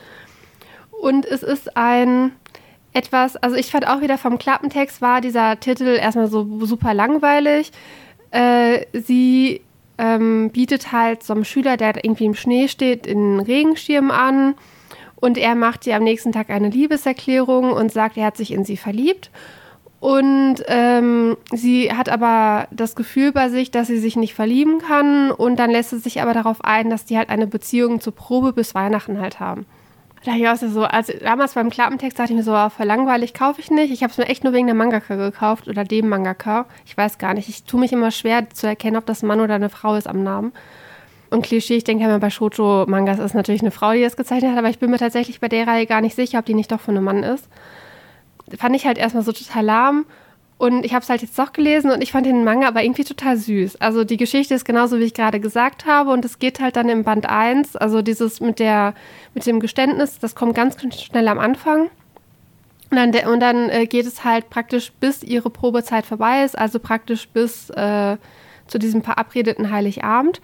Und 1.03 1.27
es 1.27 1.43
ist 1.43 1.77
ein 1.77 2.31
etwas, 2.93 3.35
also 3.35 3.57
ich 3.57 3.73
fand 3.73 3.89
auch 3.89 4.03
wieder 4.03 4.19
vom 4.19 4.39
Klappentext 4.39 5.03
war 5.03 5.21
dieser 5.21 5.59
Titel 5.59 5.99
erstmal 6.01 6.29
so 6.29 6.65
super 6.65 6.95
langweilig. 6.95 7.73
Äh, 8.31 8.87
sie 8.93 9.63
ähm, 9.99 10.51
bietet 10.51 10.93
halt 10.93 11.25
so 11.25 11.33
einem 11.33 11.43
Schüler, 11.43 11.77
der 11.77 12.05
irgendwie 12.05 12.27
im 12.27 12.37
Schnee 12.37 12.69
steht, 12.69 13.09
einen 13.09 13.41
Regenschirm 13.41 14.13
an 14.13 14.55
und 15.17 15.39
er 15.39 15.57
macht 15.57 15.89
ihr 15.89 15.97
am 15.97 16.05
nächsten 16.05 16.31
Tag 16.31 16.51
eine 16.51 16.69
Liebeserklärung 16.69 17.73
und 17.73 17.91
sagt, 17.91 18.17
er 18.17 18.27
hat 18.27 18.37
sich 18.37 18.53
in 18.53 18.65
sie 18.65 18.77
verliebt. 18.77 19.33
Und 19.99 20.59
ähm, 20.69 21.37
sie 21.51 21.93
hat 21.93 22.11
aber 22.11 22.69
das 22.71 22.95
Gefühl 22.95 23.33
bei 23.33 23.49
sich, 23.49 23.73
dass 23.73 23.89
sie 23.89 23.99
sich 23.99 24.15
nicht 24.15 24.35
verlieben 24.35 24.79
kann 24.79 25.33
und 25.33 25.57
dann 25.57 25.73
lässt 25.73 25.91
sie 25.91 25.99
sich 25.99 26.23
aber 26.23 26.33
darauf 26.33 26.63
ein, 26.63 26.91
dass 26.91 27.07
die 27.07 27.19
halt 27.19 27.29
eine 27.29 27.49
Beziehung 27.49 28.01
zur 28.01 28.15
Probe 28.15 28.53
bis 28.53 28.77
Weihnachten 28.77 29.21
halt 29.21 29.41
haben. 29.41 29.67
Da 30.25 30.37
ich 30.37 30.49
auch 30.49 30.57
so, 30.57 30.85
also 30.85 31.13
damals 31.21 31.55
beim 31.55 31.69
Klappentext 31.69 32.19
dachte 32.19 32.33
ich 32.33 32.37
mir 32.37 32.45
so, 32.45 32.57
für 32.77 32.85
langweilig 32.85 33.35
kaufe 33.35 33.61
ich 33.61 33.71
nicht. 33.71 33.93
Ich 33.93 34.05
habe 34.05 34.13
es 34.13 34.19
mir 34.19 34.27
echt 34.27 34.45
nur 34.45 34.53
wegen 34.53 34.67
der 34.67 34.77
Mangaka 34.77 35.17
gekauft 35.17 35.67
oder 35.67 35.85
dem 35.85 36.09
Mangaka. 36.09 36.67
Ich 36.87 36.97
weiß 36.97 37.19
gar 37.19 37.35
nicht. 37.35 37.49
Ich 37.49 37.65
tue 37.65 37.81
mich 37.81 37.93
immer 37.93 38.13
schwer 38.13 38.49
zu 38.51 38.69
erkennen, 38.69 38.97
ob 38.97 39.07
das 39.07 39.23
ein 39.23 39.27
Mann 39.27 39.41
oder 39.41 39.57
eine 39.57 39.69
Frau 39.69 39.97
ist 39.97 40.07
am 40.07 40.23
Namen. 40.23 40.53
Und 41.31 41.43
Klischee, 41.43 41.77
ich 41.77 41.85
denke 41.85 42.05
immer 42.05 42.19
bei 42.19 42.31
Shoujo-Mangas 42.31 43.19
ist 43.19 43.35
natürlich 43.35 43.63
eine 43.63 43.71
Frau, 43.71 43.93
die 43.93 44.03
das 44.03 44.17
gezeichnet 44.17 44.53
hat, 44.53 44.59
aber 44.59 44.69
ich 44.69 44.79
bin 44.79 44.91
mir 44.91 44.99
tatsächlich 44.99 45.41
bei 45.41 45.49
der 45.49 45.67
Reihe 45.67 45.87
gar 45.87 46.03
nicht 46.03 46.15
sicher, 46.15 46.39
ob 46.39 46.45
die 46.45 46.55
nicht 46.55 46.71
doch 46.71 46.81
von 46.81 46.95
einem 46.95 47.05
Mann 47.05 47.23
ist. 47.23 47.49
Fand 48.59 48.77
ich 48.77 48.87
halt 48.87 48.99
erstmal 48.99 49.25
so 49.25 49.33
total 49.33 49.65
lahm 49.65 50.05
Und 50.63 50.85
ich 50.85 50.95
habe 50.95 51.03
es 51.03 51.09
halt 51.09 51.23
jetzt 51.23 51.37
doch 51.37 51.53
gelesen 51.53 51.91
und 51.91 52.05
ich 52.05 52.13
fand 52.13 52.25
den 52.25 52.45
Manga 52.45 52.69
aber 52.69 52.85
irgendwie 52.85 53.03
total 53.03 53.37
süß. 53.37 53.81
Also 53.81 54.05
die 54.05 54.17
Geschichte 54.17 54.55
ist 54.55 54.65
genauso, 54.65 55.01
wie 55.01 55.03
ich 55.03 55.13
gerade 55.13 55.41
gesagt 55.41 55.87
habe. 55.87 56.11
Und 56.11 56.25
es 56.25 56.39
geht 56.39 56.61
halt 56.61 56.77
dann 56.77 56.89
im 56.89 57.03
Band 57.03 57.29
1, 57.29 57.75
also 57.75 58.01
dieses 58.01 58.41
mit 58.41 58.61
der, 58.61 58.95
mit 59.35 59.45
dem 59.45 59.59
Geständnis, 59.59 60.21
das 60.21 60.37
kommt 60.37 60.55
ganz 60.55 60.77
schnell 60.95 61.27
am 61.27 61.41
Anfang. 61.41 61.91
Und 62.93 62.97
dann, 62.97 63.11
und 63.27 63.41
dann 63.41 63.71
äh, 63.71 63.87
geht 63.87 64.07
es 64.07 64.23
halt 64.23 64.51
praktisch, 64.51 64.93
bis 65.01 65.25
ihre 65.25 65.51
Probezeit 65.51 66.07
vorbei 66.07 66.45
ist, 66.45 66.57
also 66.57 66.79
praktisch 66.79 67.27
bis 67.27 67.69
äh, 67.71 68.17
zu 68.69 68.79
diesem 68.79 69.03
verabredeten 69.03 69.69
Heiligabend. 69.69 70.41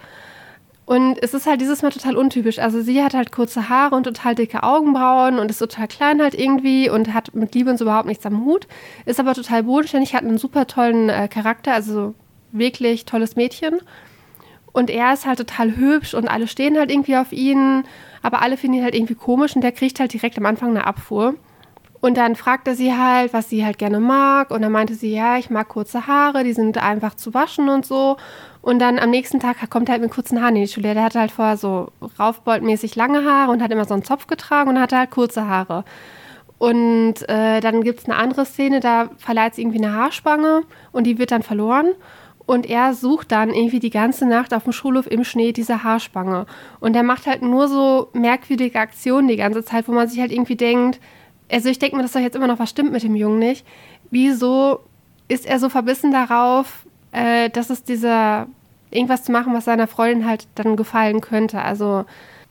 Und 0.89 1.23
es 1.23 1.35
ist 1.35 1.47
halt 1.47 1.61
dieses 1.61 1.83
Mal 1.83 1.91
total 1.91 2.17
untypisch. 2.17 2.59
Also 2.59 2.81
sie 2.81 3.03
hat 3.03 3.13
halt 3.13 3.31
kurze 3.31 3.69
Haare 3.69 3.95
und 3.95 4.05
total 4.05 4.35
dicke 4.35 4.63
Augenbrauen 4.63 5.39
und 5.39 5.51
ist 5.51 5.59
total 5.59 5.87
klein 5.87 6.23
halt 6.23 6.33
irgendwie 6.33 6.89
und 6.89 7.13
hat 7.13 7.35
mit 7.35 7.55
Liebe 7.55 7.69
und 7.69 7.77
so 7.77 7.85
überhaupt 7.85 8.09
nichts 8.09 8.25
am 8.25 8.47
Hut. 8.47 8.67
Ist 9.05 9.21
aber 9.21 9.35
total 9.35 9.65
bodenständig, 9.65 10.15
hat 10.15 10.25
einen 10.25 10.39
super 10.39 10.67
tollen 10.67 11.11
äh, 11.11 11.29
Charakter, 11.29 11.75
also 11.75 12.15
wirklich 12.53 13.05
tolles 13.05 13.37
Mädchen. 13.37 13.81
Und 14.73 14.89
er 14.89 15.13
ist 15.13 15.27
halt 15.27 15.37
total 15.37 15.77
hübsch 15.77 16.15
und 16.15 16.27
alle 16.27 16.49
stehen 16.49 16.79
halt 16.79 16.91
irgendwie 16.91 17.19
auf 17.19 17.33
ihn, 17.33 17.85
aber 18.23 18.41
alle 18.41 18.57
finden 18.57 18.79
ihn 18.79 18.85
halt 18.85 18.95
irgendwie 18.95 19.15
komisch 19.15 19.55
und 19.55 19.61
der 19.61 19.73
kriegt 19.73 20.01
halt 20.01 20.15
direkt 20.15 20.39
am 20.39 20.47
Anfang 20.47 20.71
eine 20.71 20.87
Abfuhr. 20.87 21.35
Und 22.01 22.17
dann 22.17 22.37
fragte 22.37 22.75
sie 22.75 22.95
halt, 22.95 23.33
was 23.33 23.51
sie 23.51 23.65
halt 23.65 23.79
gerne 23.79 24.01
mag. 24.01 24.51
Und 24.51 24.63
dann 24.63 24.73
meinte 24.73 24.95
sie, 24.95 25.13
ja, 25.13 25.37
ich 25.37 25.51
mag 25.51 25.69
kurze 25.69 26.07
Haare, 26.07 26.45
die 26.45 26.53
sind 26.53 26.79
einfach 26.79 27.15
zu 27.15 27.35
waschen 27.35 27.69
und 27.69 27.85
so. 27.85 28.17
Und 28.69 28.81
dann 28.81 28.99
am 28.99 29.09
nächsten 29.09 29.41
Tag 29.41 29.57
kommt 29.71 29.89
er 29.89 29.93
halt 29.93 30.03
mit 30.03 30.11
kurzen 30.11 30.43
Haaren 30.43 30.55
in 30.55 30.61
die 30.65 30.69
Schule. 30.69 30.93
Der 30.93 31.03
hatte 31.03 31.21
halt 31.21 31.31
vorher 31.31 31.57
so 31.57 31.91
raufboltmäßig 32.19 32.97
lange 32.97 33.25
Haare 33.25 33.51
und 33.51 33.63
hat 33.63 33.71
immer 33.71 33.87
so 33.87 33.95
einen 33.95 34.05
Zopf 34.05 34.27
getragen 34.27 34.69
und 34.69 34.79
hatte 34.79 34.99
halt 34.99 35.11
kurze 35.11 35.49
Haare. 35.49 35.87
Und 36.59 37.27
äh, 37.31 37.63
dann 37.63 37.83
gibt 37.83 38.01
es 38.01 38.05
eine 38.05 38.17
andere 38.17 38.45
Szene, 38.45 38.81
da 38.81 39.09
verleiht 39.17 39.55
sie 39.55 39.63
irgendwie 39.63 39.83
eine 39.83 39.95
Haarspange 39.95 40.65
und 40.93 41.05
die 41.05 41.19
wird 41.19 41.31
dann 41.31 41.43
verloren. 41.43 41.95
Und 42.45 42.69
er 42.69 42.93
sucht 42.93 43.33
dann 43.33 43.55
irgendwie 43.55 43.81
die 43.81 43.89
ganze 43.89 44.27
Nacht 44.27 44.53
auf 44.53 44.65
dem 44.65 44.75
Schulhof 44.75 45.11
im 45.11 45.25
Schnee 45.25 45.53
diese 45.53 45.83
Haarspange. 45.83 46.45
Und 46.79 46.95
er 46.95 47.05
macht 47.05 47.27
halt 47.27 47.41
nur 47.41 47.69
so 47.69 48.11
merkwürdige 48.13 48.79
Aktionen 48.79 49.29
die 49.29 49.37
ganze 49.37 49.65
Zeit, 49.65 49.89
wo 49.89 49.93
man 49.93 50.09
sich 50.09 50.21
halt 50.21 50.31
irgendwie 50.31 50.57
denkt, 50.57 51.01
also 51.51 51.71
ich 51.71 51.79
denke 51.79 51.97
mir, 51.97 52.03
dass 52.03 52.13
doch 52.13 52.21
jetzt 52.21 52.37
immer 52.37 52.47
noch 52.47 52.59
was 52.59 52.69
stimmt 52.69 52.93
mit 52.93 53.03
dem 53.03 53.17
Jungen 53.17 53.39
nicht. 53.39 53.65
Wieso 54.11 54.81
ist 55.27 55.47
er 55.47 55.59
so 55.59 55.71
verbissen 55.71 56.13
darauf, 56.13 56.85
äh, 57.13 57.49
dass 57.49 57.71
es 57.71 57.83
dieser 57.83 58.47
irgendwas 58.91 59.25
zu 59.25 59.33
machen, 59.33 59.55
was 59.55 59.65
seiner 59.65 59.87
Freundin 59.87 60.27
halt 60.27 60.47
dann 60.55 60.77
gefallen 60.77 61.21
könnte? 61.21 61.61
Also 61.63 62.05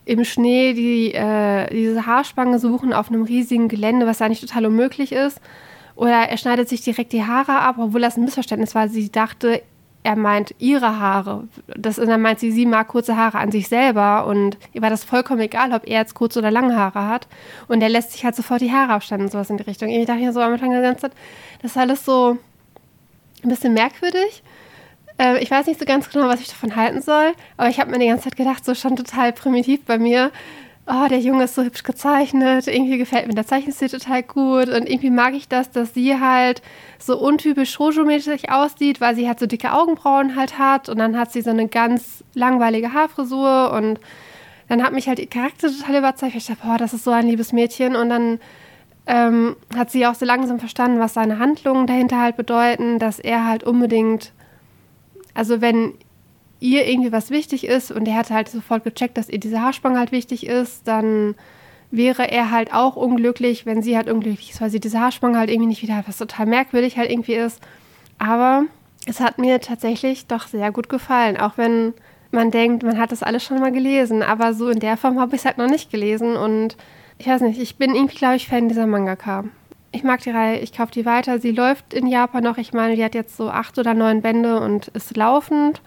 im 0.04 0.24
Schnee 0.24 0.72
die, 0.72 1.12
äh, 1.12 1.68
diese 1.70 2.06
Haarspange 2.06 2.58
suchen 2.58 2.92
auf 2.92 3.08
einem 3.08 3.24
riesigen 3.24 3.68
Gelände, 3.68 4.06
was 4.06 4.22
eigentlich 4.22 4.40
total 4.40 4.66
unmöglich 4.66 5.12
ist. 5.12 5.40
Oder 5.96 6.28
er 6.28 6.36
schneidet 6.38 6.68
sich 6.68 6.80
direkt 6.80 7.12
die 7.12 7.24
Haare 7.24 7.58
ab, 7.58 7.76
obwohl 7.78 8.00
das 8.00 8.16
ein 8.16 8.24
Missverständnis 8.24 8.74
war. 8.74 8.88
Sie 8.88 9.10
dachte, 9.10 9.62
er 10.04 10.16
meint 10.16 10.54
ihre 10.58 10.98
Haare. 10.98 11.48
Das, 11.66 11.98
und 11.98 12.06
dann 12.06 12.22
meint 12.22 12.40
sie, 12.40 12.52
sie 12.52 12.66
mag 12.66 12.88
kurze 12.88 13.16
Haare 13.16 13.38
an 13.38 13.50
sich 13.50 13.68
selber 13.68 14.26
und 14.26 14.56
ihr 14.72 14.80
war 14.80 14.90
das 14.90 15.04
vollkommen 15.04 15.40
egal, 15.40 15.74
ob 15.74 15.86
er 15.86 16.00
jetzt 16.00 16.14
kurze 16.14 16.38
oder 16.38 16.50
lange 16.50 16.76
Haare 16.76 17.06
hat. 17.06 17.26
Und 17.66 17.82
er 17.82 17.88
lässt 17.88 18.12
sich 18.12 18.24
halt 18.24 18.36
sofort 18.36 18.60
die 18.60 18.72
Haare 18.72 18.92
abschneiden 18.92 19.26
und 19.26 19.32
sowas 19.32 19.50
in 19.50 19.58
die 19.58 19.64
Richtung. 19.64 19.88
Ich 19.90 20.06
dachte 20.06 20.20
mir 20.20 20.32
so 20.32 20.40
am 20.40 20.52
Anfang 20.52 20.70
der 20.70 20.80
ganzen 20.80 21.00
Zeit, 21.00 21.12
das 21.60 21.72
ist 21.72 21.76
alles 21.76 22.04
so 22.04 22.38
ein 23.42 23.48
bisschen 23.48 23.74
merkwürdig. 23.74 24.42
Äh, 25.18 25.42
ich 25.42 25.50
weiß 25.50 25.66
nicht 25.66 25.80
so 25.80 25.86
ganz 25.86 26.08
genau, 26.10 26.28
was 26.28 26.40
ich 26.40 26.48
davon 26.48 26.76
halten 26.76 27.02
soll, 27.02 27.32
aber 27.56 27.68
ich 27.68 27.80
habe 27.80 27.90
mir 27.90 27.98
die 27.98 28.06
ganze 28.06 28.24
Zeit 28.24 28.36
gedacht, 28.36 28.64
so 28.64 28.74
schon 28.74 28.96
total 28.96 29.32
primitiv 29.32 29.84
bei 29.84 29.98
mir 29.98 30.30
oh, 30.88 31.06
der 31.08 31.18
Junge 31.18 31.44
ist 31.44 31.54
so 31.54 31.62
hübsch 31.62 31.82
gezeichnet, 31.82 32.66
irgendwie 32.66 32.98
gefällt 32.98 33.26
mir 33.26 33.34
der 33.34 33.46
Zeichenstil 33.46 33.88
total 33.88 34.22
gut 34.22 34.68
und 34.68 34.88
irgendwie 34.88 35.10
mag 35.10 35.34
ich 35.34 35.46
das, 35.48 35.70
dass 35.70 35.92
sie 35.92 36.18
halt 36.18 36.62
so 36.98 37.18
untypisch 37.18 37.76
Shoujo-mäßig 37.76 38.50
aussieht, 38.50 39.00
weil 39.00 39.14
sie 39.14 39.28
halt 39.28 39.38
so 39.38 39.46
dicke 39.46 39.72
Augenbrauen 39.72 40.34
halt 40.34 40.58
hat 40.58 40.88
und 40.88 40.98
dann 40.98 41.18
hat 41.18 41.30
sie 41.32 41.42
so 41.42 41.50
eine 41.50 41.68
ganz 41.68 42.24
langweilige 42.34 42.92
Haarfrisur 42.92 43.72
und 43.72 44.00
dann 44.68 44.82
hat 44.82 44.92
mich 44.92 45.08
halt 45.08 45.18
ihr 45.18 45.28
Charakter 45.28 45.68
total 45.68 45.96
überzeugt. 45.96 46.34
Ich 46.34 46.46
dachte, 46.46 46.60
boah, 46.64 46.78
das 46.78 46.94
ist 46.94 47.04
so 47.04 47.10
ein 47.10 47.26
liebes 47.26 47.52
Mädchen 47.52 47.94
und 47.94 48.08
dann 48.08 48.40
ähm, 49.06 49.56
hat 49.76 49.90
sie 49.90 50.06
auch 50.06 50.14
so 50.14 50.24
langsam 50.24 50.58
verstanden, 50.58 51.00
was 51.00 51.14
seine 51.14 51.38
Handlungen 51.38 51.86
dahinter 51.86 52.20
halt 52.20 52.36
bedeuten, 52.36 52.98
dass 52.98 53.18
er 53.18 53.46
halt 53.46 53.62
unbedingt, 53.62 54.32
also 55.38 55.60
wenn 55.60 55.94
ihr 56.58 56.88
irgendwie 56.88 57.12
was 57.12 57.30
wichtig 57.30 57.64
ist 57.64 57.92
und 57.92 58.08
er 58.08 58.16
hat 58.16 58.30
halt 58.30 58.48
sofort 58.48 58.82
gecheckt, 58.82 59.16
dass 59.16 59.28
ihr 59.28 59.38
diese 59.38 59.62
Haarspange 59.62 59.96
halt 59.96 60.10
wichtig 60.10 60.44
ist, 60.44 60.88
dann 60.88 61.36
wäre 61.92 62.28
er 62.28 62.50
halt 62.50 62.74
auch 62.74 62.96
unglücklich, 62.96 63.64
wenn 63.64 63.80
sie 63.80 63.96
halt 63.96 64.10
unglücklich 64.10 64.50
ist, 64.50 64.60
weil 64.60 64.70
sie 64.70 64.80
diese 64.80 64.98
Haarspange 64.98 65.38
halt 65.38 65.48
irgendwie 65.48 65.68
nicht 65.68 65.82
wieder 65.82 65.94
hat, 65.94 66.08
was 66.08 66.18
total 66.18 66.46
merkwürdig 66.46 66.98
halt 66.98 67.08
irgendwie 67.08 67.34
ist. 67.34 67.60
Aber 68.18 68.64
es 69.06 69.20
hat 69.20 69.38
mir 69.38 69.60
tatsächlich 69.60 70.26
doch 70.26 70.48
sehr 70.48 70.72
gut 70.72 70.88
gefallen, 70.88 71.36
auch 71.36 71.56
wenn 71.56 71.94
man 72.32 72.50
denkt, 72.50 72.82
man 72.82 72.98
hat 72.98 73.12
das 73.12 73.22
alles 73.22 73.44
schon 73.44 73.60
mal 73.60 73.70
gelesen, 73.70 74.24
aber 74.24 74.54
so 74.54 74.68
in 74.68 74.80
der 74.80 74.96
Form 74.96 75.20
habe 75.20 75.36
ich 75.36 75.42
es 75.42 75.46
halt 75.46 75.58
noch 75.58 75.70
nicht 75.70 75.92
gelesen 75.92 76.34
und 76.34 76.76
ich 77.18 77.28
weiß 77.28 77.42
nicht, 77.42 77.60
ich 77.60 77.76
bin 77.76 77.94
irgendwie, 77.94 78.16
glaube 78.16 78.34
ich, 78.34 78.48
Fan 78.48 78.68
dieser 78.68 78.88
Mangaka. 78.88 79.44
Ich 79.90 80.02
mag 80.04 80.20
die 80.20 80.30
Reihe, 80.30 80.58
ich 80.58 80.72
kaufe 80.72 80.92
die 80.92 81.06
weiter. 81.06 81.38
Sie 81.38 81.50
läuft 81.50 81.94
in 81.94 82.06
Japan 82.06 82.44
noch, 82.44 82.58
ich 82.58 82.72
meine, 82.72 82.94
die 82.94 83.04
hat 83.04 83.14
jetzt 83.14 83.36
so 83.36 83.48
acht 83.50 83.78
oder 83.78 83.94
neun 83.94 84.20
Bände 84.20 84.60
und 84.60 84.88
ist 84.88 85.16
laufend. 85.16 85.80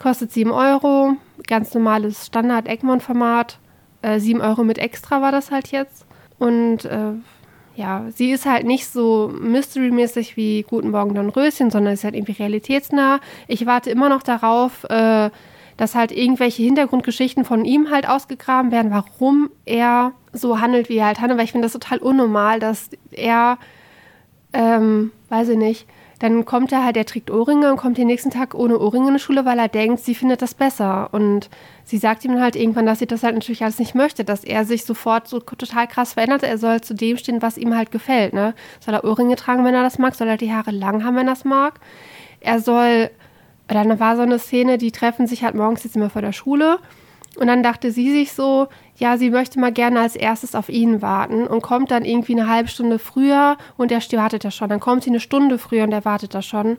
Kostet 0.00 0.32
7 0.32 0.50
Euro, 0.50 1.16
ganz 1.46 1.72
normales 1.72 2.26
Standard-Egmont-Format. 2.26 3.58
Äh, 4.02 4.18
7 4.18 4.40
Euro 4.40 4.64
mit 4.64 4.78
extra 4.78 5.22
war 5.22 5.32
das 5.32 5.50
halt 5.50 5.68
jetzt. 5.68 6.04
Und 6.38 6.84
äh, 6.84 7.12
ja, 7.76 8.06
sie 8.14 8.30
ist 8.32 8.46
halt 8.46 8.66
nicht 8.66 8.88
so 8.88 9.32
mystery-mäßig 9.38 10.36
wie 10.36 10.62
Guten 10.62 10.90
Morgen 10.90 11.14
Don 11.14 11.30
Röschen, 11.30 11.70
sondern 11.70 11.94
ist 11.94 12.04
halt 12.04 12.14
irgendwie 12.14 12.32
realitätsnah. 12.32 13.20
Ich 13.48 13.66
warte 13.66 13.90
immer 13.90 14.08
noch 14.08 14.22
darauf, 14.22 14.84
äh, 14.84 15.30
dass 15.76 15.94
halt 15.94 16.12
irgendwelche 16.12 16.62
Hintergrundgeschichten 16.62 17.44
von 17.44 17.64
ihm 17.64 17.90
halt 17.90 18.08
ausgegraben 18.08 18.70
werden, 18.70 18.90
warum 18.90 19.50
er 19.64 20.12
so 20.32 20.60
handelt, 20.60 20.88
wie 20.88 20.96
er 20.96 21.06
halt 21.06 21.20
handelt, 21.20 21.38
weil 21.38 21.44
ich 21.44 21.52
finde 21.52 21.66
das 21.66 21.72
total 21.72 21.98
unnormal, 21.98 22.60
dass 22.60 22.90
er, 23.10 23.58
ähm, 24.52 25.12
weiß 25.28 25.50
ich 25.50 25.58
nicht, 25.58 25.86
dann 26.18 26.46
kommt 26.46 26.72
er 26.72 26.82
halt, 26.82 26.96
er 26.96 27.04
trägt 27.04 27.30
Ohrringe 27.30 27.70
und 27.70 27.76
kommt 27.76 27.98
den 27.98 28.06
nächsten 28.06 28.30
Tag 28.30 28.54
ohne 28.54 28.78
Ohrringe 28.78 29.08
in 29.08 29.14
die 29.14 29.20
Schule, 29.20 29.44
weil 29.44 29.58
er 29.58 29.68
denkt, 29.68 30.00
sie 30.00 30.14
findet 30.14 30.40
das 30.40 30.54
besser. 30.54 31.08
Und 31.12 31.50
sie 31.84 31.98
sagt 31.98 32.24
ihm 32.24 32.40
halt 32.40 32.56
irgendwann, 32.56 32.86
dass 32.86 33.00
sie 33.00 33.06
das 33.06 33.22
halt 33.22 33.34
natürlich 33.34 33.62
alles 33.62 33.78
nicht 33.78 33.94
möchte, 33.94 34.24
dass 34.24 34.42
er 34.42 34.64
sich 34.64 34.84
sofort 34.84 35.28
so 35.28 35.40
total 35.40 35.86
krass 35.86 36.14
verändert. 36.14 36.42
Er 36.42 36.56
soll 36.56 36.80
zu 36.80 36.94
dem 36.94 37.18
stehen, 37.18 37.42
was 37.42 37.58
ihm 37.58 37.76
halt 37.76 37.90
gefällt. 37.90 38.32
Ne? 38.32 38.54
Soll 38.80 38.94
er 38.94 39.04
Ohrringe 39.04 39.36
tragen, 39.36 39.64
wenn 39.64 39.74
er 39.74 39.82
das 39.82 39.98
mag? 39.98 40.14
Soll 40.14 40.28
er 40.28 40.38
die 40.38 40.52
Haare 40.52 40.70
lang 40.70 41.04
haben, 41.04 41.16
wenn 41.16 41.28
er 41.28 41.34
das 41.34 41.44
mag? 41.44 41.80
Er 42.40 42.60
soll, 42.60 43.10
dann 43.68 43.98
war 43.98 44.16
so 44.16 44.22
eine 44.22 44.38
Szene, 44.38 44.78
die 44.78 44.92
treffen 44.92 45.26
sich 45.26 45.44
halt 45.44 45.54
morgens 45.54 45.84
jetzt 45.84 45.96
immer 45.96 46.10
vor 46.10 46.22
der 46.22 46.32
Schule. 46.32 46.78
Und 47.36 47.48
dann 47.48 47.62
dachte 47.62 47.90
sie 47.92 48.10
sich 48.10 48.32
so, 48.32 48.68
ja, 48.96 49.18
sie 49.18 49.30
möchte 49.30 49.60
mal 49.60 49.72
gerne 49.72 50.00
als 50.00 50.16
erstes 50.16 50.54
auf 50.54 50.68
ihn 50.70 51.02
warten 51.02 51.46
und 51.46 51.62
kommt 51.62 51.90
dann 51.90 52.04
irgendwie 52.04 52.32
eine 52.32 52.48
halbe 52.48 52.68
Stunde 52.68 52.98
früher 52.98 53.58
und 53.76 53.92
er 53.92 54.00
wartet 54.00 54.44
da 54.44 54.50
schon. 54.50 54.70
Dann 54.70 54.80
kommt 54.80 55.04
sie 55.04 55.10
eine 55.10 55.20
Stunde 55.20 55.58
früher 55.58 55.84
und 55.84 55.92
er 55.92 56.04
wartet 56.04 56.34
da 56.34 56.40
schon. 56.40 56.78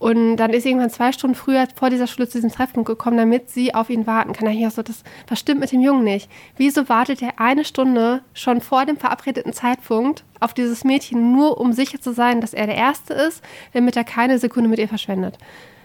Und 0.00 0.36
dann 0.36 0.52
ist 0.52 0.66
irgendwann 0.66 0.90
zwei 0.90 1.12
Stunden 1.12 1.36
früher 1.36 1.66
vor 1.76 1.88
dieser 1.88 2.08
Schule 2.08 2.28
zu 2.28 2.38
diesem 2.38 2.50
Treffpunkt 2.50 2.88
gekommen, 2.88 3.16
damit 3.16 3.48
sie 3.50 3.74
auf 3.74 3.88
ihn 3.88 4.06
warten 4.06 4.32
kann. 4.32 4.46
Dann 4.46 4.54
ich 4.54 4.66
auch 4.66 4.72
so, 4.72 4.82
das, 4.82 5.04
das 5.26 5.38
stimmt 5.38 5.60
mit 5.60 5.70
dem 5.72 5.80
Jungen 5.80 6.04
nicht. 6.04 6.28
Wieso 6.56 6.88
wartet 6.88 7.22
er 7.22 7.38
eine 7.40 7.64
Stunde 7.64 8.22
schon 8.34 8.60
vor 8.60 8.84
dem 8.84 8.96
verabredeten 8.96 9.52
Zeitpunkt 9.52 10.24
auf 10.40 10.52
dieses 10.52 10.84
Mädchen, 10.84 11.32
nur 11.32 11.58
um 11.58 11.72
sicher 11.72 12.00
zu 12.00 12.12
sein, 12.12 12.40
dass 12.40 12.52
er 12.52 12.66
der 12.66 12.76
Erste 12.76 13.14
ist, 13.14 13.42
damit 13.72 13.96
er 13.96 14.04
keine 14.04 14.38
Sekunde 14.38 14.68
mit 14.68 14.80
ihr 14.80 14.88
verschwendet? 14.88 15.38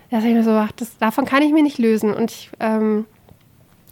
Da 0.09 0.17
dachte 0.17 0.29
ich 0.29 0.35
mir 0.35 0.43
so, 0.43 0.51
ach, 0.51 0.71
das, 0.71 0.97
davon 0.97 1.25
kann 1.25 1.43
ich 1.43 1.53
mich 1.53 1.63
nicht 1.63 1.77
lösen. 1.77 2.13
Und 2.13 2.31
ich, 2.31 2.49
ähm, 2.59 3.05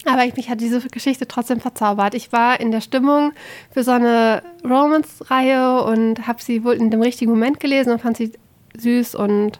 aber 0.05 0.25
ich, 0.25 0.35
mich 0.35 0.49
hat 0.49 0.61
diese 0.61 0.81
Geschichte 0.87 1.27
trotzdem 1.27 1.59
verzaubert. 1.59 2.13
Ich 2.13 2.31
war 2.31 2.59
in 2.59 2.71
der 2.71 2.81
Stimmung 2.81 3.33
für 3.71 3.83
so 3.83 3.91
eine 3.91 4.41
Romance-Reihe 4.63 5.83
und 5.83 6.27
habe 6.27 6.41
sie 6.41 6.63
wohl 6.63 6.73
in 6.73 6.89
dem 6.89 7.01
richtigen 7.01 7.31
Moment 7.31 7.59
gelesen 7.59 7.91
und 7.91 8.01
fand 8.01 8.17
sie 8.17 8.31
süß 8.77 9.15
und 9.15 9.59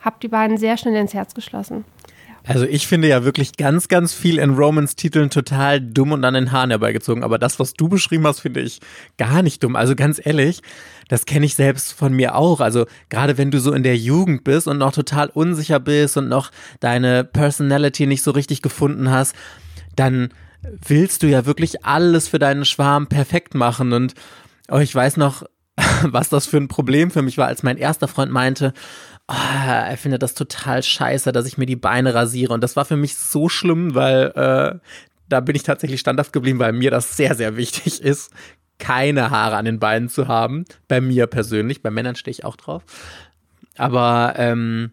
habe 0.00 0.16
die 0.22 0.28
beiden 0.28 0.58
sehr 0.58 0.76
schnell 0.76 0.94
ins 0.94 1.14
Herz 1.14 1.34
geschlossen. 1.34 1.84
Also 2.46 2.64
ich 2.64 2.86
finde 2.86 3.08
ja 3.08 3.24
wirklich 3.24 3.56
ganz, 3.56 3.88
ganz 3.88 4.14
viel 4.14 4.38
in 4.38 4.54
Romans-Titeln 4.54 5.30
total 5.30 5.80
dumm 5.80 6.12
und 6.12 6.24
an 6.24 6.34
den 6.34 6.52
Haaren 6.52 6.70
herbeigezogen. 6.70 7.24
Aber 7.24 7.38
das, 7.38 7.58
was 7.58 7.74
du 7.74 7.88
beschrieben 7.88 8.26
hast, 8.26 8.40
finde 8.40 8.60
ich 8.60 8.80
gar 9.18 9.42
nicht 9.42 9.64
dumm. 9.64 9.74
Also 9.74 9.96
ganz 9.96 10.24
ehrlich, 10.24 10.62
das 11.08 11.26
kenne 11.26 11.44
ich 11.44 11.56
selbst 11.56 11.92
von 11.92 12.12
mir 12.12 12.36
auch. 12.36 12.60
Also 12.60 12.86
gerade 13.08 13.36
wenn 13.36 13.50
du 13.50 13.58
so 13.58 13.72
in 13.72 13.82
der 13.82 13.96
Jugend 13.96 14.44
bist 14.44 14.68
und 14.68 14.78
noch 14.78 14.92
total 14.92 15.28
unsicher 15.28 15.80
bist 15.80 16.16
und 16.16 16.28
noch 16.28 16.52
deine 16.78 17.24
Personality 17.24 18.06
nicht 18.06 18.22
so 18.22 18.30
richtig 18.30 18.62
gefunden 18.62 19.10
hast, 19.10 19.34
dann 19.96 20.28
willst 20.86 21.24
du 21.24 21.26
ja 21.26 21.46
wirklich 21.46 21.84
alles 21.84 22.28
für 22.28 22.38
deinen 22.38 22.64
Schwarm 22.64 23.08
perfekt 23.08 23.54
machen. 23.54 23.92
Und 23.92 24.14
oh, 24.70 24.78
ich 24.78 24.94
weiß 24.94 25.16
noch, 25.16 25.42
was 26.02 26.28
das 26.28 26.46
für 26.46 26.58
ein 26.58 26.68
Problem 26.68 27.10
für 27.10 27.22
mich 27.22 27.38
war, 27.38 27.48
als 27.48 27.64
mein 27.64 27.76
erster 27.76 28.06
Freund 28.06 28.30
meinte, 28.30 28.72
oh, 29.28 29.34
er 29.34 29.96
findet 29.96 30.22
das 30.22 30.34
total 30.34 30.82
scheiße, 30.82 31.32
dass 31.32 31.46
ich 31.46 31.58
mir 31.58 31.66
die 31.66 31.76
Beine 31.76 32.14
rasiere. 32.14 32.54
Und 32.54 32.62
das 32.62 32.76
war 32.76 32.84
für 32.84 32.96
mich 32.96 33.16
so 33.16 33.48
schlimm, 33.48 33.94
weil 33.94 34.32
äh, 34.34 34.78
da 35.28 35.40
bin 35.40 35.56
ich 35.56 35.62
tatsächlich 35.62 36.00
standhaft 36.00 36.32
geblieben, 36.32 36.58
weil 36.58 36.72
mir 36.72 36.90
das 36.90 37.16
sehr, 37.16 37.34
sehr 37.34 37.56
wichtig 37.56 38.00
ist, 38.02 38.32
keine 38.78 39.30
Haare 39.30 39.56
an 39.56 39.64
den 39.64 39.78
Beinen 39.78 40.08
zu 40.08 40.28
haben. 40.28 40.64
Bei 40.88 41.00
mir 41.00 41.26
persönlich, 41.26 41.82
bei 41.82 41.90
Männern 41.90 42.16
stehe 42.16 42.32
ich 42.32 42.44
auch 42.44 42.56
drauf. 42.56 42.82
Aber 43.76 44.34
ähm, 44.36 44.92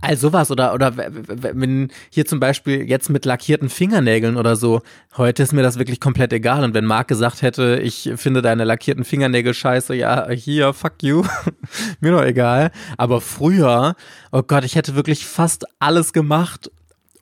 also 0.00 0.28
sowas 0.28 0.50
oder, 0.50 0.74
oder 0.74 0.92
wenn 0.96 1.90
hier 2.10 2.26
zum 2.26 2.40
Beispiel 2.40 2.82
jetzt 2.88 3.10
mit 3.10 3.24
lackierten 3.24 3.68
Fingernägeln 3.68 4.36
oder 4.36 4.56
so, 4.56 4.82
heute 5.16 5.42
ist 5.42 5.52
mir 5.52 5.62
das 5.62 5.78
wirklich 5.78 6.00
komplett 6.00 6.32
egal. 6.32 6.64
Und 6.64 6.74
wenn 6.74 6.84
Marc 6.84 7.08
gesagt 7.08 7.42
hätte, 7.42 7.80
ich 7.82 8.10
finde 8.16 8.42
deine 8.42 8.64
lackierten 8.64 9.04
Fingernägel 9.04 9.54
scheiße, 9.54 9.94
ja, 9.94 10.28
hier, 10.30 10.72
fuck 10.72 11.02
you, 11.02 11.24
mir 12.00 12.12
doch 12.12 12.24
egal. 12.24 12.70
Aber 12.96 13.20
früher, 13.20 13.94
oh 14.32 14.42
Gott, 14.42 14.64
ich 14.64 14.74
hätte 14.74 14.96
wirklich 14.96 15.26
fast 15.26 15.64
alles 15.78 16.12
gemacht, 16.12 16.70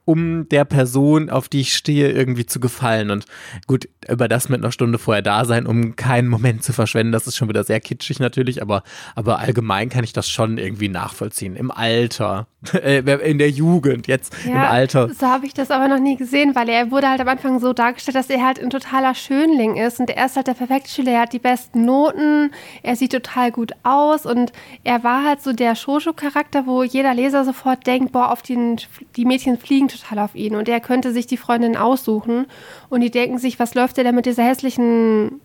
um 0.05 0.49
der 0.49 0.65
Person, 0.65 1.31
auf 1.31 1.49
die 1.49 1.61
ich 1.61 1.75
stehe, 1.75 2.11
irgendwie 2.11 2.45
zu 2.45 2.61
gefallen. 2.61 3.11
Und 3.11 3.25
gut, 3.67 3.89
über 4.09 4.29
das 4.29 4.49
mit 4.49 4.61
einer 4.61 4.73
Stunde 4.73 4.99
vorher 4.99 5.23
da 5.23 5.45
sein, 5.45 5.67
um 5.67 5.97
keinen 5.97 6.29
Moment 6.29 6.63
zu 6.63 6.73
verschwenden, 6.73 7.13
das 7.13 7.27
ist 7.27 7.37
schon 7.37 7.49
wieder 7.49 7.65
sehr 7.65 7.81
kitschig 7.81 8.21
natürlich, 8.21 8.61
aber, 8.61 8.83
aber 9.15 9.39
allgemein 9.39 9.89
kann 9.89 10.05
ich 10.05 10.13
das 10.13 10.29
schon 10.29 10.59
irgendwie 10.59 10.89
nachvollziehen. 10.89 11.57
Im 11.57 11.71
Alter, 11.71 12.47
äh, 12.75 12.99
in 13.29 13.39
der 13.39 13.51
Jugend, 13.51 14.07
jetzt 14.07 14.35
ja, 14.45 14.53
im 14.53 14.59
Alter. 14.59 15.09
So 15.15 15.27
habe 15.27 15.47
ich 15.47 15.55
das 15.55 15.71
aber 15.71 15.89
noch 15.89 16.01
nie 16.01 16.17
gesehen, 16.17 16.55
weil 16.55 16.69
er 16.69 16.91
wurde 16.91 17.09
halt 17.09 17.21
am 17.21 17.29
Anfang 17.29 17.59
so 17.59 17.73
dargestellt, 17.73 18.17
dass 18.17 18.29
er 18.29 18.45
halt 18.45 18.61
ein 18.61 18.71
totaler 18.71 19.15
Schönling 19.15 19.77
ist 19.77 20.01
und 20.01 20.11
er 20.11 20.27
ist 20.27 20.37
halt 20.37 20.49
der 20.49 20.55
perfekte 20.55 20.91
Schüler, 20.91 21.13
er 21.13 21.21
hat 21.23 21.33
die 21.33 21.39
besten 21.39 21.87
Noten, 21.87 22.51
er 22.83 22.97
sieht 22.97 23.13
total 23.13 23.53
gut 23.53 23.73
aus 23.85 24.27
und 24.27 24.53
er 24.83 25.03
war 25.03 25.25
halt 25.25 25.43
so 25.43 25.55
der 25.55 25.75
Shoshu-Charakter, 25.75 26.67
wo 26.67 26.83
jeder 26.83 27.15
Leser 27.15 27.45
sofort 27.45 27.87
denkt, 27.87 28.13
boah, 28.13 28.31
auf 28.31 28.43
den, 28.43 28.77
die 29.17 29.25
Mädchen 29.25 29.59
fliegen 29.59 29.89
total 29.99 30.19
auf 30.21 30.35
ihn 30.35 30.55
und 30.55 30.69
er 30.69 30.81
könnte 30.81 31.13
sich 31.13 31.27
die 31.27 31.37
Freundin 31.37 31.77
aussuchen 31.77 32.47
und 32.89 33.01
die 33.01 33.11
denken 33.11 33.39
sich, 33.39 33.59
was 33.59 33.75
läuft 33.75 33.97
der 33.97 34.05
denn 34.05 34.15
mit 34.15 34.27
dieser 34.27 34.45
hässlichen, 34.45 35.41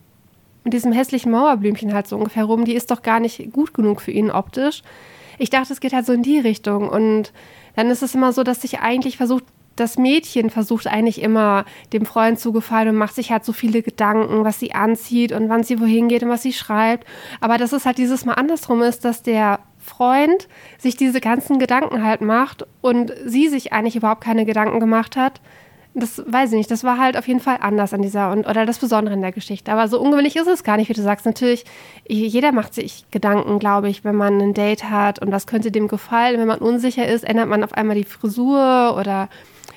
mit 0.64 0.72
diesem 0.72 0.92
hässlichen 0.92 1.32
Mauerblümchen 1.32 1.94
halt 1.94 2.06
so 2.06 2.16
ungefähr 2.16 2.44
rum? 2.44 2.64
Die 2.64 2.74
ist 2.74 2.90
doch 2.90 3.02
gar 3.02 3.20
nicht 3.20 3.52
gut 3.52 3.74
genug 3.74 4.00
für 4.00 4.10
ihn 4.10 4.30
optisch. 4.30 4.82
Ich 5.38 5.50
dachte, 5.50 5.72
es 5.72 5.80
geht 5.80 5.92
halt 5.92 6.06
so 6.06 6.12
in 6.12 6.22
die 6.22 6.38
Richtung 6.38 6.88
und 6.88 7.32
dann 7.76 7.90
ist 7.90 8.02
es 8.02 8.14
immer 8.14 8.32
so, 8.32 8.42
dass 8.42 8.60
sich 8.60 8.80
eigentlich 8.80 9.16
versucht, 9.16 9.44
das 9.76 9.96
Mädchen 9.96 10.50
versucht 10.50 10.86
eigentlich 10.86 11.22
immer 11.22 11.64
dem 11.92 12.04
Freund 12.04 12.38
zu 12.38 12.52
gefallen 12.52 12.88
und 12.88 12.96
macht 12.96 13.14
sich 13.14 13.32
halt 13.32 13.44
so 13.44 13.52
viele 13.52 13.82
Gedanken, 13.82 14.44
was 14.44 14.60
sie 14.60 14.74
anzieht 14.74 15.32
und 15.32 15.48
wann 15.48 15.62
sie 15.62 15.80
wohin 15.80 16.08
geht 16.08 16.22
und 16.22 16.28
was 16.28 16.42
sie 16.42 16.52
schreibt. 16.52 17.06
Aber 17.40 17.56
dass 17.56 17.72
es 17.72 17.86
halt 17.86 17.96
dieses 17.96 18.24
Mal 18.24 18.34
andersrum 18.34 18.82
ist, 18.82 19.04
dass 19.04 19.22
der 19.22 19.60
Freund 19.90 20.48
sich 20.78 20.96
diese 20.96 21.20
ganzen 21.20 21.58
Gedanken 21.58 22.04
halt 22.04 22.20
macht 22.20 22.66
und 22.80 23.12
sie 23.24 23.48
sich 23.48 23.72
eigentlich 23.72 23.96
überhaupt 23.96 24.22
keine 24.22 24.44
Gedanken 24.44 24.80
gemacht 24.80 25.16
hat. 25.16 25.40
Das 25.92 26.22
weiß 26.24 26.52
ich 26.52 26.56
nicht. 26.56 26.70
Das 26.70 26.84
war 26.84 26.98
halt 26.98 27.16
auf 27.16 27.26
jeden 27.26 27.40
Fall 27.40 27.58
anders 27.60 27.92
an 27.92 28.00
dieser 28.00 28.30
und 28.30 28.46
oder 28.46 28.64
das 28.64 28.78
Besondere 28.78 29.14
in 29.14 29.22
der 29.22 29.32
Geschichte. 29.32 29.72
Aber 29.72 29.88
so 29.88 30.00
ungewöhnlich 30.00 30.36
ist 30.36 30.46
es 30.46 30.62
gar 30.62 30.76
nicht, 30.76 30.88
wie 30.88 30.94
du 30.94 31.02
sagst. 31.02 31.26
Natürlich, 31.26 31.64
jeder 32.08 32.52
macht 32.52 32.74
sich 32.74 33.06
Gedanken, 33.10 33.58
glaube 33.58 33.88
ich, 33.88 34.04
wenn 34.04 34.14
man 34.14 34.40
ein 34.40 34.54
Date 34.54 34.84
hat 34.84 35.18
und 35.20 35.32
was 35.32 35.48
könnte 35.48 35.72
dem 35.72 35.88
gefallen. 35.88 36.38
Wenn 36.38 36.46
man 36.46 36.60
unsicher 36.60 37.08
ist, 37.08 37.24
ändert 37.24 37.48
man 37.48 37.64
auf 37.64 37.72
einmal 37.72 37.96
die 37.96 38.04
Frisur 38.04 38.96
oder 38.96 39.28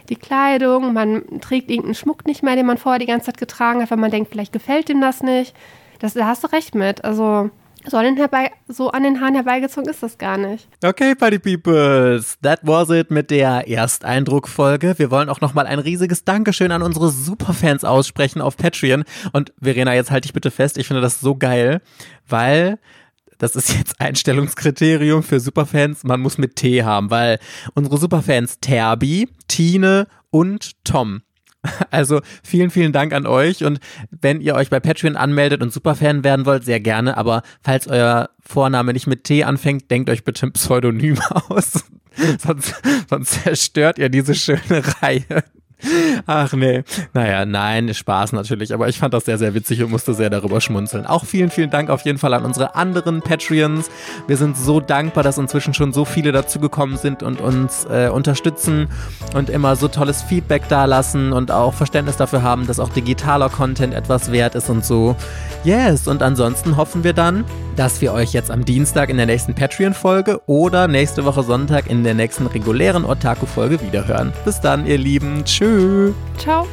die 0.10 0.16
Kleidung. 0.16 0.94
Man 0.94 1.42
trägt 1.42 1.72
irgendeinen 1.72 1.96
Schmuck 1.96 2.28
nicht 2.28 2.44
mehr, 2.44 2.56
den 2.56 2.68
man 2.68 2.78
vorher 2.78 3.00
die 3.00 3.08
ganze 3.08 3.28
Zeit 3.28 3.38
getragen 3.38 3.82
hat, 3.82 3.90
weil 3.90 3.98
man 3.98 4.12
denkt, 4.12 4.30
vielleicht 4.32 4.54
gefällt 4.54 4.90
dem 4.90 5.02
das 5.02 5.24
nicht. 5.24 5.56
Das, 5.98 6.14
da 6.14 6.28
hast 6.28 6.44
du 6.44 6.52
recht 6.52 6.76
mit. 6.76 7.04
Also 7.04 7.50
so 7.88 7.98
an, 7.98 8.06
den 8.06 8.18
herbei, 8.18 8.52
so 8.68 8.92
an 8.92 9.04
den 9.04 9.20
Haaren 9.22 9.36
herbeigezogen 9.36 9.90
ist 9.90 10.04
das 10.04 10.18
gar 10.18 10.38
nicht. 10.38 10.68
Okay, 10.84 11.16
Party 11.16 11.40
Peoples, 11.40 12.38
that 12.42 12.60
was 12.64 12.90
it 12.90 13.12
mit 13.12 13.30
der 13.32 13.68
Ersteindruckfolge. 13.68 14.98
Wir 14.98 15.12
wollen 15.12 15.30
auch 15.30 15.42
nochmal 15.42 15.68
ein 15.68 15.80
riesiges 15.80 16.24
Dankeschön 16.24 16.72
an 16.72 16.82
unsere 16.82 17.10
Superfans 17.10 17.84
aussprechen 17.84 18.42
auf 18.42 18.58
Patreon. 18.58 19.04
Und 19.32 19.54
Verena, 19.62 19.94
jetzt 19.94 20.12
halte 20.12 20.26
ich 20.26 20.34
bitte 20.34 20.52
fest, 20.52 20.78
ich 20.78 20.88
finde 20.88 21.02
das 21.02 21.20
so 21.20 21.36
geil, 21.36 21.82
weil 22.28 22.80
das 23.38 23.56
ist 23.56 23.74
jetzt 23.78 24.00
Einstellungskriterium 24.00 25.24
für 25.24 25.40
Superfans, 25.40 26.04
man 26.04 26.22
muss 26.22 26.38
mit 26.38 26.56
T 26.56 26.84
haben, 26.84 27.10
weil 27.10 27.40
unsere 27.74 27.98
Superfans 27.98 28.60
Terbi, 28.62 29.28
Tine 29.48 30.08
und 30.30 30.84
Tom 30.86 31.22
also 31.92 32.22
vielen, 32.44 32.70
vielen 32.70 32.92
Dank 32.92 33.14
an 33.14 33.26
euch. 33.26 33.64
Und 33.64 33.80
wenn 34.10 34.42
ihr 34.42 34.56
euch 34.56 34.70
bei 34.70 34.80
Patreon 34.80 35.16
anmeldet 35.16 35.62
und 35.62 35.72
Superfan 35.72 36.24
werden 36.24 36.46
wollt, 36.46 36.66
sehr 36.66 36.80
gerne, 36.80 37.18
aber 37.18 37.44
falls 37.62 37.88
euer 37.88 38.30
Vorname 38.42 38.94
nicht 38.94 39.08
mit 39.08 39.24
T 39.24 39.44
anfängt, 39.44 39.90
denkt 39.90 40.10
euch 40.10 40.24
bitte 40.24 40.48
ein 40.48 40.54
Pseudonym 40.54 41.20
aus, 41.50 41.86
sonst, 42.40 42.82
sonst 43.10 43.44
zerstört 43.44 43.98
ihr 43.98 44.10
diese 44.10 44.36
schöne 44.36 44.62
Reihe. 45.02 45.44
Ach 46.26 46.54
nee. 46.54 46.84
Naja, 47.14 47.46
nein, 47.46 47.94
Spaß 47.94 48.34
natürlich. 48.34 48.74
Aber 48.74 48.88
ich 48.88 48.98
fand 48.98 49.14
das 49.14 49.26
sehr, 49.26 49.38
sehr 49.38 49.54
witzig 49.54 49.84
und 49.84 49.92
musste 49.92 50.14
sehr 50.14 50.30
darüber 50.30 50.62
schmunzeln. 50.62 51.06
Auch 51.06 51.26
vielen, 51.26 51.50
vielen 51.50 51.70
Dank 51.70 51.90
auf 51.90 52.02
jeden 52.02 52.18
Fall 52.18 52.34
an 52.34 52.46
unsere 52.46 52.76
anderen 52.76 53.22
Patreons. 53.22 53.90
Wir 54.28 54.38
sind 54.38 54.58
so 54.58 54.80
dankbar, 54.80 55.24
dass 55.24 55.38
inzwischen 55.38 55.74
schon 55.74 55.94
so 55.94 56.06
viele 56.06 56.32
dazugekommen 56.32 56.98
sind 56.98 57.24
und 57.24 57.42
uns 57.42 57.86
äh, 57.86 58.10
unterstützen 58.10 58.88
und 59.36 59.50
immer 59.50 59.76
so 59.76 59.88
tolles 59.88 60.22
Feedback 60.22 60.68
dalassen 60.70 61.34
und 61.34 61.52
auch 61.52 61.74
Verständnis 61.74 62.18
dafür 62.18 62.44
haben, 62.44 62.68
dass 62.68 62.80
auch 62.80 62.90
digitaler 62.90 63.50
Content 63.50 63.94
etwas 63.94 64.32
wert 64.32 64.56
ist 64.56 64.70
und 64.70 64.86
so. 64.86 65.16
Yes, 65.64 66.08
und 66.08 66.22
ansonsten 66.22 66.78
hoffen 66.78 67.04
wir 67.04 67.14
dann, 67.14 67.46
dass 67.76 68.02
wir 68.02 68.14
euch 68.14 68.34
jetzt 68.34 68.52
am 68.52 68.66
Dienstag 68.66 69.10
in 69.10 69.18
der 69.18 69.26
nächsten 69.26 69.54
Patreon-Folge 69.54 70.42
oder 70.48 70.88
nächste 70.88 71.26
Woche 71.26 71.44
Sonntag 71.44 71.90
in 71.90 72.04
der 72.04 72.14
nächsten 72.14 72.48
regulären 72.48 73.06
Otaku-Folge 73.06 73.82
wiederhören. 73.82 74.34
Bis 74.46 74.60
dann, 74.60 74.86
ihr 74.86 74.98
Lieben. 74.98 75.44
Tschüss. 75.46 76.14
Ciao. 76.38 76.68